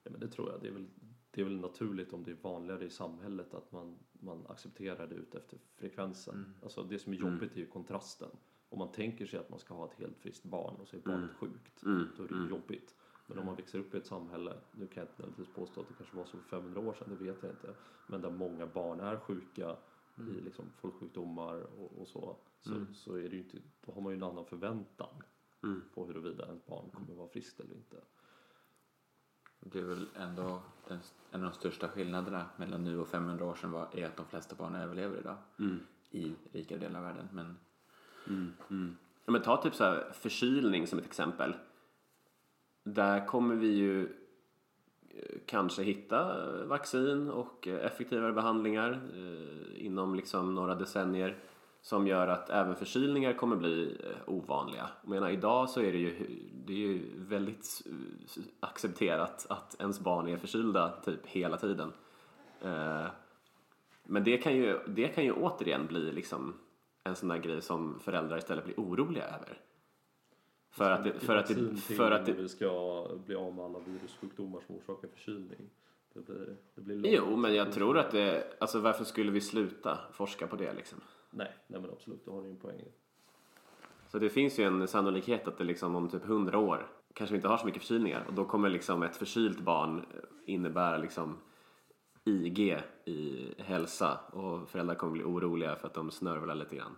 Ja, 0.04 0.12
men 0.12 0.20
det 0.20 0.28
tror 0.28 0.52
jag. 0.52 0.62
Det 0.62 0.68
är, 0.68 0.72
väl, 0.72 0.88
det 1.32 1.42
är 1.42 1.46
väl 1.46 1.60
naturligt 1.60 2.14
om 2.14 2.24
det 2.24 2.32
är 2.32 2.38
vanligare 2.42 2.86
i 2.86 2.90
samhället 2.90 3.54
att 3.54 3.72
man, 3.72 3.98
man 4.12 4.46
accepterar 4.48 5.08
det 5.08 5.16
ut 5.16 5.36
efter 5.36 5.58
frekvensen. 5.76 6.54
Alltså 6.64 6.84
det 6.84 7.00
som 7.00 7.14
är 7.14 7.18
jobbigt 7.18 7.56
är 7.56 7.60
ju 7.60 7.66
kontrasten. 7.66 8.30
Om 8.70 8.80
man 8.80 8.92
tänker 8.92 9.26
sig 9.26 9.40
att 9.40 9.50
man 9.50 9.60
ska 9.60 9.74
ha 9.74 9.86
ett 9.86 10.00
helt 10.00 10.18
friskt 10.18 10.44
barn 10.44 10.76
och 10.76 10.88
så 10.88 10.96
är 10.98 11.02
barnet 11.02 11.32
sjukt, 11.36 11.82
då 12.18 12.24
är 12.24 12.28
det 12.28 12.36
ju 12.36 12.50
jobbigt. 12.50 12.96
Men 13.28 13.40
om 13.40 13.46
man 13.46 13.56
växer 13.56 13.80
upp 13.80 13.94
i 13.94 13.98
ett 13.98 14.06
samhälle, 14.06 14.54
nu 14.72 14.88
kan 14.88 15.02
jag 15.02 15.10
inte 15.12 15.22
nödvändigtvis 15.22 15.56
påstå 15.56 15.82
att 15.82 15.88
det 15.88 15.94
kanske 15.94 16.18
var 16.18 16.26
så 16.26 16.38
för 16.38 16.50
500 16.50 16.82
år 16.82 16.94
sedan, 16.94 17.08
det 17.10 17.26
vet 17.26 17.44
jag 17.44 17.52
inte. 17.52 17.76
Men 18.08 18.22
där 18.22 18.32
många 18.32 18.68
barn 18.68 19.00
är 19.00 19.18
sjuka 19.18 19.78
i 20.18 20.42
liksom 20.42 20.66
folksjukdomar 20.76 21.62
och, 21.80 22.02
och 22.02 22.08
så, 22.08 22.38
så, 22.60 22.86
så 22.94 23.16
är 23.16 23.30
det 23.30 23.38
inte, 23.38 23.58
då 23.86 23.92
har 23.92 24.02
man 24.02 24.12
ju 24.12 24.18
en 24.18 24.24
annan 24.24 24.46
förväntan 24.46 25.24
på 25.94 26.06
huruvida 26.06 26.54
ett 26.54 26.66
barn 26.66 26.90
kommer 26.90 27.16
vara 27.16 27.28
friskt 27.28 27.60
eller 27.60 27.76
inte. 27.76 27.98
Det 29.60 29.80
är 29.80 29.84
väl 29.84 30.08
ändå 30.16 30.62
den, 30.88 31.00
en 31.32 31.44
av 31.44 31.52
de 31.52 31.56
största 31.56 31.88
skillnaderna 31.88 32.46
mellan 32.58 32.84
nu 32.84 33.00
och 33.00 33.08
500 33.08 33.46
år 33.46 33.56
sedan 33.56 33.72
var, 33.72 33.88
är 33.94 34.06
att 34.06 34.18
de 34.18 34.26
flesta 34.26 34.56
barn 34.56 34.76
överlever 34.76 35.18
idag 35.18 35.38
i 36.12 36.34
rika 36.52 36.78
delar 36.78 37.00
av 37.00 37.06
världen. 37.06 37.28
Men 37.32 37.58
Ja, 39.26 39.32
men 39.32 39.42
ta 39.42 39.62
typ 39.62 39.76
så 39.76 39.84
här 39.84 40.12
förkylning 40.14 40.88
som 40.88 41.00
ett 41.00 41.06
exempel. 41.06 41.54
Där 42.84 43.26
kommer 43.26 43.56
vi 43.56 43.68
ju 43.68 44.04
eh, 45.10 45.40
kanske 45.46 45.84
hitta 45.84 46.46
vaccin 46.66 47.30
och 47.30 47.68
eh, 47.68 47.86
effektivare 47.86 48.34
behandlingar 48.34 49.02
eh, 49.14 49.86
inom 49.86 50.16
liksom 50.16 50.56
några 50.56 50.76
decennier 50.76 51.38
som 51.82 52.08
gör 52.08 52.28
att 52.28 52.50
även 52.50 52.76
förkylningar 52.76 53.34
kommer 53.34 53.56
bli 53.56 53.98
eh, 54.04 54.34
ovanliga. 54.34 54.90
Jag 55.02 55.10
menar, 55.10 55.30
idag 55.30 55.70
så 55.70 55.82
är 55.82 55.92
det 55.92 55.98
ju, 55.98 56.40
det 56.66 56.74
är 56.74 56.78
ju 56.78 57.02
väldigt 57.16 57.82
accepterat 58.60 59.46
att 59.50 59.76
ens 59.80 60.00
barn 60.00 60.28
är 60.28 60.38
förkylda 60.38 61.02
typ 61.06 61.28
hela 61.28 61.58
tiden. 61.58 61.94
Eh, 62.62 63.06
men 64.04 64.24
det 64.24 64.38
kan 64.38 64.56
ju, 64.56 64.80
det 64.88 65.08
kan 65.08 65.24
ju 65.24 65.32
återigen 65.32 65.88
bli 65.88 66.12
liksom 66.12 66.54
en 67.04 67.16
sån 67.16 67.30
där 67.30 67.38
grej 67.38 67.62
som 67.62 68.00
föräldrar 68.00 68.38
istället 68.38 68.66
blir 68.66 68.76
oroliga 68.80 69.24
över. 69.24 69.62
För 70.72 70.92
att 70.92 71.04
det, 71.04 71.20
för 71.20 71.36
att 71.36 71.48
det, 71.48 71.76
för 71.76 72.12
att 72.12 72.26
det, 72.26 72.34
vi 72.34 72.50
ska 72.50 73.08
bli 73.26 73.36
av 73.36 73.56
med 73.56 73.66
alla 73.66 73.80
virussjukdomar 73.80 74.62
som 74.68 74.76
orsakar 74.76 75.08
förkylning. 75.08 75.70
Det 76.14 76.26
blir, 76.26 76.56
det 76.76 76.82
blir. 76.82 77.16
Jo, 77.16 77.36
men 77.36 77.56
jag 77.56 77.72
tror 77.72 77.98
att 77.98 78.12
det, 78.12 78.58
alltså 78.60 78.80
varför 78.80 79.04
skulle 79.04 79.32
vi 79.32 79.42
sluta 79.42 80.00
forska 80.12 80.48
på 80.48 80.56
det 80.56 80.74
liksom? 80.74 81.02
Nej, 81.30 81.52
nej 81.68 81.82
men 81.82 81.90
absolut, 81.92 82.26
det 82.26 82.32
har 82.32 82.42
du 82.42 82.48
ju 82.48 82.52
en 82.52 82.60
poäng 82.60 82.80
i. 82.80 82.92
Så 84.08 84.20
det 84.20 84.30
finns 84.30 84.60
ju 84.60 84.64
en 84.64 84.88
sannolikhet 84.88 85.48
att 85.48 85.58
det 85.58 85.64
liksom 85.64 85.96
om 85.96 86.10
typ 86.10 86.24
100 86.24 86.58
år 86.58 86.88
kanske 87.14 87.34
vi 87.34 87.38
inte 87.38 87.48
har 87.48 87.58
så 87.58 87.66
mycket 87.66 87.82
förkylningar 87.82 88.26
och 88.28 88.34
då 88.34 88.46
kommer 88.46 88.70
liksom 88.70 89.04
ett 89.04 89.16
förkylt 89.16 89.60
barn 89.60 90.06
innebära 90.46 90.98
liksom 90.98 91.38
IG 92.24 92.78
i 93.06 93.48
hälsa 93.58 94.20
och 94.32 94.70
föräldrar 94.70 94.96
kommer 94.96 95.14
bli 95.14 95.24
oroliga 95.24 95.76
för 95.76 95.88
att 95.88 95.94
de 95.94 96.12
snörvlar 96.12 96.56
lite 96.56 96.76
grann. 96.76 96.96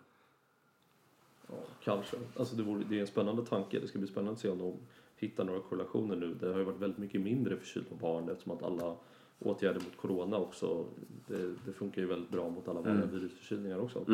Ja, 1.47 1.55
kanske. 1.83 2.17
Alltså 2.37 2.55
det, 2.55 2.63
vore, 2.63 2.83
det 2.83 2.95
är 2.95 3.01
en 3.01 3.07
spännande 3.07 3.45
tanke. 3.45 3.79
Det 3.79 3.87
ska 3.87 3.99
bli 3.99 4.07
spännande 4.07 4.31
att 4.31 4.39
se 4.39 4.49
om 4.49 4.57
de 4.57 4.77
hittar 5.15 5.43
några 5.43 5.59
korrelationer 5.59 6.15
nu. 6.15 6.33
Det 6.33 6.47
har 6.47 6.57
ju 6.57 6.63
varit 6.63 6.79
väldigt 6.81 6.99
mycket 6.99 7.21
mindre 7.21 7.57
förkylda 7.57 7.95
barn 7.95 8.29
eftersom 8.29 8.51
att 8.51 8.63
alla 8.63 8.95
åtgärder 9.41 9.79
mot 9.79 9.97
corona 9.97 10.37
också, 10.37 10.85
det, 11.27 11.55
det 11.65 11.73
funkar 11.73 12.01
ju 12.01 12.07
väldigt 12.07 12.29
bra 12.29 12.49
mot 12.49 12.67
alla 12.67 12.81
vanliga 12.81 13.05
virusförkylningar 13.05 13.79
också. 13.79 14.05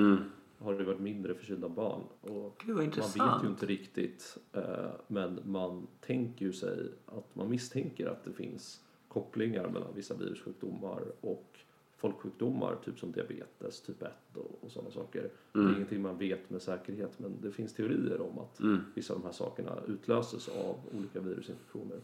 Har 0.59 0.73
det 0.73 0.83
varit 0.83 0.99
mindre 0.99 1.35
förkylda 1.35 1.69
barn. 1.69 2.01
Och 2.21 2.63
Gud, 2.65 2.75
man 2.75 2.85
vet 2.85 3.43
ju 3.43 3.47
inte 3.47 3.65
riktigt 3.65 4.37
eh, 4.53 4.89
men 5.07 5.39
man 5.45 5.87
tänker 6.01 6.45
ju 6.45 6.53
sig 6.53 6.91
att 7.05 7.35
man 7.35 7.49
misstänker 7.49 8.07
att 8.07 8.23
det 8.23 8.33
finns 8.33 8.81
kopplingar 9.07 9.69
mellan 9.69 9.95
vissa 9.95 10.13
virussjukdomar 10.13 11.03
och 11.21 11.59
folksjukdomar, 11.97 12.75
typ 12.85 12.99
som 12.99 13.11
diabetes, 13.11 13.81
typ 13.81 14.01
1 14.01 14.11
och, 14.33 14.59
och 14.61 14.71
sådana 14.71 14.91
saker. 14.91 15.29
Det 15.53 15.59
är 15.59 15.75
ingenting 15.75 16.01
man 16.01 16.17
vet 16.17 16.49
med 16.49 16.61
säkerhet 16.61 17.19
men 17.19 17.41
det 17.41 17.51
finns 17.51 17.73
teorier 17.73 18.21
om 18.21 18.39
att 18.39 18.59
vissa 18.95 19.13
av 19.13 19.19
de 19.19 19.25
här 19.25 19.33
sakerna 19.33 19.79
utlöses 19.87 20.49
av 20.49 20.75
olika 20.97 21.19
virusinfektioner. 21.19 21.99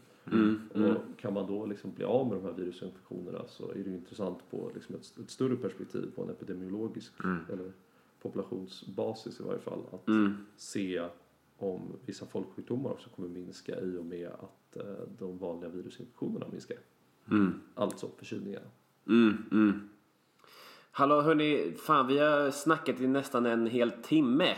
Och 0.74 1.18
kan 1.20 1.34
man 1.34 1.46
då 1.46 1.66
liksom 1.66 1.92
bli 1.94 2.04
av 2.04 2.28
med 2.28 2.36
de 2.36 2.44
här 2.44 2.52
virusinfektionerna 2.52 3.46
så 3.48 3.70
är 3.70 3.74
det 3.74 3.90
ju 3.90 3.96
intressant 3.96 4.38
på 4.50 4.70
liksom 4.74 4.94
ett, 4.94 5.18
ett 5.18 5.30
större 5.30 5.56
perspektiv, 5.56 6.10
på 6.14 6.22
en 6.22 6.30
epidemiologisk 6.30 7.12
eller 7.52 7.72
populationsbasis 8.22 9.40
i 9.40 9.42
varje 9.42 9.60
fall, 9.60 9.80
att 9.92 10.08
se 10.56 11.08
om 11.56 11.92
vissa 12.06 12.26
folksjukdomar 12.26 12.90
också 12.90 13.10
kommer 13.10 13.28
minska 13.28 13.80
i 13.80 13.96
och 13.96 14.06
med 14.06 14.28
att 14.28 14.76
eh, 14.76 14.84
de 15.18 15.38
vanliga 15.38 15.70
virusinfektionerna 15.70 16.46
minskar. 16.50 16.76
Alltså 17.74 18.08
förkylningarna. 18.16 18.66
Mm, 19.08 19.44
mm. 19.52 19.88
Hallå 20.90 21.20
hörni, 21.20 21.74
fan 21.86 22.06
vi 22.06 22.18
har 22.18 22.50
snackat 22.50 23.00
i 23.00 23.06
nästan 23.06 23.46
en 23.46 23.66
hel 23.66 23.90
timme. 23.90 24.56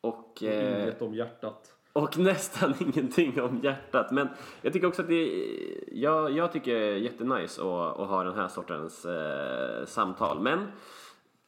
Och, 0.00 0.42
eh, 0.42 0.82
Inget 0.82 1.02
om 1.02 1.14
hjärtat. 1.14 1.74
och 1.92 2.18
nästan 2.18 2.74
ingenting 2.80 3.40
om 3.40 3.60
hjärtat. 3.62 4.10
Men 4.10 4.28
jag 4.62 4.72
tycker 4.72 4.86
också 4.86 5.02
att 5.02 5.08
det 5.08 5.46
jag, 5.92 6.30
jag 6.30 6.52
tycker 6.52 6.74
det 6.74 6.86
är 6.86 6.96
jättenice 6.96 7.62
att, 7.62 8.00
att 8.00 8.08
ha 8.08 8.24
den 8.24 8.34
här 8.34 8.48
sortens 8.48 9.04
eh, 9.04 9.86
samtal. 9.86 10.40
Men 10.40 10.66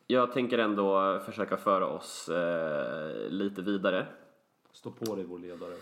jag 0.06 0.32
tänker 0.32 0.58
ändå 0.58 1.20
försöka 1.26 1.56
föra 1.56 1.86
oss 1.86 2.28
eh, 2.28 3.28
lite 3.28 3.62
vidare. 3.62 4.06
Stå 4.72 4.90
på 4.90 5.14
dig 5.14 5.24
vår 5.24 5.38
ledare. 5.38 5.74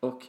Och 0.00 0.26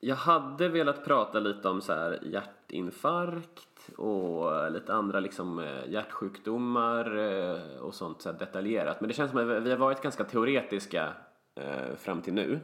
jag 0.00 0.16
hade 0.16 0.68
velat 0.68 1.04
prata 1.04 1.40
lite 1.40 1.68
om 1.68 1.80
så 1.80 1.92
här 1.92 2.18
hjärtinfarkt 2.22 3.90
och 3.96 4.72
lite 4.72 4.94
andra 4.94 5.20
liksom 5.20 5.58
eh, 5.58 5.88
hjärtsjukdomar 5.88 7.16
eh, 7.16 7.78
och 7.78 7.94
sånt 7.94 8.22
så 8.22 8.32
detaljerat. 8.32 9.00
Men 9.00 9.08
det 9.08 9.14
känns 9.14 9.30
som 9.30 9.40
att 9.40 9.62
vi 9.62 9.70
har 9.70 9.78
varit 9.78 10.02
ganska 10.02 10.24
teoretiska 10.24 11.12
eh, 11.54 11.96
fram 11.96 12.22
till 12.22 12.34
nu. 12.34 12.60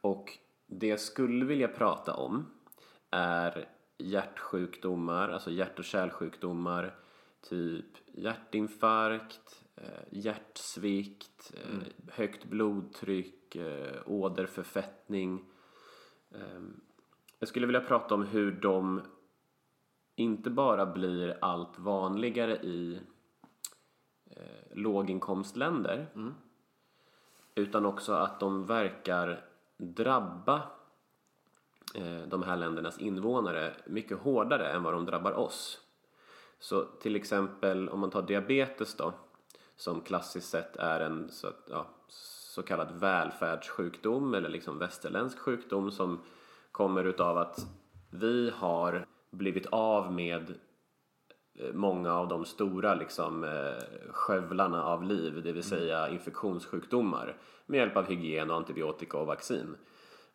Och 0.00 0.32
det 0.66 0.86
jag 0.86 1.00
skulle 1.00 1.44
vilja 1.44 1.68
prata 1.68 2.14
om 2.14 2.46
är 3.10 3.68
hjärtsjukdomar, 3.98 5.28
alltså 5.28 5.50
hjärt 5.50 5.78
och 5.78 5.84
kärlsjukdomar, 5.84 6.94
typ 7.48 7.86
hjärtinfarkt, 8.14 9.62
hjärtsvikt, 10.10 11.52
eh, 11.54 11.78
högt 12.12 12.44
blodtryck, 12.44 13.56
åderförfettning. 14.06 15.44
Ehm, 16.34 16.80
Jag 17.38 17.48
skulle 17.48 17.66
vilja 17.66 17.80
prata 17.80 18.14
om 18.14 18.22
hur 18.24 18.52
de 18.52 19.02
inte 20.16 20.50
bara 20.50 20.86
blir 20.86 21.38
allt 21.40 21.78
vanligare 21.78 22.56
i 22.56 23.00
eh, 24.30 24.76
låginkomstländer 24.76 26.06
utan 27.54 27.86
också 27.86 28.12
att 28.12 28.40
de 28.40 28.66
verkar 28.66 29.44
drabba 29.76 30.62
eh, 31.94 32.22
de 32.28 32.42
här 32.42 32.56
ländernas 32.56 32.98
invånare 32.98 33.76
mycket 33.86 34.18
hårdare 34.18 34.68
än 34.68 34.82
vad 34.82 34.92
de 34.92 35.04
drabbar 35.04 35.32
oss. 35.32 35.80
Så 36.58 36.84
till 36.84 37.16
exempel 37.16 37.88
om 37.88 38.00
man 38.00 38.10
tar 38.10 38.22
diabetes 38.22 38.94
då 38.94 39.14
som 39.76 40.00
klassiskt 40.00 40.50
sett 40.50 40.76
är 40.76 41.00
en 41.00 41.30
så, 41.30 41.52
ja, 41.70 41.86
så 42.56 42.62
kallad 42.62 43.00
välfärdssjukdom 43.00 44.34
eller 44.34 44.48
liksom 44.48 44.78
västerländsk 44.78 45.38
sjukdom 45.38 45.90
som 45.90 46.20
kommer 46.72 47.04
utav 47.04 47.38
att 47.38 47.66
vi 48.10 48.50
har 48.54 49.06
blivit 49.30 49.66
av 49.66 50.12
med 50.12 50.54
eh, 51.58 51.72
många 51.72 52.12
av 52.12 52.28
de 52.28 52.44
stora 52.44 52.94
liksom, 52.94 53.44
eh, 53.44 54.10
skövlarna 54.10 54.84
av 54.84 55.04
liv, 55.04 55.42
det 55.44 55.52
vill 55.52 55.62
säga 55.62 56.08
infektionssjukdomar 56.08 57.36
med 57.66 57.78
hjälp 57.78 57.96
av 57.96 58.06
hygien, 58.06 58.50
och 58.50 58.56
antibiotika 58.56 59.18
och 59.18 59.26
vaccin. 59.26 59.76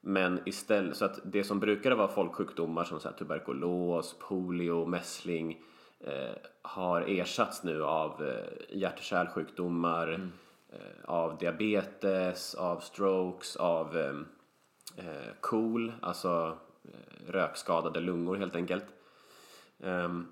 Men 0.02 0.40
istället, 0.46 0.98
så 0.98 1.06
att 1.06 1.20
det 1.24 1.44
som 1.44 1.60
brukade 1.60 1.96
vara 1.96 2.08
folksjukdomar 2.08 2.84
som 2.84 3.00
så 3.00 3.10
tuberkulos, 3.12 4.16
polio, 4.20 4.86
mässling 4.86 5.62
eh, 6.00 6.36
har 6.62 7.02
ersatts 7.02 7.64
nu 7.64 7.84
av 7.84 8.24
eh, 8.28 8.78
hjärt 8.78 8.98
och 8.98 9.04
kärlsjukdomar, 9.04 10.12
eh, 10.12 10.20
Eh, 10.72 11.06
av 11.06 11.38
diabetes, 11.38 12.56
av 12.56 12.80
strokes, 12.80 13.56
av 13.56 13.98
ehm, 13.98 14.26
eh, 14.98 15.34
KOL, 15.40 15.94
alltså 16.02 16.58
eh, 16.84 17.32
rökskadade 17.32 18.00
lungor 18.00 18.36
helt 18.36 18.56
enkelt. 18.56 18.86
Ehm, 19.80 20.28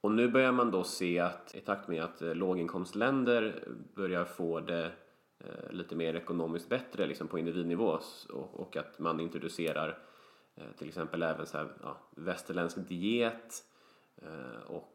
och 0.00 0.10
nu 0.10 0.28
börjar 0.28 0.52
man 0.52 0.70
då 0.70 0.84
se 0.84 1.18
att 1.18 1.54
i 1.54 1.60
takt 1.60 1.88
med 1.88 2.04
att 2.04 2.22
eh, 2.22 2.34
låginkomstländer 2.34 3.68
börjar 3.94 4.24
få 4.24 4.60
det 4.60 4.92
eh, 5.38 5.70
lite 5.70 5.96
mer 5.96 6.14
ekonomiskt 6.14 6.68
bättre 6.68 7.06
liksom 7.06 7.28
på 7.28 7.38
individnivå 7.38 7.98
och, 8.32 8.60
och 8.60 8.76
att 8.76 8.98
man 8.98 9.20
introducerar 9.20 9.98
eh, 10.54 10.72
till 10.78 10.88
exempel 10.88 11.22
även 11.22 11.46
så 11.46 11.58
här, 11.58 11.68
ja, 11.82 11.96
västerländsk 12.10 12.76
diet 12.88 13.34
eh, 13.34 13.73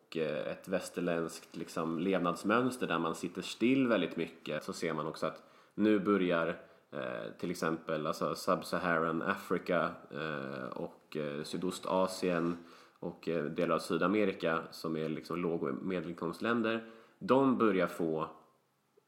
och 0.10 0.18
eh, 0.18 0.52
ett 0.52 0.68
västerländskt 0.68 1.56
liksom, 1.56 2.00
levnadsmönster 2.00 2.88
där 2.88 3.00
man 3.00 3.16
sitter 3.16 3.42
still 3.42 3.88
väldigt 3.88 4.16
mycket. 4.16 4.64
Så 4.64 4.74
ser 4.74 4.94
man 4.94 5.08
också 5.08 5.26
att 5.26 5.44
nu 5.76 6.00
börjar 6.00 6.48
eh, 6.92 7.32
till 7.40 7.52
exempel 7.52 8.08
alltså 8.08 8.36
Sub-Saharan 8.36 9.22
Afrika 9.22 9.92
eh, 10.12 10.66
och 10.66 11.18
eh, 11.18 11.44
Sydostasien 11.44 12.58
och 13.00 13.30
eh, 13.30 13.46
delar 13.46 13.76
av 13.76 13.80
Sydamerika 13.80 14.64
som 14.72 14.98
är 14.98 15.10
liksom 15.10 15.42
låg 15.42 15.64
och 15.64 15.74
medelinkomstländer. 15.74 16.86
De 17.20 17.58
börjar 17.58 17.88
få 17.88 18.30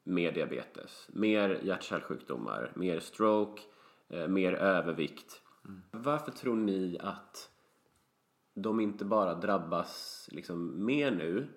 mer 0.04 0.32
diabetes, 0.32 1.08
mer 1.12 1.60
hjärt-kärlsjukdomar, 1.62 2.72
mer 2.74 3.00
stroke, 3.00 3.62
eh, 4.08 4.28
mer 4.28 4.52
övervikt. 4.52 5.42
Varför 5.90 6.32
tror 6.32 6.56
ni 6.56 6.98
att 7.00 7.51
de 8.54 8.80
inte 8.80 9.04
bara 9.04 9.34
drabbas 9.34 10.28
liksom 10.32 10.84
mer 10.84 11.10
nu 11.10 11.48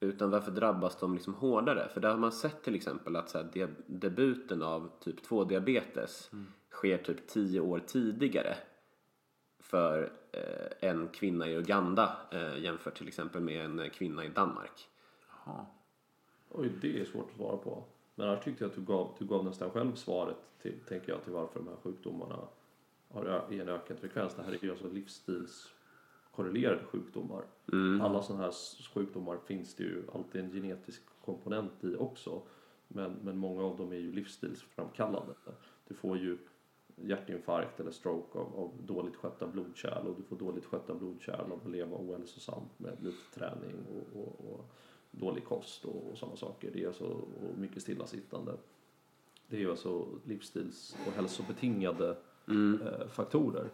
utan 0.00 0.30
varför 0.30 0.50
drabbas 0.52 0.96
de 0.96 1.14
liksom 1.14 1.34
hårdare? 1.34 1.88
För 1.88 2.00
där 2.00 2.10
har 2.10 2.18
man 2.18 2.32
sett 2.32 2.62
till 2.62 2.74
exempel 2.74 3.16
att 3.16 3.30
så 3.30 3.38
här, 3.38 3.50
de- 3.52 3.66
debuten 3.86 4.62
av 4.62 4.90
typ 5.00 5.22
2 5.22 5.44
diabetes 5.44 6.30
sker 6.70 6.98
typ 6.98 7.26
10 7.28 7.60
år 7.60 7.78
tidigare 7.78 8.56
för 9.60 10.12
eh, 10.32 10.88
en 10.90 11.08
kvinna 11.08 11.48
i 11.48 11.56
Uganda 11.56 12.16
eh, 12.30 12.58
jämfört 12.58 12.94
till 12.98 13.08
exempel 13.08 13.42
med 13.42 13.64
en 13.64 13.90
kvinna 13.90 14.24
i 14.24 14.28
Danmark. 14.28 14.88
Jaha. 15.44 15.66
Oj, 16.48 16.72
det 16.80 17.00
är 17.00 17.04
svårt 17.04 17.30
att 17.30 17.36
svara 17.36 17.56
på. 17.56 17.84
Men 18.14 18.28
här 18.28 18.36
tyckte 18.36 18.64
jag 18.64 18.70
att 18.70 18.76
du 18.76 18.82
gav, 18.82 19.16
du 19.18 19.24
gav 19.24 19.44
nästan 19.44 19.70
själv 19.70 19.94
svaret 19.94 20.36
till, 20.62 20.80
tänker 20.88 21.12
jag, 21.12 21.24
till 21.24 21.32
varför 21.32 21.60
de 21.60 21.68
här 21.68 21.76
sjukdomarna 21.82 22.38
har 23.08 23.46
i 23.50 23.60
en 23.60 23.68
ökad 23.68 23.98
frekvens. 23.98 24.34
Det 24.34 24.42
här 24.42 24.52
är 24.52 24.58
ju 24.64 24.70
alltså 24.70 24.88
livsstilskorrelerade 26.32 26.84
sjukdomar. 26.84 27.44
Alla 28.00 28.22
sådana 28.22 28.44
här 28.44 28.52
sjukdomar 28.94 29.38
finns 29.46 29.74
det 29.74 29.84
ju 29.84 30.02
alltid 30.14 30.44
en 30.44 30.52
genetisk 30.52 31.02
komponent 31.24 31.84
i 31.84 31.96
också. 31.96 32.42
Men, 32.88 33.12
men 33.22 33.38
många 33.38 33.62
av 33.62 33.76
dem 33.76 33.92
är 33.92 33.96
ju 33.96 34.12
livsstilsframkallande. 34.12 35.34
Du 35.88 35.94
får 35.94 36.18
ju 36.18 36.38
hjärtinfarkt 36.96 37.80
eller 37.80 37.90
stroke 37.90 38.38
av, 38.38 38.54
av 38.56 38.70
dåligt 38.86 39.16
skötta 39.16 39.46
blodkärl 39.46 40.06
och 40.06 40.16
du 40.16 40.22
får 40.22 40.36
dåligt 40.36 40.64
skötta 40.64 40.94
blodkärl 40.94 41.52
av 41.52 41.60
att 41.64 41.70
leva 41.70 41.96
ohälsosamt 41.96 42.78
med 42.78 42.96
lite 43.02 43.34
träning 43.34 43.76
och, 43.88 44.20
och, 44.20 44.52
och 44.52 44.64
dålig 45.10 45.44
kost 45.44 45.84
och, 45.84 46.10
och 46.10 46.18
sådana 46.18 46.36
saker. 46.36 46.70
Det 46.72 46.82
är 46.82 46.86
alltså, 46.86 47.04
och 47.04 47.58
mycket 47.58 47.82
stillasittande. 47.82 48.52
Det 49.48 49.56
är 49.56 49.60
ju 49.60 49.70
alltså 49.70 50.06
livsstils 50.24 50.96
och 51.06 51.12
hälsobetingade 51.12 52.16
eh, 52.48 53.08
faktorer. 53.08 53.70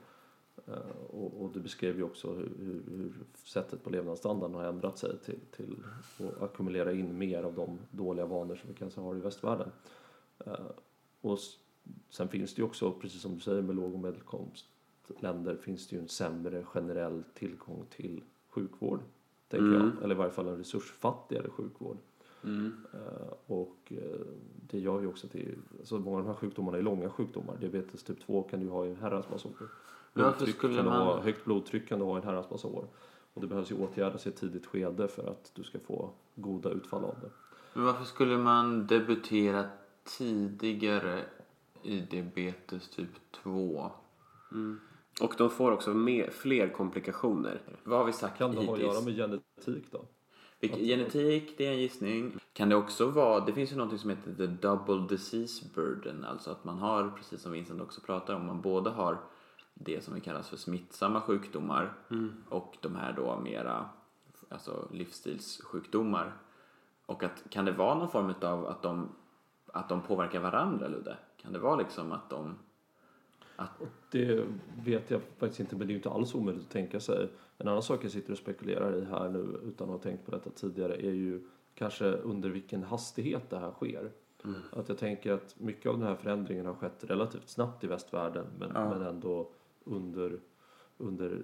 Eh, 0.69 1.07
och, 1.11 1.43
och 1.43 1.51
du 1.53 1.61
beskrev 1.61 1.97
ju 1.97 2.03
också 2.03 2.35
hur, 2.35 2.51
hur, 2.59 2.83
hur 2.97 3.13
sättet 3.45 3.85
på 3.85 3.91
levnadsstandarden 3.91 4.55
har 4.55 4.65
ändrat 4.65 4.99
sig 4.99 5.19
till, 5.19 5.41
till 5.57 5.77
att 6.19 6.43
ackumulera 6.43 6.93
in 6.93 7.19
mer 7.19 7.43
av 7.43 7.55
de 7.55 7.79
dåliga 7.91 8.27
vanor 8.27 8.55
som 8.57 8.69
vi 8.69 8.75
kanske 8.75 9.01
har 9.01 9.17
i 9.17 9.21
västvärlden. 9.21 9.71
Eh, 10.47 10.53
och 11.21 11.39
sen 12.11 12.29
finns 12.29 12.55
det 12.55 12.61
ju 12.63 12.67
också, 12.67 12.93
precis 12.93 13.23
som 13.23 13.35
du 13.35 13.41
säger 13.41 13.63
med 13.63 13.77
låg 13.77 13.95
och 13.95 14.01
medelinkomstländer, 14.01 15.57
finns 15.57 15.89
det 15.89 15.97
ju 15.97 16.03
en 16.03 16.09
sämre 16.09 16.65
generell 16.65 17.23
tillgång 17.35 17.85
till 17.91 18.23
sjukvård. 18.49 19.01
Tänker 19.49 19.67
Mm. 19.67 19.81
jag. 19.95 20.05
Eller 20.05 20.15
i 20.15 20.19
varje 20.19 20.31
fall 20.31 20.49
en 20.49 20.57
resursfattigare 20.59 21.51
sjukvård. 21.51 21.97
Mm. 22.45 22.73
Eh, 22.93 23.33
och 23.47 23.93
det 24.71 24.79
gör 24.79 25.01
ju 25.01 25.07
också 25.07 25.27
är, 25.33 25.55
alltså 25.79 25.99
många 25.99 26.17
av 26.17 26.23
de 26.23 26.29
här 26.29 26.35
sjukdomarna 26.37 26.79
är 26.79 26.83
långa 26.83 27.11
sjukdomar. 27.11 27.57
Diabetes 27.61 28.03
typ 28.03 28.21
2 28.21 28.43
kan 28.43 28.61
du 28.61 28.69
ha 28.69 28.87
i 28.87 28.91
en 28.91 28.97
herrans 28.97 29.31
massa 29.31 29.49
år. 29.49 29.55
Blodtryck 30.25 30.57
skulle 30.57 30.75
kan 30.77 30.85
du 30.85 30.91
man- 30.91 31.07
ha, 31.07 31.21
högt 31.21 31.45
blodtryck 31.45 31.89
kan 31.89 31.99
du 31.99 32.05
ha 32.05 32.15
i 32.19 32.21
en 32.21 32.27
herrans 32.27 32.51
massa 32.51 32.69
år. 32.69 32.85
Och 33.35 33.41
det 33.41 33.47
behövs 33.47 33.71
ju 33.71 33.75
åtgärdas 33.75 34.27
i 34.27 34.29
ett 34.29 34.37
tidigt 34.37 34.67
skede 34.67 35.09
för 35.09 35.31
att 35.31 35.51
du 35.55 35.63
ska 35.65 35.79
få 35.79 36.11
goda 36.35 36.71
utfall 36.71 37.05
av 37.05 37.15
det. 37.23 37.31
Men 37.75 37.85
varför 37.85 38.05
skulle 38.05 38.39
man 38.39 38.87
debutera 38.87 39.65
tidigare 40.19 41.21
i 41.83 42.01
diabetes 42.01 42.89
typ 42.91 43.11
2? 43.43 43.91
Och 45.21 45.35
de 45.39 45.51
får 45.51 45.73
också 45.73 45.95
mer, 45.95 46.31
fler 46.31 46.69
komplikationer. 46.69 47.61
Vad 47.85 47.99
har 47.99 48.07
vi 48.07 48.13
sagt 48.13 48.39
Kan 48.39 48.55
det 48.55 48.67
ha 48.67 48.75
att 48.75 48.81
göra 48.81 49.01
med 49.01 49.17
genetik 49.17 49.85
då? 49.91 50.05
Vilk- 50.61 50.77
Genetik, 50.87 51.55
det 51.59 51.67
är 51.67 51.73
en 51.73 51.79
gissning. 51.79 52.33
Kan 52.53 52.69
det 52.69 52.77
också 52.77 53.07
vara, 53.07 53.45
det 53.45 53.53
finns 53.53 53.73
ju 53.73 53.77
något 53.77 54.01
som 54.01 54.11
heter 54.11 54.35
the 54.35 54.47
double 54.47 55.07
disease 55.09 55.65
burden, 55.75 56.25
alltså 56.25 56.51
att 56.51 56.65
man 56.65 56.79
har, 56.79 57.11
precis 57.17 57.41
som 57.43 57.53
Vincent 57.53 57.81
också 57.83 58.01
pratar 58.01 58.35
om, 58.35 58.47
man 58.47 58.61
både 58.61 58.91
har 58.91 59.19
det 59.79 60.05
som 60.05 60.15
vi 60.15 60.21
kallas 60.21 60.49
för 60.49 60.57
smittsamma 60.57 61.21
sjukdomar 61.21 61.93
och 62.49 62.77
de 62.81 62.97
här 62.97 63.13
då 63.13 63.41
mera 63.41 63.89
alltså 64.49 64.89
livsstilssjukdomar. 64.93 66.33
Och 67.07 67.23
att, 67.23 67.45
kan 67.51 67.65
det 67.65 67.73
vara 67.73 67.95
någon 67.95 68.09
form 68.11 68.35
av 68.43 68.67
att 68.67 68.83
de, 68.83 69.09
att 69.67 69.89
de 69.89 70.03
påverkar 70.03 70.41
varandra, 70.41 70.89
Ludde? 70.89 71.17
Kan 71.37 71.53
det 71.53 71.59
vara 71.59 71.77
liksom 71.77 72.13
att 72.13 72.31
de... 72.31 72.59
Det 74.11 74.45
vet 74.85 75.11
jag 75.11 75.21
faktiskt 75.39 75.61
inte, 75.61 75.77
men 75.77 75.87
det 75.87 75.91
är 75.91 75.95
ju 75.95 75.99
inte 75.99 76.11
alls 76.11 76.35
omöjligt 76.35 76.65
att 76.65 76.71
tänka 76.71 77.01
sig. 77.01 77.29
En 77.59 77.69
annan 77.69 77.83
sak 77.83 78.05
jag 78.05 78.11
sitter 78.11 78.33
och 78.33 78.39
spekulerar 78.39 78.97
i 78.97 79.05
här 79.05 79.29
nu 79.29 79.61
utan 79.65 79.89
att 79.89 79.95
ha 79.95 79.99
tänkt 79.99 80.25
på 80.25 80.31
detta 80.31 80.51
tidigare 80.51 80.95
är 80.95 81.13
ju 81.13 81.49
kanske 81.75 82.05
under 82.13 82.51
vilken 82.51 82.83
hastighet 82.83 83.51
det 83.51 83.59
här 83.59 83.71
sker. 83.71 84.11
Att 84.73 84.89
jag 84.89 84.99
tänker 84.99 85.33
att 85.33 85.61
mycket 85.61 85.87
av 85.87 85.99
den 85.99 86.09
här 86.09 86.15
förändringen 86.15 86.67
har 86.67 86.75
skett 86.75 87.05
relativt 87.05 87.49
snabbt 87.49 87.85
i 87.85 87.87
västvärlden 87.87 88.47
men, 88.59 88.71
Ja. 88.75 88.89
men 88.91 89.03
ändå 89.03 89.53
under, 89.89 90.41
under 90.99 91.43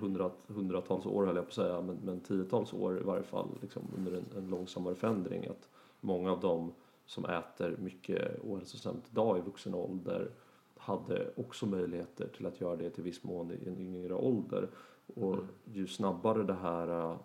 hundra, 0.00 0.30
hundratals 0.46 1.06
år 1.06 1.26
höll 1.26 1.36
jag 1.36 1.44
på 1.44 1.48
att 1.48 1.54
säga, 1.54 1.80
men, 1.80 1.96
men 2.04 2.20
tiotals 2.20 2.72
år 2.72 3.00
i 3.00 3.02
varje 3.02 3.22
fall 3.22 3.48
liksom 3.62 3.82
under 3.96 4.12
en, 4.12 4.24
en 4.36 4.48
långsammare 4.48 4.94
förändring. 4.94 5.46
Att 5.46 5.68
många 6.00 6.32
av 6.32 6.40
dem 6.40 6.72
som 7.06 7.24
äter 7.24 7.76
mycket 7.78 8.44
ohälsosamt 8.44 9.04
idag 9.10 9.38
i 9.38 9.40
vuxen 9.40 9.74
ålder 9.74 10.30
hade 10.76 11.30
också 11.36 11.66
möjligheter 11.66 12.28
till 12.36 12.46
att 12.46 12.60
göra 12.60 12.76
det 12.76 12.90
till 12.90 13.04
viss 13.04 13.24
mån 13.24 13.50
i 13.50 13.68
en 13.68 13.78
yngre 13.78 14.14
ålder. 14.14 14.68
Och 15.14 15.36
ju 15.64 15.86
snabbare 15.86 16.42
det 16.42 16.54
här, 16.54 17.18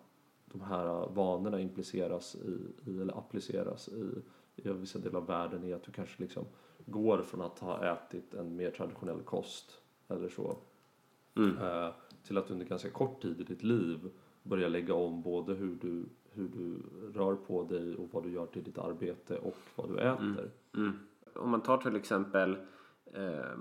de 0.44 0.60
här 0.60 1.08
vanorna 1.08 1.60
impliceras 1.60 2.34
i, 2.34 2.90
i 2.90 3.00
eller 3.00 3.18
appliceras 3.18 3.88
i, 3.88 4.22
i 4.56 4.68
vissa 4.68 4.98
delar 4.98 5.20
av 5.20 5.26
världen 5.26 5.64
är 5.64 5.74
att 5.74 5.82
du 5.82 5.92
kanske 5.92 6.22
liksom 6.22 6.44
går 6.86 7.22
från 7.22 7.40
att 7.40 7.58
ha 7.58 7.92
ätit 7.92 8.34
en 8.34 8.56
mer 8.56 8.70
traditionell 8.70 9.20
kost 9.20 9.80
eller 10.10 10.28
så 10.28 10.56
eh, 11.36 11.88
till 12.22 12.38
att 12.38 12.50
under 12.50 12.66
ganska 12.66 12.90
kort 12.90 13.22
tid 13.22 13.40
i 13.40 13.44
ditt 13.44 13.62
liv 13.62 14.10
börja 14.42 14.68
lägga 14.68 14.94
om 14.94 15.22
både 15.22 15.54
hur 15.54 15.74
du, 15.80 16.04
hur 16.32 16.48
du 16.48 16.82
rör 17.18 17.34
på 17.34 17.64
dig 17.64 17.96
och 17.96 18.08
vad 18.12 18.22
du 18.22 18.32
gör 18.32 18.46
till 18.46 18.64
ditt 18.64 18.78
arbete 18.78 19.38
och 19.38 19.56
vad 19.76 19.88
du 19.88 19.98
äter. 19.98 20.50
Mm. 20.76 20.92
Om 21.34 21.50
man 21.50 21.60
tar 21.60 21.78
till 21.78 21.96
exempel 21.96 22.56
eh, 23.14 23.56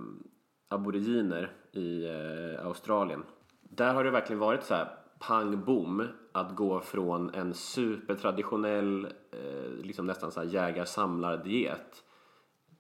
aboriginer 0.68 1.52
i 1.72 2.06
eh, 2.06 2.66
Australien. 2.66 3.24
Där 3.62 3.94
har 3.94 4.04
det 4.04 4.12
verkligen 4.12 4.40
varit 4.40 4.64
så 4.64 4.74
här 4.74 4.88
pang 5.20 5.66
bom 5.66 6.08
att 6.32 6.56
gå 6.56 6.80
från 6.80 7.34
en 7.34 7.54
supertraditionell 7.54 9.06
eh, 9.32 9.72
liksom 9.84 10.06
nästan 10.06 10.32
så 10.32 10.40
här 10.40 10.48
jägar-samlar-diet 10.48 12.04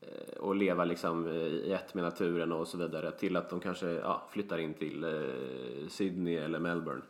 Eh, 0.01 0.37
och 0.37 0.55
leva 0.55 0.85
liksom 0.85 1.27
eh, 1.27 1.33
i 1.33 1.71
ett 1.71 1.93
med 1.93 2.03
naturen 2.03 2.51
och 2.51 2.67
så 2.67 2.77
vidare 2.77 3.11
till 3.11 3.35
att 3.35 3.49
de 3.49 3.59
kanske 3.59 3.87
ja, 3.87 4.27
flyttar 4.31 4.57
in 4.57 4.73
till 4.73 5.03
eh, 5.03 5.87
Sydney 5.89 6.35
eller 6.35 6.59
Melbourne. 6.59 7.01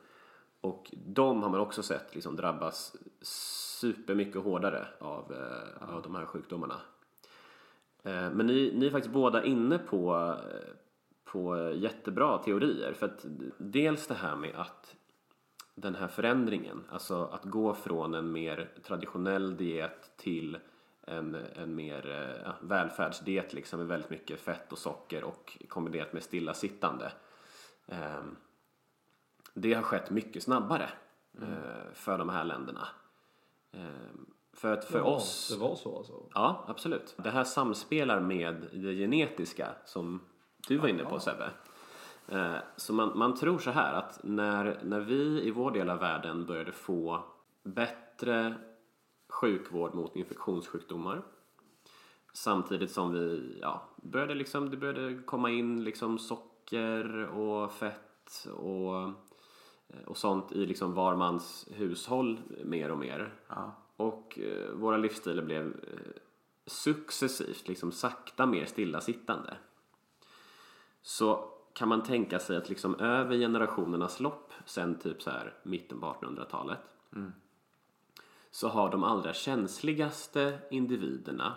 Och 0.61 0.91
de 0.91 1.43
har 1.43 1.49
man 1.49 1.59
också 1.59 1.83
sett 1.83 2.15
liksom 2.15 2.35
drabbas 2.35 2.95
supermycket 3.21 4.43
hårdare 4.43 4.87
av, 4.99 5.33
eh, 5.33 5.95
av 5.95 6.01
de 6.01 6.15
här 6.15 6.25
sjukdomarna. 6.25 6.81
Eh, 8.03 8.31
Men 8.31 8.47
ni, 8.47 8.73
ni 8.75 8.85
är 8.85 8.91
faktiskt 8.91 9.13
båda 9.13 9.43
inne 9.43 9.77
på, 9.77 10.35
eh, 10.51 10.73
på 11.23 11.71
jättebra 11.75 12.37
teorier. 12.37 12.93
För 12.93 13.05
att 13.05 13.25
dels 13.57 14.07
det 14.07 14.13
här 14.13 14.35
med 14.35 14.55
att 14.55 14.95
den 15.75 15.95
här 15.95 16.07
förändringen, 16.07 16.83
alltså 16.89 17.23
att 17.25 17.43
gå 17.43 17.73
från 17.73 18.13
en 18.13 18.31
mer 18.31 18.69
traditionell 18.83 19.57
diet 19.57 20.11
till 20.17 20.57
en, 21.09 21.35
en 21.55 21.75
mer 21.75 22.09
eh, 22.09 22.41
ja, 22.45 22.55
välfärdsdiet 22.61 23.53
liksom 23.53 23.79
med 23.79 23.87
väldigt 23.87 24.09
mycket 24.09 24.39
fett 24.39 24.71
och 24.71 24.77
socker 24.77 25.23
och 25.23 25.57
kombinerat 25.67 26.13
med 26.13 26.23
stillasittande. 26.23 27.11
Ehm, 27.87 28.35
det 29.53 29.73
har 29.73 29.81
skett 29.83 30.09
mycket 30.09 30.43
snabbare 30.43 30.89
eh, 31.41 31.93
för 31.93 32.17
de 32.17 32.29
här 32.29 32.43
länderna. 32.43 32.87
Ehm, 33.73 34.25
För 34.53 34.73
att 34.73 34.85
för 34.85 34.99
Ja, 34.99 35.05
oss... 35.05 35.49
Det 35.53 35.59
var 35.59 35.75
så 35.75 35.97
alltså? 35.97 36.13
Ja, 36.33 36.65
absolut. 36.67 37.15
Det 37.17 37.29
här 37.29 37.43
samspelar 37.43 38.19
med 38.19 38.67
det 38.73 38.93
genetiska 38.95 39.67
som 39.85 40.21
du 40.67 40.77
var 40.77 40.87
inne 40.87 41.05
på 41.05 41.19
Sebbe. 41.19 41.49
Eh, 42.27 42.55
Så 42.75 42.93
man, 42.93 43.17
man 43.17 43.35
tror 43.35 43.59
så 43.59 43.71
här 43.71 43.93
att 43.93 44.19
när, 44.23 44.79
när 44.83 44.99
vi 44.99 45.41
i 45.43 45.51
vår 45.51 45.71
del 45.71 45.89
av 45.89 45.99
världen 45.99 46.45
började 46.45 46.71
få 46.71 47.23
bättre 47.63 48.55
sjukvård 49.29 49.93
mot 49.95 50.15
infektionssjukdomar 50.15 51.23
samtidigt 52.33 52.91
som 52.91 53.13
vi 53.13 53.57
ja, 53.61 53.81
började 53.95 54.35
liksom, 54.35 54.69
det 54.69 54.77
började 54.77 55.21
komma 55.25 55.49
in 55.49 55.83
liksom 55.83 56.19
socker 56.19 57.25
och 57.25 57.71
fett 57.71 58.47
och, 58.57 59.09
och 60.05 60.17
sånt 60.17 60.51
i 60.51 60.65
liksom 60.65 60.93
var 60.93 61.15
mans 61.15 61.67
hushåll 61.71 62.39
mer 62.63 62.91
och 62.91 62.97
mer. 62.97 63.33
Ja. 63.47 63.75
Och 63.95 64.39
eh, 64.39 64.71
våra 64.71 64.97
livsstilar 64.97 65.43
blev 65.43 65.65
eh, 65.67 66.21
successivt, 66.65 67.67
liksom 67.67 67.91
sakta 67.91 68.45
mer 68.45 68.65
stillasittande. 68.65 69.57
Så 71.01 71.49
kan 71.73 71.87
man 71.87 72.03
tänka 72.03 72.39
sig 72.39 72.57
att 72.57 72.69
liksom 72.69 72.95
över 72.95 73.37
generationernas 73.37 74.19
lopp, 74.19 74.53
sen 74.65 74.99
typ 74.99 75.21
så 75.21 75.29
här 75.29 75.53
mitten 75.63 75.99
på 75.99 76.07
1800-talet, 76.07 76.79
så 78.59 78.67
har 78.67 78.89
de 78.91 79.03
allra 79.03 79.33
känsligaste 79.33 80.59
individerna, 80.69 81.53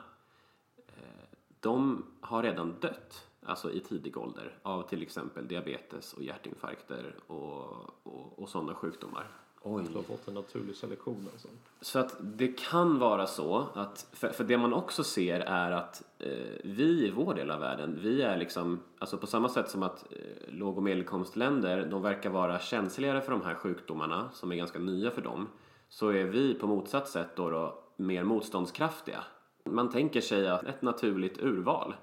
eh, 0.86 1.36
de 1.60 2.04
har 2.20 2.42
redan 2.42 2.74
dött, 2.80 3.26
alltså 3.46 3.72
i 3.72 3.80
tidig 3.80 4.16
ålder, 4.16 4.58
av 4.62 4.82
till 4.82 5.02
exempel 5.02 5.48
diabetes 5.48 6.12
och 6.12 6.22
hjärtinfarkter 6.22 7.14
och, 7.26 7.62
och, 8.02 8.38
och 8.38 8.48
sådana 8.48 8.74
sjukdomar. 8.74 9.26
Oj. 9.62 9.84
Du 9.90 9.96
har 9.96 10.02
fått 10.02 10.28
en 10.28 10.34
naturlig 10.34 10.76
selektion 10.76 11.28
alltså? 11.32 11.48
Så 11.80 11.98
att 11.98 12.16
det 12.20 12.48
kan 12.48 12.98
vara 12.98 13.26
så 13.26 13.66
att, 13.74 14.06
för, 14.12 14.28
för 14.28 14.44
det 14.44 14.58
man 14.58 14.72
också 14.72 15.04
ser 15.04 15.40
är 15.40 15.72
att 15.72 16.02
eh, 16.18 16.28
vi 16.64 17.06
i 17.06 17.10
vår 17.10 17.34
del 17.34 17.50
av 17.50 17.60
världen, 17.60 17.98
vi 18.02 18.22
är 18.22 18.36
liksom, 18.36 18.80
alltså 18.98 19.18
på 19.18 19.26
samma 19.26 19.48
sätt 19.48 19.70
som 19.70 19.82
att 19.82 20.12
eh, 20.12 20.54
låg 20.54 20.76
och 20.76 20.82
medelinkomstländer, 20.82 21.86
de 21.86 22.02
verkar 22.02 22.30
vara 22.30 22.58
känsligare 22.58 23.20
för 23.20 23.32
de 23.32 23.42
här 23.42 23.54
sjukdomarna 23.54 24.30
som 24.32 24.52
är 24.52 24.56
ganska 24.56 24.78
nya 24.78 25.10
för 25.10 25.22
dem, 25.22 25.48
så 25.92 26.08
är 26.08 26.24
vi 26.24 26.54
på 26.54 26.66
motsatt 26.66 27.08
sätt 27.08 27.36
då, 27.36 27.50
då 27.50 27.78
mer 27.96 28.24
motståndskraftiga. 28.24 29.24
Man 29.64 29.90
tänker 29.90 30.20
sig 30.20 30.48
att 30.48 30.62
ett 30.62 30.82
naturligt 30.82 31.38
urval 31.38 31.94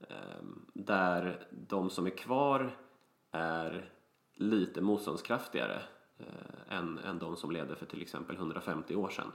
eh, 0.00 0.44
där 0.72 1.46
de 1.50 1.90
som 1.90 2.06
är 2.06 2.10
kvar 2.10 2.76
är 3.30 3.90
lite 4.34 4.80
motståndskraftigare 4.80 5.82
eh, 6.18 6.76
än, 6.78 6.98
än 6.98 7.18
de 7.18 7.36
som 7.36 7.50
levde 7.50 7.76
för 7.76 7.86
till 7.86 8.02
exempel 8.02 8.36
150 8.36 8.96
år 8.96 9.08
sedan. 9.08 9.32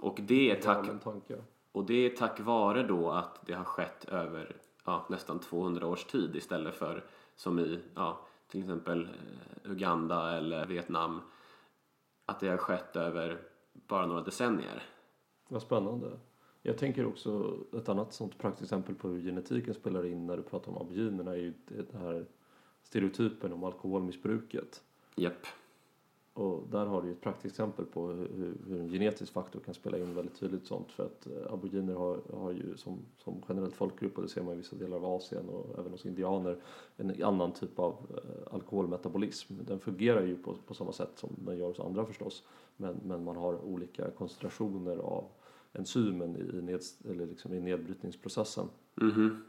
Och 0.00 0.18
det 0.20 0.50
är 0.50 0.62
tack, 0.62 0.88
och 1.72 1.84
det 1.84 2.06
är 2.06 2.16
tack 2.16 2.40
vare 2.40 2.82
då 2.82 3.10
att 3.10 3.46
det 3.46 3.52
har 3.52 3.64
skett 3.64 4.04
över 4.04 4.56
ja, 4.84 5.06
nästan 5.08 5.38
200 5.38 5.86
års 5.86 6.04
tid 6.04 6.36
istället 6.36 6.74
för 6.74 7.04
som 7.36 7.58
i 7.58 7.80
ja, 7.94 8.26
till 8.48 8.60
exempel 8.60 9.04
eh, 9.04 9.70
Uganda 9.70 10.36
eller 10.36 10.66
Vietnam 10.66 11.20
att 12.28 12.40
det 12.40 12.48
har 12.48 12.56
skett 12.56 12.96
över 12.96 13.38
bara 13.72 14.06
några 14.06 14.22
decennier. 14.22 14.82
Vad 15.48 15.62
spännande. 15.62 16.18
Jag 16.62 16.78
tänker 16.78 17.06
också 17.06 17.56
ett 17.76 17.88
annat 17.88 18.12
sånt 18.12 18.38
praktexempel 18.38 18.94
på 18.94 19.08
hur 19.08 19.20
genetiken 19.20 19.74
spelar 19.74 20.06
in 20.06 20.26
när 20.26 20.36
du 20.36 20.42
pratar 20.42 20.72
om 20.72 20.78
aboriginerna 20.78 21.30
är 21.30 21.36
ju 21.36 21.54
det 21.68 21.98
här 21.98 22.26
stereotypen 22.82 23.52
om 23.52 23.64
alkoholmissbruket. 23.64 24.82
Japp. 25.14 25.46
Och 26.38 26.62
där 26.70 26.86
har 26.86 27.02
du 27.02 27.10
ett 27.10 27.20
praktexempel 27.20 27.84
på 27.84 28.06
hur, 28.06 28.54
hur 28.68 28.80
en 28.80 28.88
genetisk 28.88 29.32
faktor 29.32 29.60
kan 29.60 29.74
spela 29.74 29.98
in 29.98 30.14
väldigt 30.14 30.40
tydligt 30.40 30.66
sånt 30.66 30.92
för 30.92 31.04
att 31.04 31.26
eh, 31.26 31.52
aboriginer 31.52 31.94
har, 31.94 32.20
har 32.36 32.52
ju 32.52 32.76
som, 32.76 32.98
som 33.24 33.42
generellt 33.48 33.74
folkgrupp 33.74 34.16
och 34.16 34.22
det 34.22 34.28
ser 34.28 34.42
man 34.42 34.54
i 34.54 34.56
vissa 34.56 34.76
delar 34.76 34.96
av 34.96 35.04
Asien 35.04 35.48
och 35.48 35.78
även 35.78 35.92
hos 35.92 36.06
indianer 36.06 36.56
en 36.96 37.22
annan 37.22 37.52
typ 37.52 37.78
av 37.78 37.94
eh, 38.10 38.54
alkoholmetabolism. 38.54 39.54
Den 39.66 39.80
fungerar 39.80 40.22
ju 40.22 40.36
på, 40.36 40.54
på 40.66 40.74
samma 40.74 40.92
sätt 40.92 41.10
som 41.14 41.30
den 41.36 41.58
gör 41.58 41.66
hos 41.66 41.80
andra 41.80 42.06
förstås 42.06 42.42
men, 42.76 43.00
men 43.04 43.24
man 43.24 43.36
har 43.36 43.64
olika 43.64 44.10
koncentrationer 44.10 44.96
av 44.96 45.24
enzymen 45.72 46.36
i, 46.36 46.62
ned, 46.62 46.80
eller 47.10 47.26
liksom 47.26 47.54
i 47.54 47.60
nedbrytningsprocessen. 47.60 48.68
Mhm. 48.94 49.42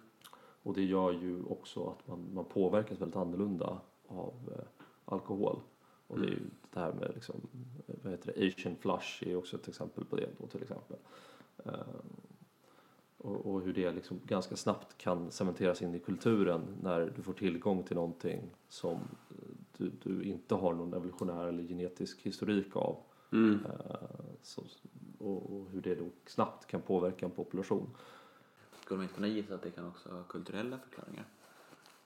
Och 0.64 0.74
det 0.74 0.84
gör 0.84 1.12
ju 1.12 1.44
också 1.44 1.88
att 1.88 2.08
man, 2.08 2.26
man 2.34 2.46
påverkas 2.46 3.02
väldigt 3.02 3.18
annorlunda 3.18 3.82
av 4.08 4.34
eh, 4.56 4.64
alkohol. 5.06 5.60
Och 6.10 6.20
det 6.20 6.26
är 6.26 6.30
ju 6.30 6.40
det 6.74 6.80
här 6.80 6.94
med 6.94 7.12
liksom, 7.16 7.36
vad 7.86 8.12
heter 8.12 8.34
det, 8.36 8.48
Asian 8.48 8.76
flush 8.76 9.28
är 9.28 9.36
också 9.36 9.56
ett 9.56 9.68
exempel 9.68 10.06
på 10.06 10.16
det 10.16 10.30
då 10.38 10.48
till 10.48 10.62
exempel. 10.62 10.98
Eh, 11.66 11.74
och, 13.18 13.46
och 13.46 13.62
hur 13.62 13.74
det 13.74 13.92
liksom 13.92 14.20
ganska 14.26 14.56
snabbt 14.56 14.98
kan 14.98 15.32
cementeras 15.32 15.82
in 15.82 15.96
i 15.96 16.00
kulturen 16.00 16.78
när 16.82 17.14
du 17.16 17.22
får 17.22 17.34
tillgång 17.34 17.84
till 17.84 17.96
någonting 17.96 18.42
som 18.68 19.00
du, 19.78 19.92
du 20.04 20.24
inte 20.24 20.56
har 20.56 20.74
någon 20.74 20.94
evolutionär 20.94 21.48
eller 21.48 21.64
genetisk 21.64 22.22
historik 22.22 22.76
av. 22.76 22.98
Mm. 23.32 23.66
Eh, 23.66 24.26
så, 24.42 24.64
och, 25.18 25.54
och 25.54 25.70
hur 25.70 25.82
det 25.82 25.96
då 25.96 26.10
snabbt 26.26 26.68
kan 26.68 26.82
påverka 26.82 27.26
en 27.26 27.32
population. 27.32 27.90
Skulle 28.82 28.98
man 28.98 29.04
inte 29.04 29.16
kunna 29.16 29.28
gissa 29.28 29.56
att 29.56 29.62
det 29.62 29.72
kan 29.72 29.88
också 29.88 30.10
ha 30.10 30.24
kulturella 30.24 30.80
förklaringar? 30.80 31.26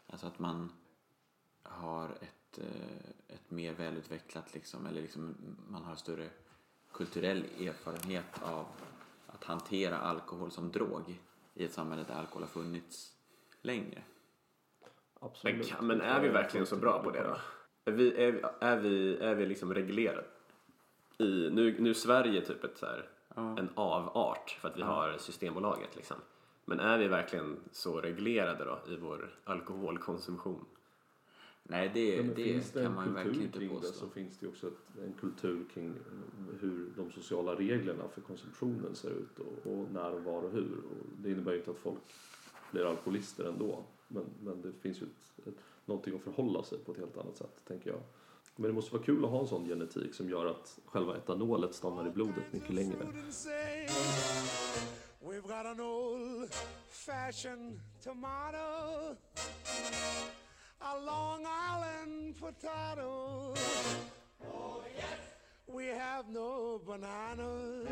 Alltså 0.08 0.28
att 0.28 0.40
man 0.40 0.70
har 1.64 2.10
ett, 2.10 2.43
eh, 2.58 3.36
ett 3.36 3.52
mer 3.52 3.74
välutvecklat, 3.74 4.54
liksom, 4.54 4.86
eller 4.86 5.02
liksom 5.02 5.36
man 5.68 5.84
har 5.84 5.96
större 5.96 6.30
kulturell 6.92 7.44
erfarenhet 7.60 8.42
av 8.44 8.66
att 9.28 9.44
hantera 9.44 9.98
alkohol 9.98 10.52
som 10.52 10.72
drog 10.72 11.20
i 11.54 11.66
ett 11.66 11.74
samhälle 11.74 12.04
där 12.08 12.16
alkohol 12.16 12.44
har 12.44 12.50
funnits 12.50 13.14
längre. 13.62 14.04
Absolut. 15.20 15.58
Men, 15.58 15.66
kan, 15.66 15.88
men 15.88 16.02
är 16.02 16.22
vi 16.22 16.30
verkligen 16.30 16.66
så 16.66 16.76
bra 16.76 17.04
på 17.04 17.12
det 17.12 17.24
då? 17.24 17.38
Är 17.86 17.92
vi, 17.92 18.24
är, 18.24 18.52
är 18.60 18.78
vi, 18.78 19.18
är 19.18 19.36
vi 19.36 19.46
liksom 19.46 19.74
reglerade? 19.74 20.26
I, 21.18 21.50
nu, 21.52 21.76
nu 21.80 21.90
är 21.90 21.94
Sverige 21.94 22.42
typ 22.42 22.64
ett 22.64 22.78
så 22.78 22.86
här, 22.86 23.10
en 23.36 23.70
avart 23.76 24.58
för 24.62 24.68
att 24.68 24.78
vi 24.78 24.82
har 24.82 25.18
Systembolaget 25.18 25.96
liksom. 25.96 26.18
Men 26.66 26.80
är 26.80 26.98
vi 26.98 27.08
verkligen 27.08 27.60
så 27.72 28.02
reglerade 28.02 28.66
då 28.66 28.94
i 28.94 28.96
vår 28.96 29.36
alkoholkonsumtion? 29.44 30.66
Nej, 31.64 31.92
det, 31.94 32.16
Ja, 32.16 32.24
det 32.24 32.44
finns 32.44 32.72
det 32.72 32.82
kan 32.82 32.86
en 32.92 32.94
man 32.96 33.14
verkligen 33.14 33.42
inte 33.42 33.60
kring 33.60 33.70
det 33.70 33.76
påstå. 33.76 33.94
så 33.94 34.10
finns 34.10 34.38
det 34.38 34.48
också 34.48 34.68
ett, 34.68 34.98
en 35.06 35.14
kultur 35.14 35.66
kring 35.74 35.94
hur 36.62 36.90
de 36.98 37.12
sociala 37.12 37.56
reglerna 37.56 38.08
för 38.08 38.22
konsumtionen 38.22 38.96
ser 38.96 39.10
ut 39.10 39.40
och, 39.40 39.72
och 39.72 39.92
när 39.92 40.12
och 40.14 40.24
var 40.24 40.42
och 40.44 40.52
hur. 40.52 40.78
Och 40.78 41.06
det 41.18 41.32
innebär 41.32 41.52
ju 41.52 41.58
inte 41.58 41.72
att 41.72 41.78
folk 41.78 42.00
blir 42.72 42.86
alkoholister 42.86 43.44
ändå. 43.44 43.84
Men, 44.08 44.26
men 44.44 44.62
det 44.62 44.72
finns 44.82 45.02
ju 45.02 45.06
ett, 45.06 45.48
ett, 45.48 45.56
någonting 45.86 46.16
att 46.16 46.22
förhålla 46.22 46.64
sig 46.64 46.78
på 46.78 46.92
ett 46.92 46.98
helt 46.98 47.18
annat 47.18 47.38
sätt, 47.38 47.62
tänker 47.68 47.90
jag. 47.90 48.00
Men 48.56 48.68
det 48.68 48.74
måste 48.74 48.94
vara 48.94 49.04
kul 49.04 49.26
att 49.26 49.32
ha 49.32 49.40
en 49.40 49.48
sån 49.48 49.66
genetik 49.68 50.14
som 50.14 50.30
gör 50.30 50.46
att 50.46 50.80
själva 50.86 51.18
etanolet 51.18 51.74
stannar 51.76 52.08
i 52.08 52.12
blodet 52.12 52.54
mycket 52.54 52.74
längre. 52.74 52.98
We've 55.26 55.42
got 55.42 55.66
an 55.66 55.80
old 55.80 56.50
fashioned 56.90 57.80
tomato, 58.04 59.16
a 60.84 61.00
Long 61.06 61.46
Island 61.46 62.40
potato. 62.40 63.54
Oh, 64.42 64.82
yes. 64.96 65.22
We 65.68 65.88
have 65.98 66.30
no 66.30 66.80
bananas. 66.88 67.88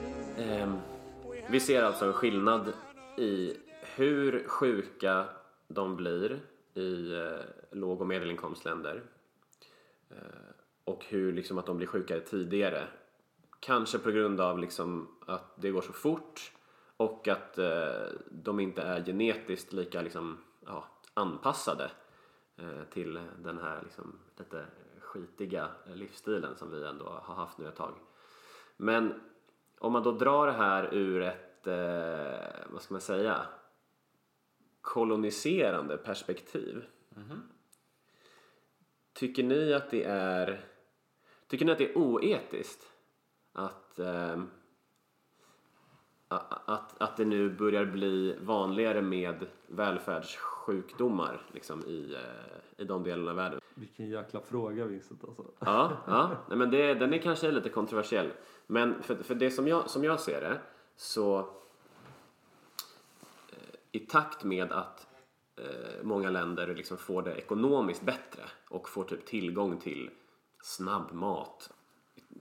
We 1.26 1.42
vi 1.50 1.60
ser 1.60 1.84
alltså 1.84 2.06
en 2.06 2.14
skillnad 2.14 2.74
i 3.18 3.58
hur 3.96 4.48
sjuka 4.48 5.26
de 5.68 5.96
blir 5.96 6.40
i 6.74 7.14
eh, 7.14 7.40
låg 7.72 8.02
och 8.02 8.08
medelinkomstländer. 8.08 9.04
Eh, 10.10 10.18
och 10.84 11.06
hur 11.06 11.34
liksom 11.34 11.58
att 11.58 11.66
de 11.66 11.78
blir 11.78 11.88
sjukare 11.88 12.20
tidigare. 12.20 12.88
Kanske 13.60 14.00
på 14.00 14.12
grund 14.12 14.42
av 14.42 14.60
liksom 14.60 15.08
att 15.26 15.54
det 15.56 15.72
går 15.72 15.82
så 15.82 15.94
fort 15.94 16.52
och 16.98 17.28
att 17.28 17.58
eh, 17.58 18.06
de 18.32 18.60
inte 18.60 18.82
är 18.82 19.06
genetiskt 19.06 19.74
lika 19.74 20.02
liksom, 20.02 20.38
ja, 20.66 20.88
anpassade 21.14 21.84
eh, 21.84 21.92
till 22.90 23.20
den 23.44 23.58
här 23.58 23.82
liksom, 23.84 24.20
lite 24.38 24.66
skitiga 25.00 25.70
livsstilen 25.86 26.56
som 26.56 26.72
vi 26.72 26.86
ändå 26.88 27.06
har 27.06 27.36
haft 27.36 27.58
nu 27.58 27.68
ett 27.68 27.76
tag. 27.76 27.94
Men 28.78 29.22
om 29.80 29.94
man 29.94 30.04
då 30.04 30.12
drar 30.12 30.46
det 30.48 30.52
här 30.54 30.94
ur 30.94 31.22
ett, 31.22 31.68
eh, 31.68 32.66
vad 32.70 32.82
ska 32.82 32.94
man 32.94 33.02
säga, 33.02 33.46
koloniserande 34.82 35.98
perspektiv. 35.98 36.86
Tycker 39.14 39.44
ni 39.44 39.74
att 39.74 39.90
det 39.92 40.04
är, 40.04 40.66
tycker 41.48 41.66
ni 41.66 41.72
att 41.72 41.78
det 41.78 41.92
är 41.92 41.98
oetiskt 41.98 42.92
att, 43.54 44.00
eh, 44.00 44.40
a- 44.40 44.48
att, 46.32 47.02
att 47.02 47.18
det 47.18 47.26
nu 47.26 47.50
börjar 47.50 47.86
bli 47.86 48.36
vanligare 48.42 49.02
med 49.02 49.46
välfärdssjukdomar 49.68 51.42
liksom, 51.54 51.86
i, 51.86 52.14
eh, 52.14 52.82
i 52.82 52.86
de 52.86 53.04
delarna 53.04 53.30
av 53.30 53.36
världen. 53.38 53.62
Vilken 53.74 54.10
jäkla 54.10 54.42
fråga 54.42 54.86
Vincent 54.86 55.24
alltså. 55.24 55.44
Ja, 55.60 55.92
ja. 56.08 56.32
Nej, 56.50 56.58
men 56.58 56.72
det, 56.72 56.94
den 56.94 57.14
är 57.14 57.18
kanske 57.18 57.52
lite 57.52 57.70
kontroversiell. 57.70 58.32
Men 58.68 59.04
för, 59.04 59.16
för 59.16 59.36
det 59.36 59.52
som 59.52 59.68
jag, 59.68 59.90
som 59.90 60.04
jag 60.04 60.20
ser 60.20 60.42
det 60.42 60.60
så 60.96 61.40
eh, 61.40 61.46
i 63.92 64.00
takt 64.00 64.44
med 64.44 64.72
att 64.72 65.08
eh, 65.56 66.04
många 66.04 66.30
länder 66.30 66.76
liksom 66.76 66.98
får 66.98 67.22
det 67.22 67.36
ekonomiskt 67.36 68.02
bättre 68.02 68.44
och 68.70 68.90
får 68.90 69.04
typ 69.04 69.26
tillgång 69.26 69.78
till 69.80 70.10
snabbmat. 70.62 71.72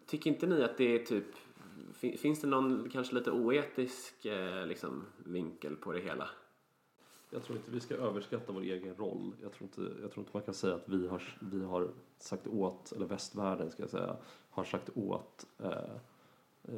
Tycker 0.06 0.30
inte 0.30 0.46
ni 0.46 0.64
att 0.64 0.76
det 0.76 0.94
är 0.94 1.06
typ 1.06 1.26
Finns 2.00 2.40
det 2.40 2.46
någon 2.46 2.90
kanske 2.90 3.14
lite 3.14 3.30
oetisk 3.30 4.24
eh, 4.24 4.66
liksom, 4.66 5.04
vinkel 5.16 5.76
på 5.76 5.92
det 5.92 6.00
hela? 6.00 6.28
Jag 7.30 7.42
tror 7.42 7.58
inte 7.58 7.70
vi 7.70 7.80
ska 7.80 7.94
överskatta 7.94 8.52
vår 8.52 8.60
egen 8.60 8.94
roll. 8.94 9.32
Jag 9.42 9.52
tror 9.52 9.62
inte, 9.62 10.02
jag 10.02 10.12
tror 10.12 10.22
inte 10.22 10.30
man 10.32 10.42
kan 10.42 10.54
säga 10.54 10.74
att 10.74 10.88
vi 10.88 11.06
har, 11.06 11.22
vi 11.40 11.64
har 11.64 11.90
sagt 12.18 12.46
åt, 12.46 12.92
eller 12.92 13.06
västvärlden 13.06 13.70
ska 13.70 13.82
jag 13.82 13.90
säga, 13.90 14.16
har 14.50 14.64
sagt 14.64 14.90
åt 14.94 15.46
eh, 15.58 15.94
eh, 16.62 16.74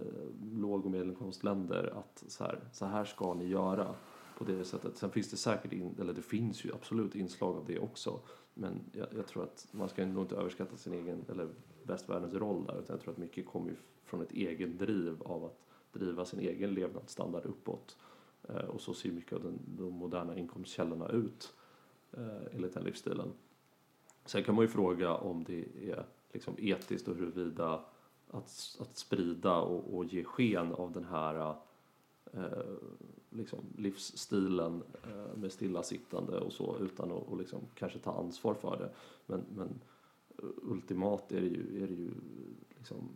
låg 0.52 0.84
och 0.84 0.90
medelinkomstländer 0.90 1.94
att 1.98 2.24
så 2.28 2.44
här, 2.44 2.60
så 2.72 2.86
här 2.86 3.04
ska 3.04 3.34
ni 3.34 3.46
göra 3.46 3.94
på 4.38 4.44
det 4.44 4.64
sättet. 4.64 4.96
Sen 4.96 5.10
finns 5.10 5.30
det 5.30 5.36
säkert, 5.36 5.72
in, 5.72 5.96
eller 6.00 6.12
det 6.12 6.22
finns 6.22 6.64
ju 6.64 6.74
absolut 6.74 7.14
inslag 7.14 7.56
av 7.56 7.64
det 7.66 7.78
också. 7.78 8.20
Men 8.54 8.80
jag, 8.92 9.06
jag 9.16 9.26
tror 9.26 9.42
att 9.42 9.68
man 9.70 9.88
ska 9.88 10.06
nog 10.06 10.24
inte 10.24 10.36
överskatta 10.36 10.76
sin 10.76 10.92
egen, 10.92 11.24
eller 11.28 11.48
västvärldens 11.82 12.34
roll 12.34 12.64
där. 12.64 12.78
Utan 12.78 12.94
jag 12.96 13.00
tror 13.00 13.12
att 13.12 13.18
mycket 13.18 13.46
kommer 13.46 13.70
ju 13.70 13.76
från 14.04 14.22
ett 14.22 14.32
egen 14.32 14.78
driv 14.78 15.22
av 15.22 15.44
att 15.44 15.58
driva 15.92 16.24
sin 16.24 16.40
egen 16.40 16.74
levnadsstandard 16.74 17.46
uppåt. 17.46 17.96
Eh, 18.48 18.64
och 18.64 18.80
så 18.80 18.94
ser 18.94 19.12
mycket 19.12 19.32
av 19.32 19.42
den, 19.42 19.58
de 19.66 19.92
moderna 19.92 20.36
inkomstkällorna 20.36 21.08
ut 21.08 21.54
eh, 22.12 22.54
enligt 22.54 22.74
den 22.74 22.84
livsstilen. 22.84 23.32
Sen 24.24 24.44
kan 24.44 24.54
man 24.54 24.64
ju 24.64 24.68
fråga 24.68 25.14
om 25.14 25.44
det 25.44 25.90
är 25.90 26.06
liksom 26.32 26.54
etiskt 26.58 27.08
och 27.08 27.16
huruvida 27.16 27.84
att, 28.30 28.76
att 28.80 28.96
sprida 28.96 29.56
och, 29.58 29.96
och 29.96 30.04
ge 30.04 30.24
sken 30.24 30.72
av 30.72 30.92
den 30.92 31.04
här 31.04 31.54
eh, 32.32 32.76
liksom 33.30 33.58
livsstilen 33.76 34.82
eh, 35.02 35.36
med 35.36 35.52
stillasittande 35.52 36.40
och 36.40 36.52
så 36.52 36.76
utan 36.80 37.12
att 37.12 37.28
och 37.28 37.36
liksom 37.36 37.60
kanske 37.74 37.98
ta 37.98 38.12
ansvar 38.12 38.54
för 38.54 38.78
det. 38.78 38.90
Men, 39.26 39.44
men 39.56 39.80
eh, 40.38 40.44
ultimat 40.62 41.32
är 41.32 41.40
det 41.40 41.46
ju, 41.46 41.82
är 41.82 41.86
det 41.86 41.94
ju 41.94 42.10
liksom 42.78 43.08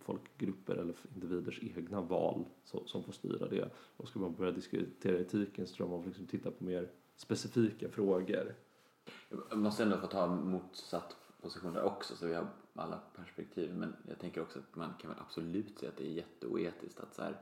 folkgrupper 0.00 0.74
eller 0.74 0.94
individers 1.14 1.60
egna 1.62 2.00
val 2.00 2.44
som, 2.64 2.86
som 2.86 3.04
får 3.04 3.12
styra 3.12 3.48
det. 3.48 3.70
Och 3.96 4.08
ska 4.08 4.18
man 4.18 4.34
börja 4.34 4.52
diskutera 4.52 5.18
etiken 5.18 5.66
så 5.66 5.74
tror 5.74 5.88
jag 5.88 5.92
man 5.92 6.02
får 6.02 6.08
liksom 6.08 6.26
titta 6.26 6.50
på 6.50 6.64
mer 6.64 6.90
specifika 7.16 7.88
frågor. 7.88 8.54
Jag 9.50 9.58
måste 9.58 9.82
ändå 9.82 9.96
få 9.96 10.06
ta 10.06 10.26
motsatt 10.26 11.16
position 11.42 11.72
där 11.72 11.82
också 11.82 12.16
så 12.16 12.26
vi 12.26 12.34
har 12.34 12.46
alla 12.74 13.00
perspektiv. 13.16 13.74
Men 13.74 13.96
jag 14.08 14.18
tänker 14.18 14.42
också 14.42 14.58
att 14.58 14.76
man 14.76 14.94
kan 15.00 15.10
väl 15.10 15.20
absolut 15.20 15.78
säga 15.78 15.90
att 15.90 15.96
det 15.96 16.06
är 16.06 16.12
jätteoetiskt 16.12 17.00
att 17.00 17.14
så 17.14 17.22
här, 17.22 17.40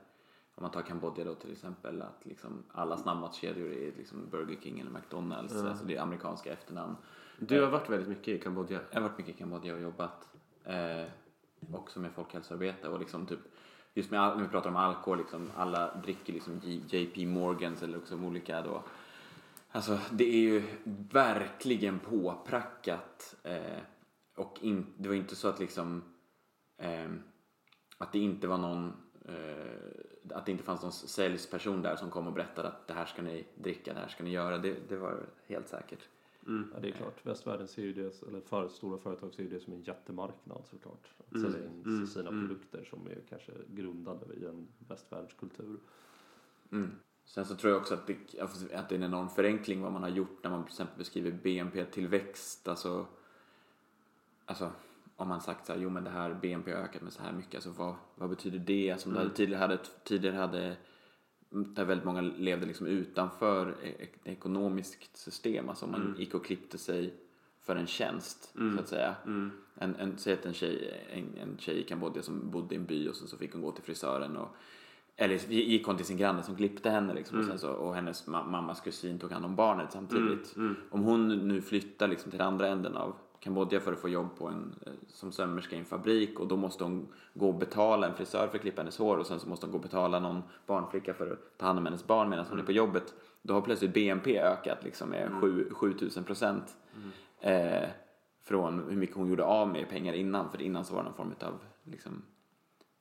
om 0.55 0.61
man 0.63 0.71
tar 0.71 0.81
Kambodja 0.81 1.25
då 1.25 1.35
till 1.35 1.51
exempel 1.51 2.01
att 2.01 2.25
liksom 2.25 2.63
alla 2.71 2.97
snabbmatskedjor 2.97 3.71
är 3.71 3.91
liksom 3.97 4.29
Burger 4.31 4.57
King 4.61 4.79
eller 4.79 4.91
McDonalds. 4.91 5.55
Alltså 5.55 5.85
det 5.85 5.95
är 5.95 6.01
amerikanska 6.01 6.53
efternamn. 6.53 6.95
Du 7.39 7.61
har 7.61 7.71
varit 7.71 7.89
väldigt 7.89 8.09
mycket 8.09 8.27
i 8.27 8.39
Kambodja. 8.39 8.79
Jag 8.91 9.01
har 9.01 9.09
varit 9.09 9.17
mycket 9.17 9.35
i 9.35 9.37
Kambodja 9.37 9.73
och 9.73 9.81
jobbat. 9.81 10.29
Eh, 10.63 11.05
också 11.73 11.99
med 11.99 12.11
folkhälsoarbete 12.11 12.87
och 12.87 12.99
liksom 12.99 13.25
typ 13.25 13.39
just 13.93 14.11
med 14.11 14.19
när 14.19 14.43
vi 14.43 14.49
pratar 14.49 14.69
om 14.69 14.75
alkohol 14.75 15.17
liksom 15.17 15.51
alla 15.55 15.95
dricker 15.95 16.33
liksom 16.33 16.59
JP 16.87 17.25
Morgans 17.25 17.83
eller 17.83 17.97
också 17.97 18.15
olika 18.15 18.61
då 18.61 18.83
Alltså 19.71 19.99
det 20.11 20.23
är 20.23 20.39
ju 20.39 20.63
verkligen 21.11 21.99
påprackat 21.99 23.35
eh, 23.43 23.79
och 24.35 24.57
in, 24.61 24.85
det 24.97 25.09
var 25.09 25.15
inte 25.15 25.35
så 25.35 25.47
att 25.47 25.59
liksom 25.59 26.03
eh, 26.77 27.09
att 27.97 28.11
det 28.11 28.19
inte 28.19 28.47
var 28.47 28.57
någon 28.57 28.93
eh, 29.25 30.37
att 30.37 30.45
det 30.45 30.51
inte 30.51 30.63
fanns 30.63 30.81
någon 30.81 30.91
säljsperson 30.91 31.81
där 31.81 31.95
som 31.95 32.09
kom 32.09 32.27
och 32.27 32.33
berättade 32.33 32.67
att 32.67 32.87
det 32.87 32.93
här 32.93 33.05
ska 33.05 33.21
ni 33.21 33.47
dricka, 33.55 33.93
det 33.93 33.99
här 33.99 34.07
ska 34.07 34.23
ni 34.23 34.29
göra. 34.29 34.57
Det, 34.57 34.75
det 34.89 34.97
var 34.97 35.25
helt 35.47 35.67
säkert. 35.67 36.07
Ja, 36.45 36.79
det 36.81 36.87
är 36.87 36.91
klart. 36.91 37.25
Västvärlden 37.25 37.67
ser 37.67 37.81
ju 37.81 37.93
det, 37.93 38.27
eller 38.27 38.41
för, 38.41 38.69
stora 38.69 38.97
företag 38.97 39.33
ser 39.33 39.43
ju 39.43 39.49
det 39.49 39.59
som 39.59 39.73
en 39.73 39.81
jättemarknad 39.81 40.63
såklart. 40.69 41.09
Att 41.17 41.35
Mm. 41.35 41.51
sälja 41.51 41.67
in 41.67 42.07
sina 42.07 42.29
produkter 42.29 42.83
som 42.89 43.07
är 43.07 43.21
kanske 43.29 43.51
grundade 43.67 44.33
i 44.33 44.45
en 44.45 44.67
västvärldskultur. 44.87 45.79
Mm. 46.71 46.91
Sen 47.25 47.45
så 47.45 47.55
tror 47.55 47.73
jag 47.73 47.81
också 47.81 47.93
att 47.93 48.07
det, 48.07 48.39
att 48.73 48.89
det 48.89 48.95
är 48.95 48.99
en 48.99 49.03
enorm 49.03 49.29
förenkling 49.29 49.81
vad 49.81 49.91
man 49.91 50.03
har 50.03 50.09
gjort 50.09 50.43
när 50.43 50.49
man 50.49 50.63
till 50.63 50.71
exempel 50.71 50.97
beskriver 50.97 51.31
BNP-tillväxt. 51.31 52.67
Alltså, 52.67 53.05
alltså 54.45 54.71
om 55.15 55.27
man 55.27 55.41
sagt 55.41 55.65
så 55.65 55.73
här, 55.73 55.79
jo 55.79 55.89
men 55.89 56.03
det 56.03 56.09
här 56.09 56.33
BNP 56.33 56.73
har 56.73 56.79
ökat 56.81 57.01
med 57.01 57.13
så 57.13 57.23
här 57.23 57.31
mycket, 57.31 57.55
alltså 57.55 57.69
vad, 57.69 57.95
vad 58.15 58.29
betyder 58.29 58.59
det? 58.59 58.91
Alltså, 58.91 59.09
mm. 59.09 59.29
tidigare 59.29 59.59
hade, 59.59 59.79
tidigare 60.03 60.35
hade 60.35 60.77
där 61.49 61.85
väldigt 61.85 62.05
många 62.05 62.21
levde 62.21 62.65
liksom 62.65 62.87
utanför 62.87 63.75
e- 63.83 63.95
ett 63.99 64.19
ekonomiskt 64.23 65.17
system, 65.17 65.69
alltså 65.69 65.87
man 65.87 66.15
gick 66.19 66.33
och 66.33 66.45
klippte 66.45 66.77
sig 66.77 67.13
för 67.61 67.75
en 67.75 67.87
tjänst 67.87 68.53
så 68.75 68.79
att 68.79 68.87
säga. 68.89 69.15
En, 69.75 69.95
en, 69.95 70.17
säg 70.17 70.33
att 70.33 70.45
en 70.45 70.53
tjej, 70.53 71.03
en, 71.13 71.37
en 71.41 71.57
tjej 71.57 71.79
i 71.79 71.83
Kambodja 71.83 72.21
som 72.21 72.49
bodde 72.51 72.75
i 72.75 72.77
en 72.77 72.85
by 72.85 73.07
och 73.07 73.15
så, 73.15 73.27
så 73.27 73.37
fick 73.37 73.53
hon 73.53 73.61
gå 73.61 73.71
till 73.71 73.83
frisören 73.83 74.37
och 74.37 74.55
eller 75.15 75.35
gick 75.51 75.85
hon 75.85 75.97
till 75.97 76.05
sin 76.05 76.17
granne 76.17 76.43
som 76.43 76.55
klippte 76.55 76.89
henne 76.89 77.13
liksom, 77.13 77.39
och, 77.39 77.45
sen 77.45 77.59
så, 77.59 77.71
och 77.71 77.95
hennes 77.95 78.27
ma- 78.27 78.49
mammas 78.49 78.81
kusin 78.81 79.19
tog 79.19 79.31
hand 79.31 79.45
om 79.45 79.55
barnet 79.55 79.91
samtidigt. 79.91 80.55
Om 80.89 81.01
hon 81.01 81.27
nu 81.47 81.61
flyttar 81.61 82.07
liksom 82.07 82.31
till 82.31 82.41
andra 82.41 82.67
änden 82.67 82.95
av 82.97 83.15
Kambodja 83.39 83.79
för 83.79 83.93
att 83.93 83.99
få 83.99 84.09
jobb 84.09 84.27
på 84.37 84.47
en, 84.47 84.75
eh, 84.85 84.91
som 85.07 85.31
sömmerska 85.31 85.75
i 85.75 85.79
en 85.79 85.85
fabrik 85.85 86.39
och 86.39 86.47
då 86.47 86.55
måste 86.55 86.83
hon 86.83 87.07
gå 87.33 87.47
och 87.47 87.55
betala 87.55 88.07
en 88.07 88.15
frisör 88.15 88.47
för 88.47 88.55
att 88.55 88.61
klippa 88.61 88.81
hennes 88.81 88.97
hår 88.97 89.17
och 89.17 89.25
sen 89.25 89.39
så 89.39 89.49
måste 89.49 89.65
hon 89.65 89.71
gå 89.71 89.77
och 89.77 89.83
betala 89.83 90.19
någon 90.19 90.43
barnflicka 90.65 91.13
för 91.13 91.31
att 91.31 91.57
ta 91.57 91.65
hand 91.65 91.79
om 91.79 91.85
hennes 91.85 92.07
barn 92.07 92.29
medan 92.29 92.45
hon 92.49 92.59
är 92.59 92.63
på 92.63 92.71
jobbet. 92.71 93.13
Då 93.41 93.53
har 93.53 93.61
plötsligt 93.61 93.93
BNP 93.93 94.39
ökat 94.39 94.83
liksom 94.83 95.09
med 95.09 95.31
sju 95.41 95.69
7000 95.71 96.23
procent. 96.23 96.77
Eh, 97.41 97.89
från 98.41 98.83
hur 98.89 98.97
mycket 98.97 99.15
hon 99.15 99.29
gjorde 99.29 99.43
av 99.43 99.67
med 99.67 99.89
pengar 99.89 100.13
innan 100.13 100.51
för 100.51 100.61
innan 100.61 100.85
så 100.85 100.93
var 100.93 101.03
det 101.03 101.09
någon 101.09 101.13
form 101.13 101.33
av 101.49 101.59
liksom, 101.83 102.21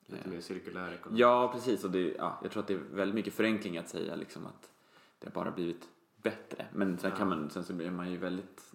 Lite 0.06 0.28
mer 0.28 0.40
cirkulär 0.40 0.92
ekonomi. 0.92 1.20
Ja, 1.20 1.50
precis. 1.54 1.84
Och 1.84 1.90
det, 1.90 2.14
ja, 2.18 2.38
jag 2.42 2.50
tror 2.50 2.62
att 2.62 2.66
det 2.66 2.74
är 2.74 2.80
väldigt 2.92 3.14
mycket 3.14 3.34
förenkling 3.34 3.78
att 3.78 3.88
säga 3.88 4.16
liksom 4.16 4.46
att 4.46 4.70
det 5.18 5.26
har 5.26 5.44
bara 5.44 5.50
blivit 5.50 5.88
bättre. 6.22 6.66
Men 6.72 6.98
sen, 6.98 7.10
kan 7.10 7.28
man, 7.28 7.50
sen 7.50 7.64
så 7.64 7.72
blir 7.72 7.90
man 7.90 8.10
ju 8.10 8.16
väldigt, 8.16 8.72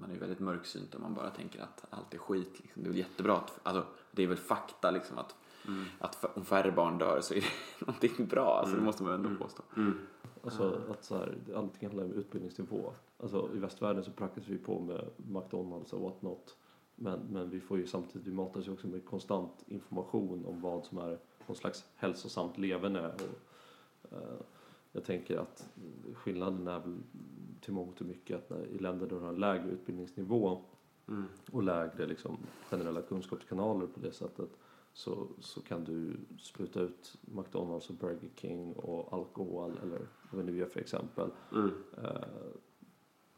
man 0.00 0.10
är 0.10 0.14
ju 0.14 0.20
väldigt 0.20 0.40
mörksynt 0.40 0.94
om 0.94 1.02
man 1.02 1.14
bara 1.14 1.30
tänker 1.30 1.62
att 1.62 1.84
allt 1.90 2.14
är 2.14 2.18
skit. 2.18 2.60
Liksom. 2.62 2.82
Det 2.82 2.88
är 2.88 2.90
väl 2.90 2.98
jättebra 2.98 3.36
att, 3.36 3.60
alltså, 3.62 3.86
det 4.12 4.22
är 4.22 4.26
väl 4.26 4.36
fakta 4.36 4.90
liksom 4.90 5.18
att, 5.18 5.36
att 5.98 6.24
f- 6.24 6.30
om 6.34 6.44
färre 6.44 6.72
barn 6.72 6.98
dör 6.98 7.20
så 7.20 7.34
är 7.34 7.40
det 7.40 7.46
någonting 7.86 8.26
bra. 8.26 8.58
Alltså, 8.58 8.76
det 8.76 8.82
måste 8.82 9.02
man 9.02 9.12
ändå 9.12 9.44
påstå. 9.44 9.62
Alltså 10.44 10.80
att 10.90 11.04
så 11.04 11.16
här, 11.16 11.38
allting 11.56 11.88
handlar 11.88 12.04
om 12.04 12.12
utbildningsnivå. 12.12 12.92
Alltså 13.18 13.48
i 13.54 13.58
västvärlden 13.58 14.04
så 14.04 14.10
prackas 14.10 14.44
vi 14.48 14.58
på 14.58 14.80
med 14.80 15.10
McDonalds 15.16 15.92
och 15.92 16.00
what 16.00 16.22
not. 16.22 16.56
Men, 16.94 17.20
men 17.30 17.50
vi 17.50 17.60
får 17.60 17.78
ju 17.78 17.86
samtidigt, 17.86 18.26
vi 18.26 18.32
matas 18.32 18.66
ju 18.68 18.72
också 18.72 18.86
med 18.88 19.04
konstant 19.04 19.52
information 19.66 20.46
om 20.46 20.60
vad 20.60 20.84
som 20.84 20.98
är 20.98 21.18
någon 21.46 21.56
slags 21.56 21.84
hälsosamt 21.96 22.58
leverne. 22.58 23.08
Och, 23.12 24.12
eh, 24.12 24.40
jag 24.92 25.04
tänker 25.04 25.38
att 25.38 25.68
skillnaden 26.14 26.68
är 26.68 26.80
väl 26.80 26.98
till 27.60 27.72
mångt 27.72 28.00
och 28.00 28.06
mycket 28.06 28.36
att 28.36 28.50
när, 28.50 28.66
i 28.66 28.78
länder 28.78 29.06
där 29.06 29.16
du 29.16 29.22
har 29.22 29.28
en 29.28 29.40
lägre 29.40 29.70
utbildningsnivå 29.70 30.62
och 31.50 31.62
lägre 31.62 32.06
liksom, 32.06 32.38
generella 32.70 33.02
kunskapskanaler 33.02 33.86
på 33.86 34.00
det 34.00 34.12
sättet 34.12 34.50
så, 34.92 35.28
så 35.40 35.60
kan 35.60 35.84
du 35.84 36.16
spruta 36.38 36.80
ut 36.80 37.16
McDonalds 37.20 37.90
och 37.90 37.96
Burger 37.96 38.30
King 38.36 38.72
och 38.72 39.12
alkohol 39.12 39.78
eller 39.82 40.00
vad 40.30 40.44
vi 40.44 40.52
nu 40.52 40.58
gör 40.58 40.66
för 40.66 40.80
exempel 40.80 41.30
eh, 41.52 42.12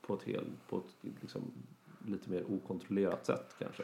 på 0.01 0.15
ett, 0.15 0.23
hel, 0.23 0.45
på 0.69 0.79
ett 0.79 0.97
liksom, 1.21 1.43
lite 2.07 2.31
mer 2.31 2.45
okontrollerat 2.53 3.27
sätt 3.27 3.55
kanske. 3.59 3.83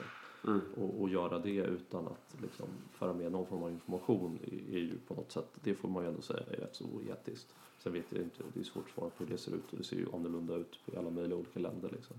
Och, 0.76 1.00
och 1.00 1.08
göra 1.08 1.38
det 1.38 1.56
utan 1.56 2.06
att 2.06 2.36
liksom, 2.42 2.66
föra 2.92 3.12
med 3.12 3.32
någon 3.32 3.46
form 3.46 3.62
av 3.62 3.70
information 3.70 4.38
är, 4.72 4.78
ju 4.78 4.98
på 5.08 5.14
något 5.14 5.32
sätt, 5.32 5.48
det 5.54 5.74
får 5.74 5.88
man 5.88 6.02
ju 6.02 6.08
ändå 6.08 6.22
säga 6.22 6.40
är 6.50 6.56
rätt 6.56 6.76
så 6.76 6.84
oetiskt. 6.84 7.54
Sen 7.78 7.92
vet 7.92 8.04
jag 8.08 8.22
inte, 8.22 8.42
det 8.54 8.60
är 8.60 8.64
svårt 8.64 8.84
att 8.84 8.94
svara 8.94 9.10
på 9.10 9.24
hur 9.24 9.30
det 9.30 9.38
ser 9.38 9.54
ut 9.54 9.72
och 9.72 9.78
det 9.78 9.84
ser 9.84 9.96
ju 9.96 10.06
annorlunda 10.14 10.54
ut 10.54 10.78
i 10.86 10.96
alla 10.96 11.10
möjliga 11.10 11.38
olika 11.38 11.60
länder 11.60 11.88
liksom. 11.92 12.16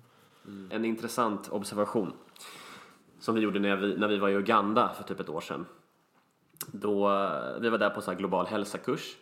En 0.70 0.86
intressant 0.86 1.51
observation 1.51 2.13
som 3.20 3.36
vi 3.36 3.41
gjorde 3.41 3.59
när 3.59 3.76
vi, 3.76 3.97
när 3.97 4.07
vi 4.07 4.17
var 4.17 4.30
i 4.30 4.34
Uganda 4.34 4.93
för 4.93 5.03
typ 5.03 5.20
ett 5.20 5.30
år 5.30 5.41
sedan. 5.41 5.65
Då, 6.72 6.99
vi 7.61 7.70
var 7.70 7.78
där 7.78 7.89
på 7.89 8.01
så 8.01 8.11
här 8.11 8.17
global 8.17 8.45
hälsakurs 8.45 9.17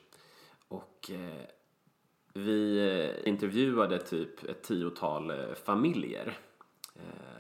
och 0.67 1.11
eh, 1.11 1.47
vi 2.33 2.77
eh, 2.77 3.29
intervjuade 3.29 3.99
typ 3.99 4.43
ett 4.43 4.63
tiotal 4.63 5.29
eh, 5.29 5.53
familjer 5.65 6.37
eh, 6.95 7.36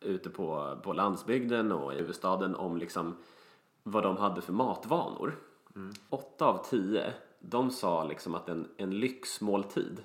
ute 0.00 0.30
på, 0.30 0.78
på 0.82 0.92
landsbygden 0.92 1.72
och 1.72 1.94
i 1.94 1.96
huvudstaden 1.96 2.54
om 2.54 2.76
liksom 2.76 3.16
vad 3.82 4.02
de 4.02 4.16
hade 4.16 4.40
för 4.40 4.52
matvanor. 4.52 5.38
Åtta 6.10 6.46
av 6.46 6.64
tio, 6.64 7.14
de 7.40 7.70
sa 7.70 8.04
liksom 8.04 8.34
att 8.34 8.48
en, 8.48 8.68
en 8.76 8.90
lyxmåltid, 8.90 10.04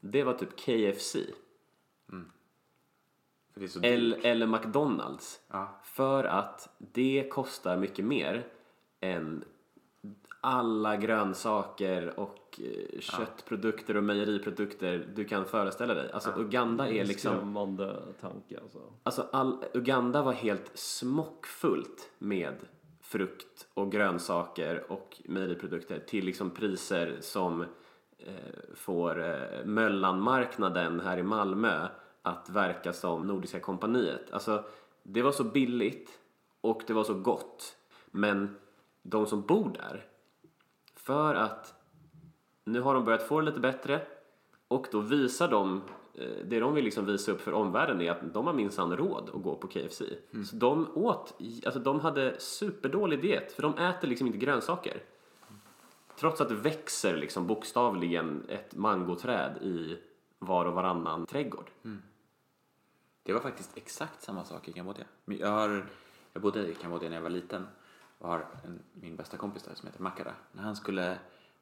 det 0.00 0.22
var 0.22 0.34
typ 0.34 0.56
KFC. 0.56 1.16
Så 3.68 3.80
Eller, 3.82 4.26
eller 4.26 4.46
McDonalds. 4.46 5.40
Ja. 5.48 5.80
För 5.84 6.24
att 6.24 6.76
det 6.78 7.28
kostar 7.32 7.76
mycket 7.76 8.04
mer 8.04 8.46
än 9.00 9.44
alla 10.40 10.96
grönsaker 10.96 12.20
och 12.20 12.60
eh, 12.60 13.00
köttprodukter 13.00 13.96
och 13.96 14.04
mejeriprodukter 14.04 15.08
du 15.14 15.24
kan 15.24 15.44
föreställa 15.44 15.94
dig. 15.94 16.12
Alltså 16.12 16.32
Uganda 16.36 16.88
är 16.88 17.04
liksom... 17.04 17.36
Skrämmande 17.36 18.02
tanke 18.20 18.60
alltså. 18.62 18.78
Alltså 19.02 19.26
all, 19.32 19.64
Uganda 19.74 20.22
var 20.22 20.32
helt 20.32 20.70
smockfullt 20.74 22.10
med 22.18 22.54
frukt 23.00 23.66
och 23.74 23.92
grönsaker 23.92 24.92
och 24.92 25.16
mejeriprodukter 25.24 25.98
till 25.98 26.24
liksom 26.24 26.50
priser 26.50 27.16
som 27.20 27.62
eh, 28.18 28.34
får 28.74 29.22
eh, 29.22 29.64
Möllanmarknaden 29.64 31.00
här 31.00 31.18
i 31.18 31.22
Malmö 31.22 31.88
att 32.22 32.50
verka 32.50 32.92
som 32.92 33.26
Nordiska 33.26 33.60
kompaniet. 33.60 34.32
Alltså 34.32 34.64
det 35.02 35.22
var 35.22 35.32
så 35.32 35.44
billigt 35.44 36.18
och 36.60 36.82
det 36.86 36.92
var 36.92 37.04
så 37.04 37.14
gott. 37.14 37.76
Men 38.10 38.56
de 39.02 39.26
som 39.26 39.42
bor 39.42 39.72
där, 39.74 40.06
för 41.08 41.34
att 41.34 41.74
nu 42.64 42.80
har 42.80 42.94
de 42.94 43.04
börjat 43.04 43.22
få 43.22 43.40
det 43.40 43.46
lite 43.46 43.60
bättre 43.60 44.06
och 44.68 44.86
då 44.92 45.00
visar 45.00 45.48
de 45.48 45.82
eh, 46.14 46.28
det 46.44 46.60
de 46.60 46.74
vill 46.74 46.84
liksom 46.84 47.06
visa 47.06 47.32
upp 47.32 47.40
för 47.40 47.52
omvärlden 47.52 48.00
är 48.00 48.10
att 48.10 48.34
de 48.34 48.46
har 48.46 48.54
minsann 48.54 48.96
råd 48.96 49.30
att 49.34 49.42
gå 49.42 49.56
på 49.56 49.68
KFC. 49.68 50.02
Så 50.50 50.56
de 50.56 50.86
åt, 50.94 51.40
alltså 51.64 51.80
de 51.80 52.00
hade 52.00 52.40
superdålig 52.40 53.22
diet 53.22 53.52
för 53.52 53.62
de 53.62 53.78
äter 53.78 54.08
liksom 54.08 54.26
inte 54.26 54.38
grönsaker. 54.38 55.02
Trots 56.16 56.40
att 56.40 56.48
det 56.48 56.54
växer 56.54 57.16
liksom 57.16 57.46
bokstavligen 57.46 58.44
ett 58.48 58.76
mangoträd 58.76 59.56
i 59.62 59.98
var 60.38 60.64
och 60.64 60.74
varannan 60.74 61.26
trädgård. 61.26 61.70
Det 63.22 63.32
var 63.32 63.40
faktiskt 63.40 63.76
exakt 63.76 64.22
samma 64.22 64.44
sak 64.44 64.68
i 64.68 64.72
Kambodja. 64.72 65.04
Jag, 65.24 65.48
har, 65.48 65.86
jag 66.32 66.42
bodde 66.42 66.68
i 66.68 66.74
Kambodja 66.74 67.08
när 67.08 67.16
jag 67.16 67.22
var 67.22 67.30
liten 67.30 67.66
och 68.18 68.28
har 68.28 68.46
en, 68.64 68.82
min 68.92 69.16
bästa 69.16 69.36
kompis 69.36 69.62
där 69.62 69.74
som 69.74 69.86
heter 69.86 70.02
Makara. 70.02 70.34
När 70.52 70.62
han 70.62 70.76
skulle 70.76 71.18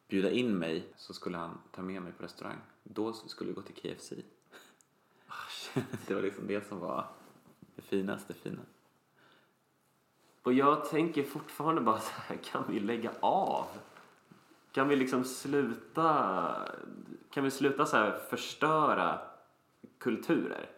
bjuda 0.09 0.31
in 0.31 0.59
mig 0.59 0.89
så 0.97 1.15
skulle 1.15 1.37
han 1.37 1.59
ta 1.73 1.83
med 1.83 2.03
mig 2.03 2.13
på 2.13 2.23
restaurang. 2.23 2.59
Då 2.83 3.13
skulle 3.13 3.49
vi 3.49 3.55
gå 3.55 3.63
till 3.63 3.75
KFC. 3.75 4.13
det 6.07 6.15
var 6.15 6.23
liksom 6.23 6.47
det 6.47 6.69
som 6.69 6.81
var 6.81 7.09
det 7.77 7.83
finaste 7.83 8.35
fina. 8.35 8.63
Och 10.43 10.53
jag 10.53 10.85
tänker 10.85 11.23
fortfarande 11.23 11.81
bara 11.81 11.99
så 11.99 12.13
här, 12.15 12.37
kan 12.37 12.65
vi 12.69 12.81
lägga 12.81 13.11
av? 13.21 13.67
Kan 14.73 14.89
vi 14.89 14.97
liksom 14.97 15.25
sluta, 15.25 16.69
kan 17.31 17.45
vi 17.45 17.51
sluta 17.51 17.87
så 17.87 17.97
här 17.97 18.19
förstöra 18.19 19.19
kulturer? 19.99 20.71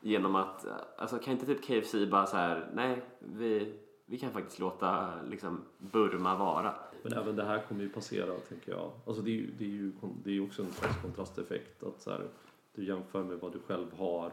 Genom 0.00 0.36
att, 0.36 0.66
alltså 0.98 1.18
kan 1.18 1.32
inte 1.32 1.46
typ 1.46 1.64
KFC 1.64 1.94
bara 2.10 2.26
så 2.26 2.36
här, 2.36 2.70
nej, 2.74 3.02
vi, 3.18 3.78
vi 4.06 4.18
kan 4.18 4.32
faktiskt 4.32 4.58
låta 4.58 5.22
liksom 5.22 5.60
Burma 5.78 6.36
vara. 6.36 6.74
Men 7.02 7.12
även 7.12 7.36
det 7.36 7.44
här 7.44 7.62
kommer 7.68 7.82
ju 7.82 7.88
passera, 7.88 8.34
tänker 8.48 8.72
jag. 8.72 8.90
Alltså 9.06 9.22
det 9.22 9.30
är 9.30 9.34
ju, 9.34 9.50
det 9.58 9.64
är 9.64 9.68
ju, 9.68 9.92
det 10.24 10.36
är 10.36 10.44
också 10.44 10.62
en 10.62 10.72
slags 10.72 11.02
kontrasteffekt. 11.02 11.82
Att 11.82 12.00
så 12.00 12.10
här, 12.10 12.28
du 12.74 12.84
jämför 12.84 13.24
med 13.24 13.38
vad 13.38 13.52
du 13.52 13.58
själv 13.58 13.92
har 13.98 14.32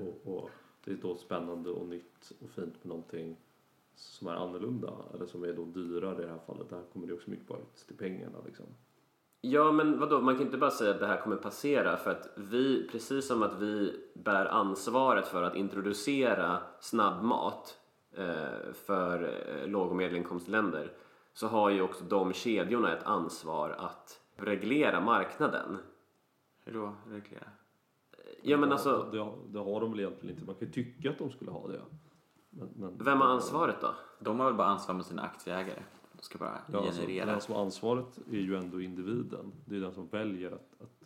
och, 0.00 0.34
och 0.34 0.50
det 0.84 0.90
är 0.90 0.96
då 0.96 1.16
spännande 1.16 1.70
och 1.70 1.88
nytt 1.88 2.32
och 2.42 2.50
fint 2.50 2.74
med 2.84 2.88
någonting 2.88 3.36
som 3.94 4.28
är 4.28 4.34
annorlunda 4.34 4.92
eller 5.14 5.26
som 5.26 5.44
är 5.44 5.52
då 5.52 5.64
dyrare 5.64 6.22
i 6.22 6.26
det 6.26 6.32
här 6.32 6.40
fallet. 6.46 6.70
Där 6.70 6.82
kommer 6.92 7.06
det 7.06 7.14
också 7.14 7.30
mycket 7.30 7.48
bara 7.48 7.58
ut 7.58 7.86
till 7.86 7.96
pengarna 7.96 8.38
liksom. 8.46 8.66
Ja, 9.40 9.72
men 9.72 9.98
vadå, 10.00 10.20
man 10.20 10.36
kan 10.36 10.46
inte 10.46 10.58
bara 10.58 10.70
säga 10.70 10.90
att 10.90 11.00
det 11.00 11.06
här 11.06 11.20
kommer 11.20 11.36
passera 11.36 11.96
för 11.96 12.10
att 12.10 12.28
vi, 12.36 12.88
precis 12.92 13.26
som 13.26 13.42
att 13.42 13.60
vi 13.60 14.00
bär 14.14 14.46
ansvaret 14.46 15.28
för 15.28 15.42
att 15.42 15.56
introducera 15.56 16.58
snabbmat 16.80 17.79
för 18.72 19.22
eh, 19.62 19.68
låg 19.68 19.90
och 19.90 19.96
medelinkomstländer 19.96 20.92
så 21.32 21.46
har 21.48 21.70
ju 21.70 21.82
också 21.82 22.04
de 22.04 22.32
kedjorna 22.32 22.96
ett 22.96 23.02
ansvar 23.04 23.70
att 23.70 24.20
reglera 24.36 25.00
marknaden. 25.00 25.78
Hur 26.64 26.72
då? 26.72 26.94
Reglera? 27.08 27.46
Ja, 28.42 28.56
men 28.56 28.72
alltså, 28.72 29.08
det, 29.12 29.18
har- 29.18 29.38
det 29.48 29.58
har 29.58 29.80
de 29.80 29.90
väl 29.90 30.00
egentligen 30.00 30.34
inte. 30.34 30.46
Man 30.46 30.54
kan 30.54 30.66
ju 30.68 30.72
tycka 30.74 31.10
att 31.10 31.18
de 31.18 31.30
skulle 31.30 31.50
ha 31.50 31.68
det. 31.68 31.80
Men, 32.50 32.68
men, 32.76 32.98
vem 33.04 33.20
har 33.20 33.28
ansvaret 33.28 33.76
då? 33.80 33.94
De 34.20 34.38
har 34.40 34.46
väl 34.46 34.54
bara 34.54 34.66
ansvar 34.68 34.94
med 34.94 35.04
sina 35.06 35.22
aktieägare. 35.22 35.82
De 36.12 36.22
ska 36.22 36.38
bara 36.38 36.58
Ja, 36.72 36.78
alltså, 36.86 37.00
generera. 37.02 37.26
den 37.26 37.40
som 37.40 37.54
har 37.54 37.62
ansvaret 37.62 38.18
är 38.32 38.36
ju 38.36 38.56
ändå 38.56 38.80
individen. 38.80 39.52
Det 39.64 39.76
är 39.76 39.80
den 39.80 39.92
som 39.94 40.08
väljer 40.08 40.50
att, 40.52 40.74
att 40.82 40.99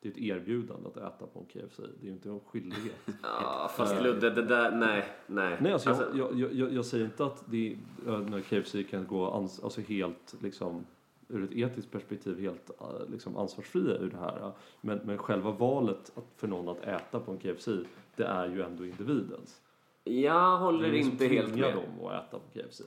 det 0.00 0.08
är 0.08 0.12
ett 0.12 0.18
erbjudande 0.18 0.88
att 0.88 0.96
äta 0.96 1.26
på 1.26 1.38
en 1.40 1.44
KFC. 1.46 1.76
Det 1.78 2.02
är 2.02 2.06
ju 2.06 2.12
inte 2.12 2.28
en 2.28 2.40
skyldighet. 2.40 2.96
Ja, 3.22 3.70
fast 3.76 4.02
Ludde, 4.02 4.30
det 4.30 4.42
där, 4.42 4.70
nej, 4.70 5.04
nej. 5.26 5.56
Nej, 5.60 5.72
alltså, 5.72 5.90
jag, 6.14 6.38
jag, 6.38 6.52
jag, 6.54 6.72
jag 6.72 6.84
säger 6.84 7.04
inte 7.04 7.24
att 7.24 7.44
det, 7.46 7.72
är- 8.06 8.18
när 8.18 8.40
KFC 8.40 8.74
kan 8.90 9.06
gå 9.06 9.30
ans, 9.30 9.60
alltså 9.64 9.80
helt 9.80 10.34
liksom 10.42 10.86
ur 11.28 11.44
ett 11.44 11.52
etiskt 11.52 11.90
perspektiv 11.90 12.40
helt 12.40 12.70
eh, 12.80 12.86
liksom 13.12 13.36
ansvarsfria 13.36 13.94
ur 13.98 14.10
det 14.10 14.16
här. 14.18 14.52
Men, 14.80 15.00
men 15.04 15.18
själva 15.18 15.50
valet 15.50 16.12
för 16.36 16.48
någon 16.48 16.68
att 16.68 16.84
äta 16.84 17.20
på 17.20 17.32
en 17.32 17.38
KFC, 17.38 17.68
det 18.16 18.24
är 18.24 18.46
ju 18.48 18.62
ändå 18.62 18.84
individens. 18.86 19.60
jag 20.04 20.34
Det 20.52 20.64
håller 20.64 20.88
är 20.88 20.92
ingen 20.92 21.04
som 21.04 21.12
inte 21.12 21.26
helt 21.26 21.48
tvingar 21.52 21.66
med. 21.66 21.76
dem 21.76 22.06
att 22.06 22.24
äta 22.28 22.38
på 22.38 22.58
KFC. 22.60 22.80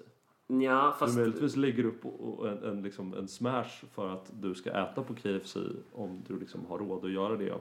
Ja, 0.47 0.95
fast... 0.99 1.15
Du 1.15 1.19
möjligtvis 1.21 1.55
lägger 1.55 1.85
upp 1.85 2.05
en, 2.45 2.63
en, 2.63 2.81
liksom, 2.81 3.13
en 3.13 3.27
smash 3.27 3.85
för 3.91 4.09
att 4.09 4.31
du 4.41 4.55
ska 4.55 4.71
äta 4.71 5.03
på 5.03 5.13
KFC 5.15 5.57
om 5.91 6.21
du 6.27 6.39
liksom 6.39 6.65
har 6.65 6.77
råd 6.79 7.05
att 7.05 7.11
göra 7.11 7.37
det 7.37 7.53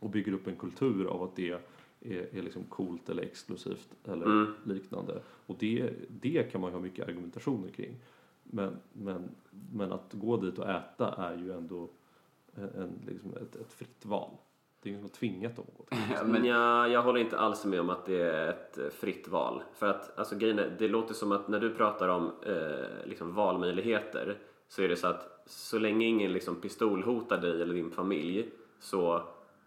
och 0.00 0.10
bygger 0.10 0.32
upp 0.32 0.46
en 0.46 0.56
kultur 0.56 1.06
av 1.06 1.22
att 1.22 1.36
det 1.36 1.50
är, 2.00 2.36
är 2.36 2.42
liksom 2.42 2.64
coolt 2.64 3.08
eller 3.08 3.22
exklusivt 3.22 3.88
eller 4.04 4.26
Mm. 4.26 4.52
liknande. 4.64 5.22
Och 5.46 5.56
det, 5.58 5.92
det 6.08 6.52
kan 6.52 6.60
man 6.60 6.70
ju 6.70 6.74
ha 6.76 6.82
mycket 6.82 7.08
argumentationer 7.08 7.68
kring. 7.68 7.96
Men, 8.42 8.76
men, 8.92 9.30
men 9.72 9.92
att 9.92 10.12
gå 10.12 10.36
dit 10.36 10.58
och 10.58 10.70
äta 10.70 11.14
är 11.14 11.36
ju 11.36 11.52
ändå 11.52 11.88
en, 12.54 12.68
en, 12.68 12.92
liksom 13.06 13.30
ett, 13.36 13.56
ett 13.56 13.72
fritt 13.72 14.06
val. 14.06 14.30
Det 14.82 14.88
är 14.88 14.90
ingen 14.90 15.00
som 15.00 15.10
har 15.10 15.16
tvingat 15.16 15.56
dem 15.56 15.64
att 15.68 15.78
gå 15.78 15.84
till 15.84 16.26
Men 16.26 16.44
jag, 16.44 16.90
jag 16.90 17.02
håller 17.02 17.20
inte 17.20 17.38
alls 17.38 17.64
med 17.64 17.80
om 17.80 17.90
att 17.90 18.06
det 18.06 18.22
är 18.22 18.48
ett 18.48 18.78
eh, 18.78 18.88
fritt 18.88 19.28
val. 19.28 19.62
För 19.74 19.86
att 19.86 20.18
alltså, 20.18 20.36
grejen 20.36 20.58
är, 20.58 20.76
det 20.78 20.88
låter 20.88 21.14
som 21.14 21.32
att 21.32 21.48
när 21.48 21.60
du 21.60 21.74
pratar 21.74 22.08
om 22.08 22.32
eh, 22.46 23.08
liksom, 23.08 23.34
valmöjligheter 23.34 24.38
så 24.68 24.82
är 24.82 24.88
det 24.88 24.96
så 24.96 25.06
att 25.06 25.42
så 25.46 25.78
länge 25.78 26.06
ingen 26.06 26.32
liksom, 26.32 26.60
pistolhotar 26.60 27.38
dig 27.38 27.62
eller 27.62 27.74
din 27.74 27.90
familj 27.90 28.48
så 28.78 29.22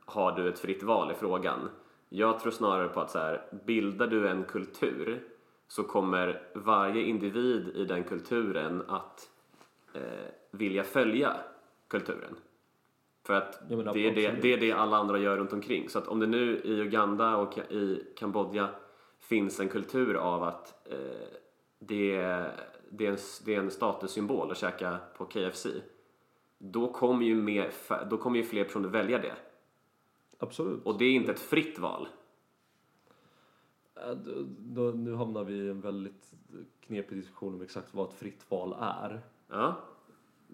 har 0.05 0.32
du 0.32 0.49
ett 0.49 0.59
fritt 0.59 0.84
val 0.84 1.11
i 1.11 1.16
frågan. 1.16 1.70
Jag 2.09 2.39
tror 2.39 2.51
snarare 2.51 2.88
på 2.88 3.01
att 3.01 3.11
så 3.11 3.20
här, 3.20 3.41
bildar 3.66 4.07
du 4.07 4.28
en 4.28 4.43
kultur 4.43 5.24
så 5.68 5.84
kommer 5.84 6.41
varje 6.53 7.03
individ 7.03 7.68
i 7.76 7.86
den 7.86 8.03
kulturen 8.03 8.84
att 8.88 9.30
eh, 9.93 10.01
vilja 10.51 10.84
följa 10.84 11.38
kulturen. 11.88 12.36
För 13.24 13.34
att 13.34 13.61
Ja, 13.69 13.76
men 13.78 13.86
det, 13.93 14.07
är 14.07 14.15
det, 14.15 14.32
det 14.41 14.53
är 14.53 14.57
det 14.57 14.71
alla 14.71 14.97
andra 14.97 15.17
gör 15.17 15.38
runt 15.38 15.53
omkring. 15.53 15.89
Så 15.89 15.99
att 15.99 16.07
om 16.07 16.19
det 16.19 16.28
nu 16.28 16.57
i 16.63 16.71
Uganda 16.82 17.38
och 17.38 17.57
i 17.57 18.03
Kambodja 18.15 18.69
finns 19.19 19.59
en 19.59 19.69
kultur 19.69 20.15
av 20.15 20.43
att 20.43 20.88
eh, 20.91 20.97
det, 21.80 22.15
är- 22.15 22.51
det, 22.89 23.05
är 23.05 23.11
en, 23.11 23.17
det 23.45 23.55
är 23.55 23.59
en 23.59 23.71
statussymbol 23.71 24.51
att 24.51 24.57
käka 24.57 24.97
på 25.17 25.26
KFC. 25.26 25.67
Då 26.57 26.93
kommer 26.93 27.26
ju, 27.26 27.36
mer, 27.36 27.71
då 28.09 28.17
kommer 28.17 28.38
ju 28.38 28.43
fler 28.43 28.63
personer 28.63 28.89
välja 28.89 29.17
det. 29.17 29.34
Absolut. 30.39 30.86
Och 30.86 30.97
det 30.97 31.05
är 31.05 31.11
inte 31.11 31.32
ett 31.32 31.39
fritt 31.39 31.80
val. 31.80 32.07
Äh, 33.95 34.11
då- 34.11 34.45
Då, 34.59 34.82
nu 34.97 35.15
hamnar 35.15 35.43
vi 35.43 35.53
i 35.53 35.69
en 35.69 35.82
väldigt 35.82 36.32
knepig 36.82 37.17
diskussion 37.17 37.53
om 37.53 37.61
exakt 37.61 37.93
vad 37.93 38.07
ett 38.09 38.13
fritt 38.19 38.45
val 38.51 38.76
är. 38.80 39.21
Ja. 39.47 39.76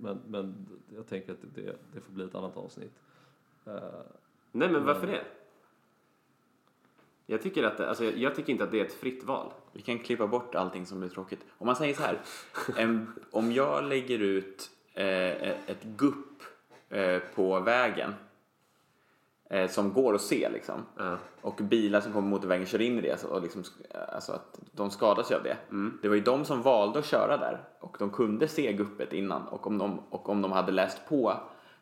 Men, 0.01 0.21
men 0.27 0.67
jag 0.95 1.07
tänker 1.07 1.31
att 1.31 1.55
det, 1.55 1.75
det 1.93 2.01
får 2.01 2.13
bli 2.13 2.25
ett 2.25 2.35
annat 2.35 2.57
avsnitt. 2.57 2.93
Eh, 3.65 3.73
Nej 4.51 4.69
men 4.69 4.85
varför 4.85 5.07
det? 5.07 5.23
Jag 7.25 7.41
tycker, 7.41 7.63
att 7.63 7.77
det, 7.77 7.89
alltså, 7.89 8.05
jag, 8.05 8.35
tycker 8.35 8.51
inte 8.51 8.63
att 8.63 8.71
det 8.71 8.79
är 8.79 8.85
ett 8.85 8.93
fritt 8.93 9.23
val. 9.23 9.51
Vi 9.71 9.81
kan 9.81 9.99
klippa 9.99 10.27
bort 10.27 10.55
allting 10.55 10.85
som 10.85 10.99
blir 10.99 11.09
tråkigt. 11.09 11.45
Om 11.57 11.65
man 11.65 11.75
säger 11.75 11.93
så 11.93 12.01
här. 12.01 12.21
em, 12.77 13.13
om 13.31 13.51
jag 13.51 13.83
lägger 13.83 14.19
ut 14.19 14.71
eh, 14.93 15.49
ett 15.49 15.83
gupp 15.83 16.43
eh, 16.89 17.19
på 17.35 17.59
vägen 17.59 18.13
eh, 19.49 19.67
som 19.69 19.93
går 19.93 20.15
att 20.15 20.21
se 20.21 20.49
liksom. 20.49 20.85
Ja. 20.97 21.17
Och 21.41 21.55
bilar 21.55 22.01
som 22.01 22.11
kommer 22.13 22.27
på 22.27 22.29
motorvägen 22.29 22.65
kör 22.65 22.81
in 22.81 22.97
i 22.97 23.01
det. 23.01 23.19
så- 23.19 23.27
Och 23.27 23.41
liksom, 23.41 23.63
alltså 24.13 24.31
att 24.31 24.59
de 24.71 24.89
skadar 24.89 25.23
sig 25.23 25.37
av 25.37 25.43
det. 25.43 25.57
Det 26.01 26.07
var 26.07 26.15
ju 26.15 26.21
de 26.21 26.45
som 26.45 26.61
valde 26.61 26.99
att 26.99 27.05
köra 27.05 27.37
där. 27.37 27.63
Och 27.79 27.95
de 27.99 28.09
kunde 28.09 28.47
se 28.47 28.73
guppet 28.73 29.13
innan. 29.13 29.47
Och 29.47 29.67
om 29.67 29.77
de, 29.77 29.99
och 30.09 30.29
om 30.29 30.41
de 30.41 30.51
hade 30.51 30.71
läst 30.71 31.01
på. 31.09 31.33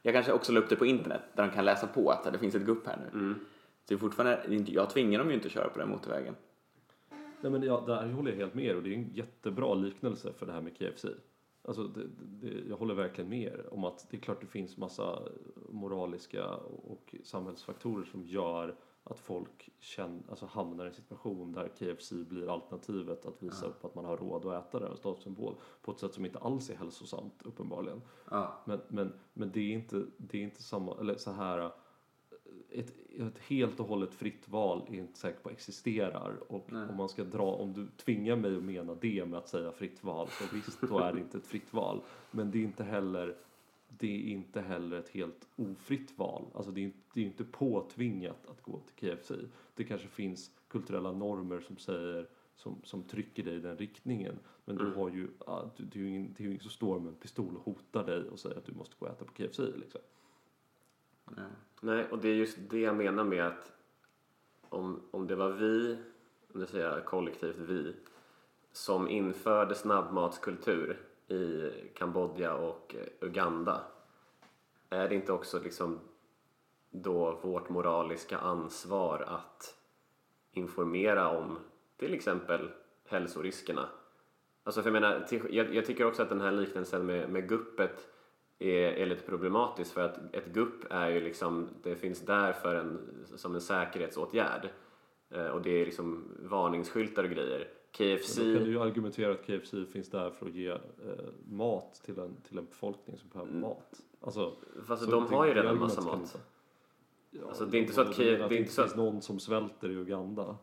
Jag 0.01 0.13
kanske 0.13 0.32
också 0.32 0.51
la 0.51 0.59
upp 0.59 0.70
det 0.70 0.76
på 0.76 0.86
internet. 0.86 1.22
Där 1.36 1.43
de 1.47 1.51
kan 1.51 1.65
läsa 1.65 1.88
på 1.88 2.09
att 2.11 2.24
det 2.34 2.38
finns 2.39 2.55
ett 2.55 2.61
gupp 2.65 2.88
här 2.88 2.97
nu. 2.97 3.34
Så 3.34 3.39
det 3.88 3.93
är 3.93 3.97
fortfarande, 3.99 4.39
jag 4.68 4.89
tvingar 4.89 5.20
dem 5.20 5.28
ju 5.30 5.34
inte 5.36 5.45
att 5.47 5.51
köra 5.53 5.70
på 5.70 5.80
den 5.80 5.89
motorvägen. 5.89 6.36
nej 7.41 7.51
men 7.51 7.63
ja, 7.63 7.84
där 7.88 8.11
håller 8.11 8.32
jag 8.32 8.38
helt 8.38 8.53
med 8.53 8.65
er 8.65 8.76
och 8.76 8.84
det 8.84 8.89
är 8.89 8.93
en 8.93 9.09
jättebra 9.13 9.74
liknelse 9.74 10.34
för 10.39 10.45
det 10.45 10.51
här 10.51 10.61
med 10.61 10.78
KFC. 10.78 11.05
Alltså 11.68 11.84
det, 11.84 12.07
det, 12.18 12.70
jag 12.70 12.78
håller 12.78 12.93
verkligen 12.93 13.30
med 13.30 13.41
er 13.41 13.74
om 13.74 13.84
att 13.84 14.07
det 14.09 14.18
är 14.18 14.22
klart 14.22 14.41
det 14.41 14.47
finns 14.47 14.78
massa 14.78 15.20
moraliska 15.70 16.55
och 16.55 17.15
samhällsfaktorer 17.24 18.05
som 18.05 18.24
gör 18.24 18.76
att 19.03 19.20
folk 19.20 19.70
känner, 19.80 20.22
alltså 20.30 20.45
hamnar 20.45 20.86
i 20.86 20.88
en 20.88 20.93
situation 20.93 21.51
där 21.51 21.68
KFC 21.68 22.11
blir 22.11 22.53
alternativet 22.53 23.26
att 23.26 23.43
visa 23.43 23.65
upp 23.65 23.86
att 23.86 23.95
man 23.95 24.05
har 24.05 24.18
råd 24.18 24.45
att 24.45 24.68
äta 24.68 24.80
det, 24.80 24.88
en 24.88 24.97
statussymbol, 24.97 25.55
på 25.82 25.91
ett 25.91 25.99
sätt 25.99 26.13
som 26.13 26.26
inte 26.26 26.39
alls 26.39 26.70
är 26.70 26.76
hälsosamt 26.76 27.41
uppenbarligen. 27.45 28.01
Ja. 28.32 28.61
Men, 28.65 28.82
men, 28.88 29.13
men 29.34 29.51
det, 29.51 29.59
är 29.59 29.74
inte, 29.74 30.05
det 30.18 30.38
är 30.38 30.43
inte 30.43 30.63
samma, 30.63 30.99
eller 30.99 31.15
så 31.15 31.32
här 31.32 31.72
ett, 32.72 32.93
ett 33.20 33.38
helt 33.38 33.80
och 33.80 33.88
hållet 33.88 34.13
fritt 34.13 34.49
val 34.49 34.86
är 34.89 34.95
inte 34.95 35.20
säkert 35.20 35.43
på 35.43 35.49
existerar 35.49 36.34
och 36.47 36.65
Nej. 36.72 36.89
om 36.89 36.95
man 36.97 37.09
ska 37.09 37.24
dra, 37.24 37.51
om 37.51 37.74
du 37.74 37.88
tvingar 37.97 38.36
mig 38.36 38.57
att 38.57 38.63
mena 38.63 38.95
det 38.95 39.26
med 39.26 39.39
att 39.39 39.49
säga 39.49 39.72
fritt 39.72 40.03
val 40.03 40.28
så 40.28 40.55
visst, 40.55 40.82
då 40.82 40.99
är 40.99 41.13
det 41.13 41.20
inte 41.20 41.38
ett 41.38 41.47
fritt 41.47 41.74
val. 41.74 42.01
Men 42.32 42.51
det 42.51 42.57
är 42.57 42.63
inte 42.63 42.84
heller 42.84 43.36
det 43.89 44.07
är 44.07 44.32
inte 44.32 44.61
heller 44.61 44.99
ett 44.99 45.09
helt 45.09 45.47
ofritt 45.55 46.18
val. 46.18 46.45
Alltså 46.53 46.72
det 46.72 46.86
är, 46.86 46.91
det 47.13 47.22
är 47.22 47.26
inte 47.26 47.43
påtvingat 47.43 48.47
att 48.47 48.61
gå 48.61 48.80
till 48.80 49.09
KFC. 49.09 49.32
Det 49.76 49.84
kanske 49.84 50.07
finns 50.07 50.51
kulturella 50.68 51.11
normer 51.11 51.59
som 51.59 51.78
säger 51.78 52.28
som, 52.55 52.82
som 52.84 53.03
trycker 53.03 53.43
dig 53.43 53.55
i 53.55 53.59
den 53.59 53.78
riktningen. 53.78 54.39
Men 54.65 54.76
du 54.76 54.93
har 54.93 55.09
ju, 55.09 55.28
ja, 55.45 55.72
du, 55.78 55.84
det 55.86 55.99
är 55.99 56.03
ju 56.03 56.09
ingen, 56.09 56.34
det 56.38 56.43
är 56.43 56.43
ju 56.43 56.49
ingen 56.49 56.61
som 56.61 56.72
står 56.72 56.99
med 56.99 57.09
en 57.09 57.15
pistol 57.15 57.55
och 57.55 57.63
hotar 57.63 58.05
dig 58.05 58.30
och 58.30 58.39
säger 58.39 58.57
att 58.57 58.65
du 58.65 58.74
måste 58.74 58.95
gå 58.99 59.05
och 59.05 59.11
äta 59.11 59.26
på 59.26 59.34
KFC 59.34 59.59
liksom. 59.59 60.01
Nej. 61.36 61.45
Nej, 61.82 62.05
och 62.11 62.17
det 62.19 62.30
är 62.30 62.36
just 62.36 62.57
det 62.69 62.80
jag 62.80 62.95
menar 62.95 63.23
med 63.23 63.45
att 63.45 63.71
om, 64.69 65.01
om 65.11 65.28
det 65.28 65.36
var 65.36 65.49
vi, 65.49 65.97
om 66.53 66.59
det 66.59 66.67
säger 66.67 66.89
jag 66.89 67.05
kollektivt 67.05 67.55
vi, 67.57 67.95
som 68.71 69.09
införde 69.09 69.75
snabbmatskultur 69.75 70.99
i 71.28 71.71
Kambodja 71.95 72.53
och 72.53 72.95
eh, 72.95 73.28
Uganda, 73.28 73.82
är 74.89 75.09
det 75.09 75.15
inte 75.15 75.34
också 75.34 75.59
liksom 75.59 75.99
då 76.89 77.39
vårt 77.41 77.69
moraliska 77.69 78.38
ansvar 78.38 79.25
att 79.28 79.75
informera 80.51 81.30
om 81.30 81.59
till 81.97 82.13
exempel 82.13 82.69
hälsoriskerna? 83.05 83.89
Alltså 84.63 84.82
för 84.82 84.89
jag 84.91 85.01
menar, 85.01 85.28
jag, 85.49 85.75
jag 85.75 85.86
tycker 85.86 86.05
också 86.05 86.21
att 86.21 86.30
den 86.30 86.41
här 86.41 86.51
liknelsen 86.51 87.05
med, 87.05 87.30
med 87.30 87.49
guppet 87.49 88.07
är, 88.59 88.87
är 88.91 89.05
lite 89.05 89.23
problematisk 89.23 89.93
för 89.93 90.01
att 90.01 90.35
ett 90.35 90.45
gupp 90.53 90.85
är 90.89 91.09
ju 91.09 91.19
liksom, 91.21 91.67
det 91.83 91.95
finns 91.95 92.19
där 92.25 92.53
för 92.53 92.75
en, 92.75 92.99
som 93.35 93.55
en 93.55 93.61
säkerhetsåtgärd. 93.61 94.69
Eh, 95.29 95.47
och 95.47 95.61
det 95.61 95.69
är 95.81 95.85
liksom 95.85 96.23
varningsskyltar 96.39 97.23
och 97.23 97.29
grejer. 97.29 97.67
KFC, 97.97 98.37
Men 98.37 98.47
då 98.53 98.55
kan 98.57 98.63
du 98.65 98.71
ju 98.71 98.79
argumentera 98.81 99.31
att 99.31 99.45
KFC 99.47 99.73
finns 99.91 100.09
där 100.09 100.29
för 100.29 100.45
att 100.45 100.53
ge 100.53 100.69
eh, 100.69 100.77
mat 101.49 102.01
till 102.05 102.19
en, 102.19 102.35
till 102.47 102.57
en 102.57 102.65
befolkning 102.65 103.17
som 103.17 103.29
behöver 103.29 103.51
mat. 103.53 104.01
Alltså, 104.21 104.55
fast 104.87 105.11
de 105.11 105.23
det- 105.29 105.35
har 105.35 105.45
ju 105.45 105.53
det 105.53 105.61
redan 105.61 105.79
massa 105.79 106.01
mat. 106.01 106.41
Ja, 107.31 107.41
Alltså, 107.47 107.65
det 107.65 107.77
är 107.77 107.81
inte 107.81 107.93
så 107.93 108.01
att 108.01 108.17
menar 108.17 108.23
det 108.31 108.33
är 108.33 108.37
det 108.37 108.43
inte 108.43 108.55
inte 108.55 108.71
så 108.71 108.81
finns 108.81 108.91
att- 108.91 108.97
någon 108.97 109.21
som 109.21 109.39
svälter 109.39 109.89
i 109.89 109.93
Uganda. 109.93 110.57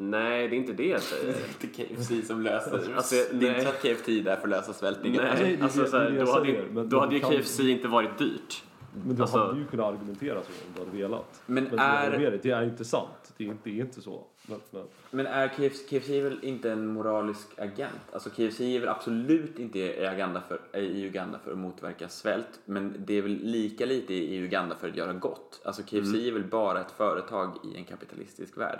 Nej, 0.00 0.48
det 0.48 0.56
är 0.56 0.58
inte 0.58 0.72
det 0.72 0.86
jag 0.86 1.02
säger. 1.02 1.34
Det 1.60 1.66
är 1.80 1.84
KFC 1.86 2.26
som 2.26 2.40
löser 2.42 2.92
Alltså, 2.96 3.14
det. 3.32 3.46
är 3.48 3.50
inte 3.50 3.62
så 3.62 3.68
att 3.68 3.82
KFC 3.82 4.08
är 4.08 4.22
där 4.22 4.36
för 4.36 4.42
att 4.42 4.48
lösa 4.48 4.72
svältningen. 4.72 5.22
Nej, 5.22 5.58
alltså, 5.62 5.80
det 5.80 5.86
är 5.86 5.90
så 5.90 5.98
här, 5.98 6.10
det 6.10 6.16
jag 6.16 6.26
då 6.26 6.32
hade, 6.32 6.62
då 6.72 6.82
de 6.82 7.00
hade 7.00 7.14
ju 7.14 7.20
KFC 7.20 7.60
inte 7.60 7.88
varit 7.88 8.18
dyrt. 8.18 8.62
Men 8.92 9.16
du 9.16 9.22
Alltså- 9.22 9.38
hade 9.38 9.58
ju 9.58 9.66
kunnat 9.66 9.86
argumentera 9.86 10.42
så 10.42 10.48
om 10.66 10.72
du 10.74 10.80
hade 10.80 10.96
velat. 11.02 11.42
Men 11.46 11.64
men 11.64 11.78
är- 11.78 12.10
det, 12.10 12.42
det 12.42 12.50
är 12.50 12.62
inte 12.62 12.84
sant. 12.84 13.32
Det 13.36 13.44
är 13.44 13.48
inte, 13.48 13.70
det 13.70 13.80
är 13.80 13.84
inte 13.84 14.00
så. 14.02 14.24
Men, 14.46 14.58
men, 14.70 14.82
Men 15.10 15.26
är 15.26 15.48
KFC, 15.48 15.88
KFC 15.88 16.10
är 16.10 16.22
väl 16.24 16.38
inte 16.44 16.70
en 16.72 16.86
moralisk 16.86 17.58
agent? 17.58 18.00
Alltså 18.12 18.30
KFC 18.30 18.60
är 18.60 18.80
väl 18.80 18.88
absolut 18.88 19.58
inte 19.58 19.78
i 19.78 20.06
Uganda 20.14 20.40
för, 20.40 20.76
i 20.80 21.02
Uganda 21.06 21.38
för 21.38 21.52
att 21.52 21.58
motverka 21.58 22.08
svält, 22.08 22.60
men 22.64 22.94
det 22.98 23.14
är 23.18 23.22
väl 23.22 23.38
lika 23.42 23.86
lite 23.86 24.14
i 24.14 24.36
Uganda 24.38 24.74
för 24.74 24.88
att 24.88 24.96
göra 24.96 25.12
gott. 25.12 25.60
Alltså 25.64 25.82
KFC 25.82 26.14
är 26.28 26.32
väl 26.32 26.44
bara 26.44 26.80
ett 26.80 26.90
företag 26.90 27.56
i 27.64 27.76
en 27.76 27.84
kapitalistisk 27.84 28.58
värld 28.58 28.78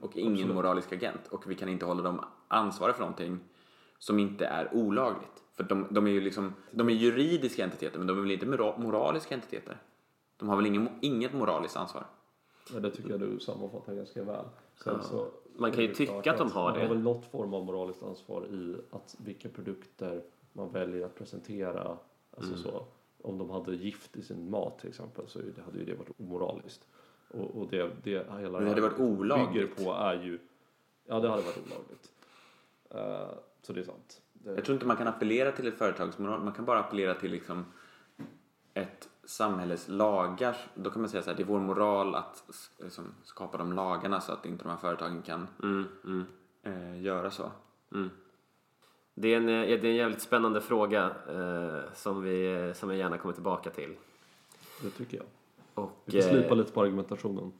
och 0.00 0.16
ingen 0.16 0.32
absolut. 0.32 0.54
moralisk 0.54 0.92
agent 0.92 1.20
och 1.30 1.50
vi 1.50 1.54
kan 1.54 1.68
inte 1.68 1.84
hålla 1.86 2.02
dem 2.02 2.20
ansvariga 2.48 2.94
för 2.94 3.00
någonting 3.00 3.38
som 3.98 4.18
inte 4.18 4.46
är 4.46 4.74
olagligt. 4.74 5.42
För 5.52 5.64
de, 5.64 5.86
de 5.90 6.06
är 6.06 6.10
ju 6.10 6.20
liksom, 6.20 6.54
de 6.70 6.88
är 6.88 6.92
juridiska 6.92 7.64
entiteter 7.64 7.98
men 7.98 8.06
de 8.06 8.16
är 8.18 8.22
väl 8.22 8.30
inte 8.30 8.46
mora- 8.46 8.78
moraliska 8.78 9.34
entiteter? 9.34 9.78
De 10.36 10.48
har 10.48 10.56
väl 10.56 10.66
ingen, 10.66 10.88
inget 11.00 11.32
moraliskt 11.34 11.76
ansvar? 11.76 12.04
men 12.72 12.82
det 12.82 12.90
tycker 12.90 13.10
jag 13.10 13.20
du 13.20 13.40
sammanfattar 13.40 13.94
ganska 13.94 14.22
väl. 14.24 14.44
Sen 14.84 15.02
så, 15.02 15.28
Man 15.56 15.72
kan 15.72 15.82
ju 15.84 15.94
tycka 15.94 16.32
att 16.32 16.38
de 16.38 16.52
har 16.52 16.64
man 16.64 16.74
det. 16.74 16.80
har 16.80 16.88
väl 16.88 16.98
något 17.02 17.26
form 17.26 17.54
av 17.54 17.64
moraliskt 17.64 18.02
ansvar 18.02 18.46
i 18.46 18.76
att 18.90 19.16
vilka 19.18 19.48
produkter 19.48 20.22
man 20.52 20.70
väljer 20.72 21.06
att 21.06 21.14
presentera. 21.18 21.98
Alltså 22.36 22.52
Mm. 22.52 22.62
så, 22.62 22.84
om 23.22 23.38
de 23.38 23.50
hade 23.50 23.74
gift 23.76 24.16
i 24.16 24.22
sin 24.22 24.50
mat 24.50 24.78
till 24.78 24.88
exempel 24.88 25.24
så 25.28 25.38
hade 25.64 25.78
ju 25.78 25.84
det 25.84 25.94
varit 25.94 26.20
omoraliskt. 26.20 26.86
Och, 27.30 27.56
och 27.60 27.68
det, 27.70 27.90
det 28.02 28.10
hela 28.10 28.58
det 28.60 28.68
hade 28.68 28.80
varit 28.80 28.96
bygger 28.96 29.10
olagligt. 29.10 29.84
på 29.84 29.92
är 29.92 30.22
ju, 30.22 30.38
ja 31.06 31.20
det 31.20 31.28
hade 31.28 31.42
varit 31.42 31.58
olagligt. 31.66 32.10
Eh, 32.90 33.38
så 33.66 33.72
det 33.72 33.80
är 33.80 33.84
sant. 33.84 34.20
Det, 34.32 34.54
Jag 34.54 34.64
tror 34.64 34.74
inte 34.74 34.86
man 34.86 34.96
kan 34.96 35.06
appellera 35.08 35.52
till 35.52 35.66
ett 35.68 35.78
företags 35.78 36.18
moral. 36.18 36.42
Man 36.44 36.52
kan 36.52 36.64
bara 36.64 36.78
appellera 36.78 37.14
till 37.14 37.30
liksom 37.30 37.64
ett 38.74 39.08
samhälles 39.24 39.88
lagar. 39.88 40.56
Då 40.74 40.90
kan 40.90 41.00
man 41.02 41.08
säga 41.10 41.22
så 41.22 41.30
här, 41.30 41.36
det 41.36 41.42
är 41.42 41.46
vår 41.46 41.60
moral 41.60 42.14
att 42.14 42.44
liksom, 42.78 43.04
skapa 43.22 43.58
de 43.58 43.72
lagarna 43.72 44.20
så 44.20 44.32
att 44.32 44.46
inte 44.46 44.64
de 44.64 44.70
här 44.70 44.76
företagen 44.76 45.22
kan 45.22 45.46
Mm, 45.62 45.84
mm. 46.04 46.24
eh, 46.62 47.02
göra 47.02 47.30
så. 47.30 47.50
Det 49.14 49.28
är 49.34 49.36
en, 49.36 49.48
eh, 49.48 49.66
det 49.66 49.72
är 49.74 49.84
en 49.84 49.94
jävligt 49.94 50.22
spännande 50.22 50.60
fråga 50.60 51.10
eh, 51.28 51.92
som, 51.94 52.22
vi, 52.22 52.72
som 52.74 52.90
jag 52.90 52.98
gärna 52.98 53.18
kommer 53.18 53.34
tillbaka 53.34 53.70
till. 53.70 53.94
det 54.82 54.90
tycker 54.90 55.16
jag. 55.16 55.26
Och, 55.74 55.90
Vi 56.04 56.22
får 56.22 56.28
slipa 56.28 56.48
eh, 56.48 56.56
lite 56.56 56.72
på 56.72 56.82
argumentationen. 56.82 57.52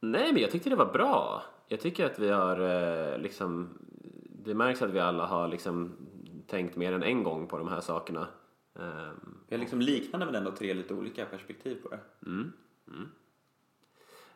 Nej, 0.00 0.32
men 0.32 0.42
jag 0.42 0.50
tyckte 0.50 0.70
det 0.70 0.76
var 0.76 0.92
bra. 0.92 1.42
Jag 1.68 1.80
tycker 1.80 2.06
att 2.06 2.18
vi 2.18 2.28
har 2.28 2.60
eh, 2.60 3.18
liksom... 3.18 3.78
Det 4.44 4.54
märks 4.54 4.82
att 4.82 4.90
vi 4.90 4.98
alla 5.00 5.26
har 5.26 5.48
liksom 5.48 5.92
tänkt 6.46 6.76
mer 6.76 6.92
än 6.92 7.02
en 7.02 7.22
gång 7.24 7.46
på 7.46 7.58
de 7.58 7.68
här 7.68 7.80
sakerna. 7.80 8.28
Ehm, 8.78 9.38
Vi 9.48 9.54
har 9.56 9.60
liksom 9.60 9.80
liknande 9.80 10.26
men 10.26 10.34
ändå 10.34 10.50
tre 10.50 10.74
lite 10.74 10.94
olika 10.94 11.24
perspektiv 11.26 11.82
på 11.82 11.88
det. 11.88 11.98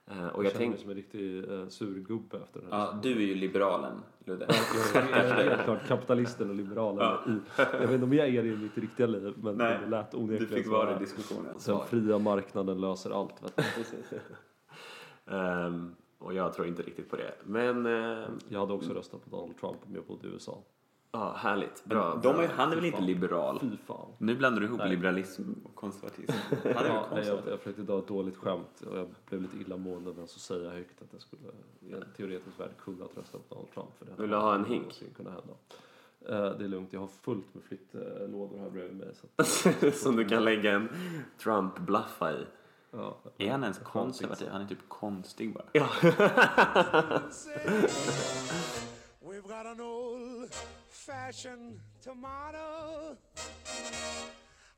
eh, 0.07 0.27
och 0.27 0.45
Jag 0.45 0.45
jag 0.45 0.53
känner 0.53 0.67
mig 0.67 0.77
tänkte... 0.77 0.81
som 0.81 0.91
en 0.91 0.97
riktig 0.97 1.51
uh, 1.51 1.69
surgubbe 1.69 2.37
efter 2.39 2.61
den 2.61 2.73
här 2.73 2.79
Ja, 2.79 3.01
du 3.03 3.13
är 3.13 3.27
ju 3.27 3.35
liberalen, 3.35 4.01
Ludde. 4.25 4.47
Jag 4.95 5.11
är 5.11 5.49
helt 5.49 5.65
klart 5.65 5.87
kapitalisten 5.87 6.51
och 6.51 6.57
liberalen. 6.57 6.99
Ja. 6.99 7.39
Jag 7.57 7.81
vet 7.81 7.91
inte 7.91 8.05
om 8.05 8.13
jag 8.13 8.29
är 8.29 8.43
det 8.43 8.49
i 8.49 8.57
mitt 8.57 8.79
riktiga 8.79 9.07
liv, 9.07 9.35
men 9.37 9.57
Nej, 9.57 9.79
det 9.85 9.91
lät 9.91 10.15
onekligen 10.15 10.49
Du 10.51 10.57
fick 10.57 10.67
vara 10.73 10.97
i 10.97 10.99
diskussionen. 10.99 11.55
Den 11.67 11.81
fria 11.87 12.19
marknaden 12.19 12.81
löser 12.81 13.11
allt. 13.11 13.43
Vet 13.43 13.57
du. 14.11 14.19
och 16.19 16.35
jag 16.35 16.53
tror 16.55 16.67
inte 16.67 16.83
riktigt 16.83 17.11
på 17.11 17.17
det. 17.17 17.35
Men... 17.45 17.87
Eh, 17.87 18.29
Jag 18.49 18.61
hade 18.61 18.73
också 18.73 18.93
röstat 18.93 19.25
på 19.25 19.37
Donald 19.37 19.57
Trump 19.61 19.79
om 19.87 19.95
jag 19.95 20.05
bodde 20.05 20.29
i 20.29 20.31
USA. 20.31 20.59
ja, 21.13 21.33
härligt. 21.37 21.85
Bra. 21.85 22.21
De 22.23 22.37
är, 22.41 22.49
han 22.49 22.73
är 22.73 22.77
väl 22.77 22.85
inte 22.85 23.01
liberal? 23.01 23.59
Fy 23.61 23.77
fan. 23.77 24.09
Nu 24.19 24.37
blandar 24.37 24.61
du 24.61 24.67
ihop 24.67 24.79
Nej. 24.79 24.91
liberalism 24.91 25.43
och 25.65 25.75
konservatism. 25.75 26.33
Han 26.63 26.85
är 26.85 26.89
Ja, 26.89 27.07
nej, 27.13 27.27
jag, 27.27 27.39
jag 27.49 27.59
försökte 27.59 27.83
dra 27.83 27.99
ett 27.99 28.07
dåligt 28.09 28.37
skämt 28.37 28.81
och 28.91 28.99
jag 28.99 29.09
blev 29.29 29.43
lite 29.43 29.57
illamående 29.57 30.13
men 30.17 30.27
så 30.29 30.39
säger 30.39 30.65
jag 30.65 30.73
högt 30.73 31.03
att 31.03 31.09
jag 31.13 31.21
skulle 31.21 31.43
i 31.81 31.93
en 31.93 32.05
teoretisk 32.17 32.61
värld 32.61 32.71
kunna 32.79 33.05
rösta 33.05 33.39
på 33.39 33.55
Donald 33.55 33.71
Trump. 33.75 33.89
För 33.99 34.07
det 34.07 34.23
Vill 34.23 34.31
du 34.31 34.37
ha 34.37 34.55
en 34.55 34.65
hink? 34.65 35.03
Kunna 35.17 35.31
hända. 35.31 35.55
Eh, 36.29 36.59
Det 36.59 36.65
är 36.65 36.69
lugnt, 36.69 36.93
jag 36.93 37.01
har 37.01 37.07
fullt 37.07 37.55
med 37.55 37.65
flyttlådor 37.65 38.59
här 38.59 38.71
bredvid 38.71 38.97
mig. 38.97 39.09
Så 39.15 39.27
att, 39.37 39.95
Som 39.95 40.17
du 40.17 40.25
kan 40.29 40.45
lägga 40.45 40.73
en 40.73 40.89
Trump-blaffa 41.39 42.33
i. 42.33 42.45
ja, 42.97 43.19
Är 43.39 43.51
han 43.51 43.63
ens 43.63 43.79
konservativ? 43.79 44.49
Han 44.49 44.61
är 44.63 44.67
typ 44.67 44.89
konstig 44.89 45.55
bara. 45.55 45.65
We've 49.21 49.43
got 49.43 49.67
an 49.67 49.81
old 49.81 50.55
fashioned 50.91 51.81
tomato, 52.05 53.17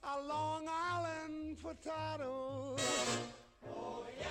a 0.03 0.21
Long 0.29 0.69
Island 0.69 1.62
potato. 1.62 2.77
Oh, 3.62 4.05
yes. 4.19 4.27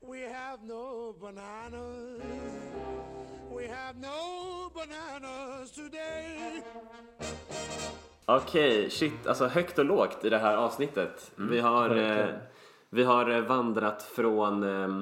We 0.00 0.28
have 0.32 0.62
no 0.64 1.12
bananas. 1.20 2.22
We 3.56 3.66
have 3.68 3.98
no 4.00 4.70
bananas 4.74 5.70
today. 5.72 6.62
Okej, 8.26 8.90
shit. 8.90 9.26
Alltså 9.26 9.46
högt 9.46 9.78
och 9.78 9.84
lågt 9.84 10.24
i 10.24 10.28
det 10.30 10.38
här 10.38 10.56
avsnittet. 10.56 11.32
vi, 11.36 11.60
har, 11.60 11.96
eh 11.96 12.28
vi 12.90 13.04
har 13.04 13.30
eh, 13.30 13.40
vandrat 13.40 14.02
från 14.02 14.62
eh, 14.62 15.00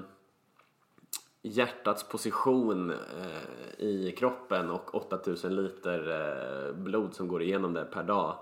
hjärtats 1.42 2.08
position 2.08 2.90
eh, 2.90 3.84
i 3.84 4.14
kroppen 4.18 4.70
och 4.70 4.94
8000 4.94 5.56
liter 5.56 6.10
eh, 6.10 6.74
blod 6.74 7.14
som 7.14 7.28
går 7.28 7.42
igenom 7.42 7.72
det 7.72 7.84
per 7.84 8.02
dag 8.02 8.36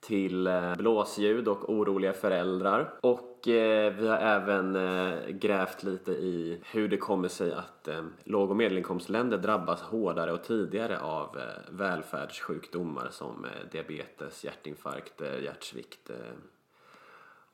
till 0.00 0.46
eh, 0.46 0.74
blåsljud 0.74 1.48
och 1.48 1.70
oroliga 1.70 2.12
föräldrar. 2.12 2.94
Och 3.00 3.48
eh, 3.48 3.94
vi 3.94 4.08
har 4.08 4.16
även 4.16 4.76
eh, 4.76 5.28
grävt 5.28 5.82
lite 5.82 6.12
i 6.12 6.60
hur 6.72 6.88
det 6.88 6.96
kommer 6.96 7.28
sig 7.28 7.52
att 7.52 7.88
ehm, 7.88 8.12
låg 8.24 8.50
och 8.50 8.56
medelinkomstländer 8.56 9.38
drabbas 9.38 9.82
hårdare 9.82 10.32
och 10.32 10.44
tidigare 10.44 11.00
av 11.00 11.36
eh, 11.38 11.70
välfärdssjukdomar 11.70 13.08
som 13.10 13.44
eh, 13.44 13.50
diabetes, 13.72 14.44
hjärtinfarkt, 14.44 15.22
hjärtsvikt. 15.42 16.10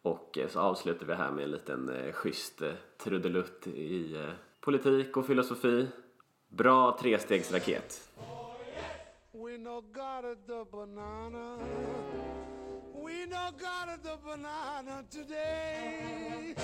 Och 0.03 0.39
eh, 0.39 0.49
så 0.49 0.61
avslutar 0.61 1.07
vi 1.07 1.15
här 1.15 1.31
med 1.31 1.45
en 1.45 1.51
liten 1.51 1.89
eh, 1.89 2.13
schysst 2.13 2.63
eh, 2.63 2.73
trudelutt 2.99 3.67
i 3.67 4.17
politik 4.61 5.17
och 5.17 5.27
filosofi. 5.27 5.89
Bra 6.49 6.99
trestegsraket. 7.01 8.09
We 9.33 9.59
no 9.59 9.81
gotta 9.81 10.35
the 10.47 10.65
banana 10.73 11.57
We 12.95 13.27
no 13.27 13.51
gotta 13.53 13.97
the 14.03 14.17
banana 14.25 15.03
today 15.11 16.57